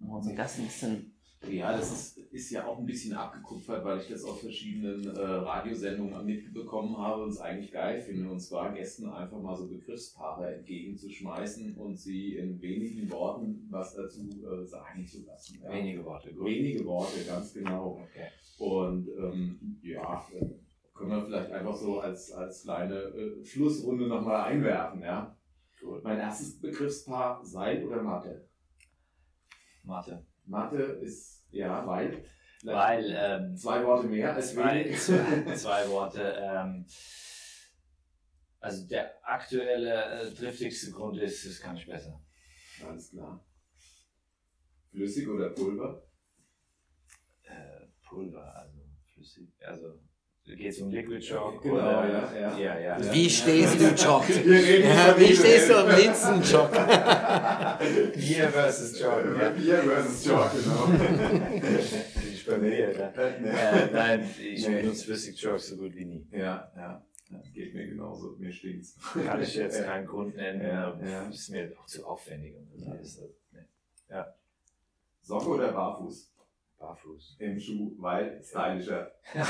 [0.00, 1.14] Und unseren Gast ein bisschen
[1.50, 5.20] Ja, das ist, ist ja auch ein bisschen abgekupfert, weil ich das aus verschiedenen äh,
[5.20, 8.30] Radiosendungen mitbekommen habe und es eigentlich geil finde.
[8.30, 14.30] Und zwar Gästen einfach mal so Begriffspaare entgegenzuschmeißen und sie in wenigen Worten was dazu
[14.46, 15.60] äh, sagen zu lassen.
[15.62, 15.70] Ja.
[15.72, 16.46] Wenige Worte, gut.
[16.46, 18.00] Wenige Worte, ganz genau.
[18.02, 18.28] Okay.
[18.58, 20.46] Und ähm, ja, äh,
[20.94, 25.02] können wir vielleicht einfach so als, als kleine äh, Schlussrunde nochmal einwerfen.
[25.02, 25.36] Ja?
[25.80, 26.04] Gut.
[26.04, 28.48] Mein erstes Begriffspaar, Seil oder Mathe?
[29.82, 30.26] Mathe.
[30.44, 32.24] Mathe ist, ja, weil.
[32.64, 36.36] Weil, ähm, Zwei Worte mehr als Zwei, zwei, zwei Worte.
[36.38, 36.86] Ähm,
[38.60, 42.22] also der aktuelle, äh, driftigste Grund ist, das kann ich besser.
[42.86, 43.44] Alles klar.
[44.90, 46.06] Flüssig oder Pulver?
[47.42, 48.78] Äh, Pulver, also
[49.12, 49.50] flüssig.
[49.66, 49.98] Also
[50.44, 51.62] geht es um Liquid Chalk?
[51.62, 52.08] Genau, oder?
[52.08, 52.58] ja, ja.
[52.58, 53.12] ja, ja.
[53.12, 54.28] Wie stehst du, Jock?
[54.28, 56.72] Ja, wie stehst du am Linsen, Jock?
[58.14, 59.38] Bier versus Chalk.
[59.40, 59.50] Ja.
[59.50, 60.88] Bier versus Chalk, genau.
[62.32, 63.12] Ich bin mir, ne?
[63.16, 64.80] äh, nein, ich Nee.
[64.82, 66.26] benutze flüssig Chalk so gut wie nie.
[66.32, 67.04] Ja, ja.
[67.30, 68.36] Das geht mir genauso.
[68.38, 68.96] Mir stinkt's.
[69.24, 70.60] Kann ich jetzt keinen Grund nennen.
[70.60, 71.28] Ja, äh, ja.
[71.28, 72.54] Ist mir auch zu aufwendig.
[72.56, 73.22] Und das alles.
[73.52, 73.60] Nee.
[75.22, 76.31] Socke oder Barfuß?
[76.82, 77.36] Barfuß.
[77.38, 79.12] Im Schuh, weil stylischer.
[79.34, 79.40] um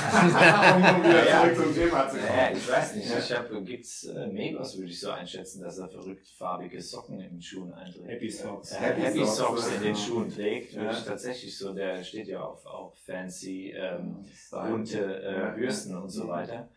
[1.03, 1.41] wieder Ja.
[1.41, 2.27] zurück zum Thema zu kommen.
[2.29, 3.07] Naja, ich weiß nicht.
[3.17, 7.31] Ich habe, gibt's äh, Megos, würde ich so einschätzen, dass er verrückt farbige Socken in
[7.31, 8.07] den Schuhen einträgt.
[8.07, 8.71] Happy Socks.
[8.73, 9.37] Äh, Happy Happy, Socks.
[9.37, 10.91] Socks, in den Schuhen trägt, würde Ja.
[10.91, 15.49] ich tatsächlich so, der steht ja auf auch fancy ähm, bunte äh, Ja.
[15.49, 16.29] Bürsten und so Mhm.
[16.29, 16.69] weiter.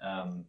[0.00, 0.46] Ähm,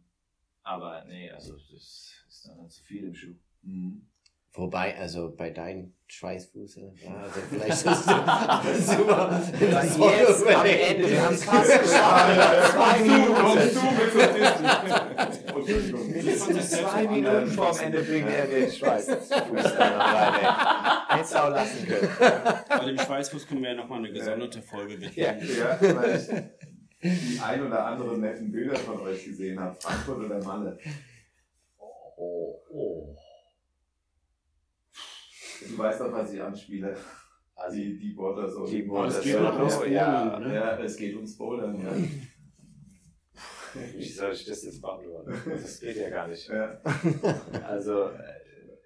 [0.61, 3.33] aber nee, also das ist dann halt zu viel im Schuh.
[3.63, 4.07] Mhm.
[4.53, 7.93] Wobei, also bei deinem Schweißfuß, ja, also vielleicht mal
[9.59, 10.65] in das Jetzt, Wort am.
[10.65, 12.71] Ende, wir haben es fast geschafft.
[12.71, 13.57] Zwei Minuten.
[15.57, 16.61] Entschuldigung.
[16.61, 21.07] Zwei Minuten vorm Ende bringt er den Schweißfuß rein.
[21.09, 22.09] Hättest du auch lassen können.
[22.69, 25.13] Bei dem Schweißfuß können wir ja nochmal eine gesonderte Folge widmen.
[25.15, 25.33] Ja.
[25.33, 26.27] Ja, weil ich
[27.01, 29.75] die ein oder anderen netten Bilder von euch gesehen habe.
[29.79, 30.77] Frankfurt oder Malle.
[31.79, 33.15] Oh, oh.
[35.75, 36.95] Du weißt doch, was ich anspiele.
[37.55, 38.65] Also, Die, die Border so.
[38.65, 40.39] die Aber es Border geht doch ums so, Bowlen, ja.
[40.39, 40.55] ne?
[40.55, 41.79] Ja, es geht ums Bouldern.
[41.81, 41.91] Ja.
[43.97, 45.33] Wie soll ich das jetzt beantworten?
[45.49, 46.47] Das geht ja gar nicht.
[46.49, 46.79] Ja.
[47.67, 48.09] Also,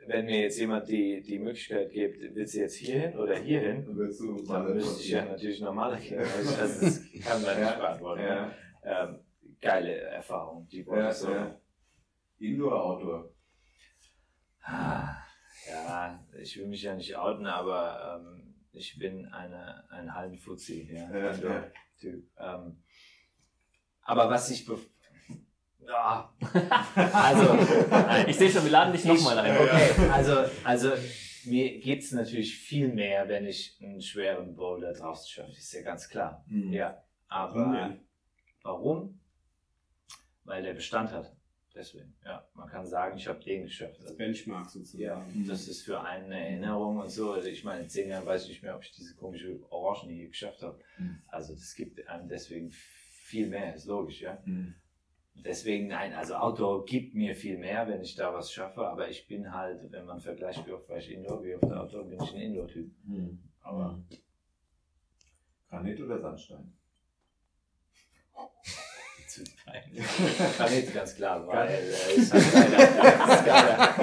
[0.08, 4.44] wenn mir jetzt jemand die, die Möglichkeit gibt, willst du jetzt hierhin oder hierhin, du
[4.48, 6.20] dann müsste ich ja natürlich normaler gehen.
[6.60, 7.78] Also, das kann man nicht Ja.
[7.78, 8.22] beantworten.
[8.22, 8.52] Ja.
[8.84, 9.20] Ähm,
[9.62, 11.32] geile Erfahrung, die Border Ja, so.
[11.32, 11.56] ja.
[12.40, 13.30] Indoor, Outdoor.
[14.64, 15.16] Ah,
[15.70, 21.10] Ja, ich will mich ja nicht outen, aber ähm, ich bin eine, ein Hallenfuzzi, ja,
[21.18, 21.72] Ja, Indoor ja.
[22.00, 22.26] Typ.
[22.38, 22.84] Ähm,
[24.02, 24.88] aber was ich bef
[25.82, 26.32] ja.
[27.14, 27.58] also,
[28.28, 29.58] Ich sehe schon, wir laden dich nochmal ein.
[29.58, 30.92] Okay, also, also
[31.46, 35.82] mir geht es natürlich viel mehr, wenn ich einen schweren Boulder draußen schaffe, ist ja
[35.82, 36.44] ganz klar.
[36.48, 36.74] Mhm.
[36.74, 38.08] Ja, Warum aber denn?
[38.64, 39.20] warum?
[40.44, 41.36] Weil der Bestand hat.
[41.80, 44.02] Deswegen, ja, man kann sagen, ich habe den geschafft.
[44.02, 45.02] Also, Benchmark sozusagen.
[45.02, 47.32] ja, das ist für einen eine Erinnerung und so.
[47.32, 50.14] Also ich meine, in zehn Jahren weiß ich nicht mehr, ob ich diese komische Orangen
[50.14, 50.78] hier geschafft habe.
[50.98, 51.22] Mhm.
[51.28, 54.44] Also das gibt einem deswegen viel mehr, ist logisch, ja.
[54.44, 54.76] Mhm.
[55.36, 59.26] Deswegen, nein, also Outdoor gibt mir viel mehr, wenn ich da was schaffe, aber ich
[59.30, 62.34] bin halt, wenn man vergleicht, wie oft war ich Indoor, wie oft Outdoor, bin ich
[62.34, 62.92] ein Indoor-Typ.
[63.06, 63.40] Mhm.
[63.62, 64.04] Aber
[65.70, 66.74] Granit oder Sandstein?
[69.46, 70.06] zu peinlich.
[70.58, 73.96] Granit, ganz klar, weil äh, ist halt leider, ist geiler.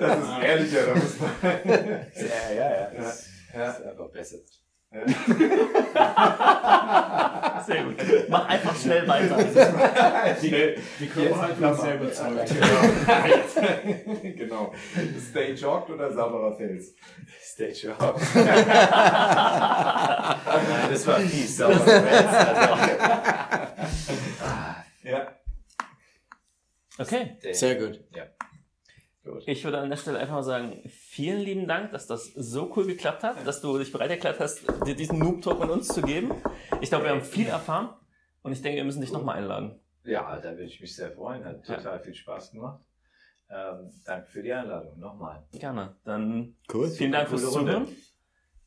[0.00, 1.30] Das ist ehrlicher, da muss man.
[1.44, 3.70] Ja, ja, ja, das Ja.
[3.70, 4.36] ist einfach besser.
[7.66, 7.96] Sehr gut.
[8.30, 9.36] Mach einfach schnell weiter.
[10.42, 12.48] Die, die Körperhaltung ist sehr überzeugt.
[12.48, 12.80] Genau.
[14.34, 14.72] genau.
[15.30, 16.94] Stay jogged oder sauberer Fels?
[17.42, 17.94] Stage.
[17.98, 18.14] Nein,
[20.90, 21.84] das war fies, sauber.
[21.84, 21.90] Also,
[25.02, 25.26] Ja.
[26.98, 27.36] Okay.
[27.52, 28.00] Sehr gut.
[29.24, 29.42] Gut.
[29.46, 32.86] Ich würde an der Stelle einfach mal sagen, vielen lieben Dank, dass das so cool
[32.86, 36.32] geklappt hat, dass du dich bereit erklärt hast, dir diesen Noob-Talk mit uns zu geben.
[36.80, 37.90] Ich glaube, wir haben viel erfahren
[38.42, 39.80] und ich denke, wir müssen dich nochmal einladen.
[40.04, 41.44] Ja, da würde ich mich sehr freuen.
[41.44, 42.80] Hat total viel Spaß gemacht.
[43.50, 44.98] Ähm, danke für die Einladung.
[44.98, 45.46] Nochmal.
[45.52, 45.96] Gerne.
[46.04, 46.88] Dann Cool.
[46.88, 47.50] vielen Dank fürs.
[47.52, 47.88] Zuhören.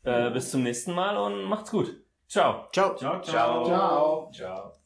[0.04, 2.04] Äh, bis zum nächsten Mal und macht's gut.
[2.28, 2.68] Ciao.
[2.72, 2.96] Ciao.
[2.96, 3.66] Ciao, Ciao.
[3.66, 4.32] Ciao.
[4.32, 4.81] Ciao.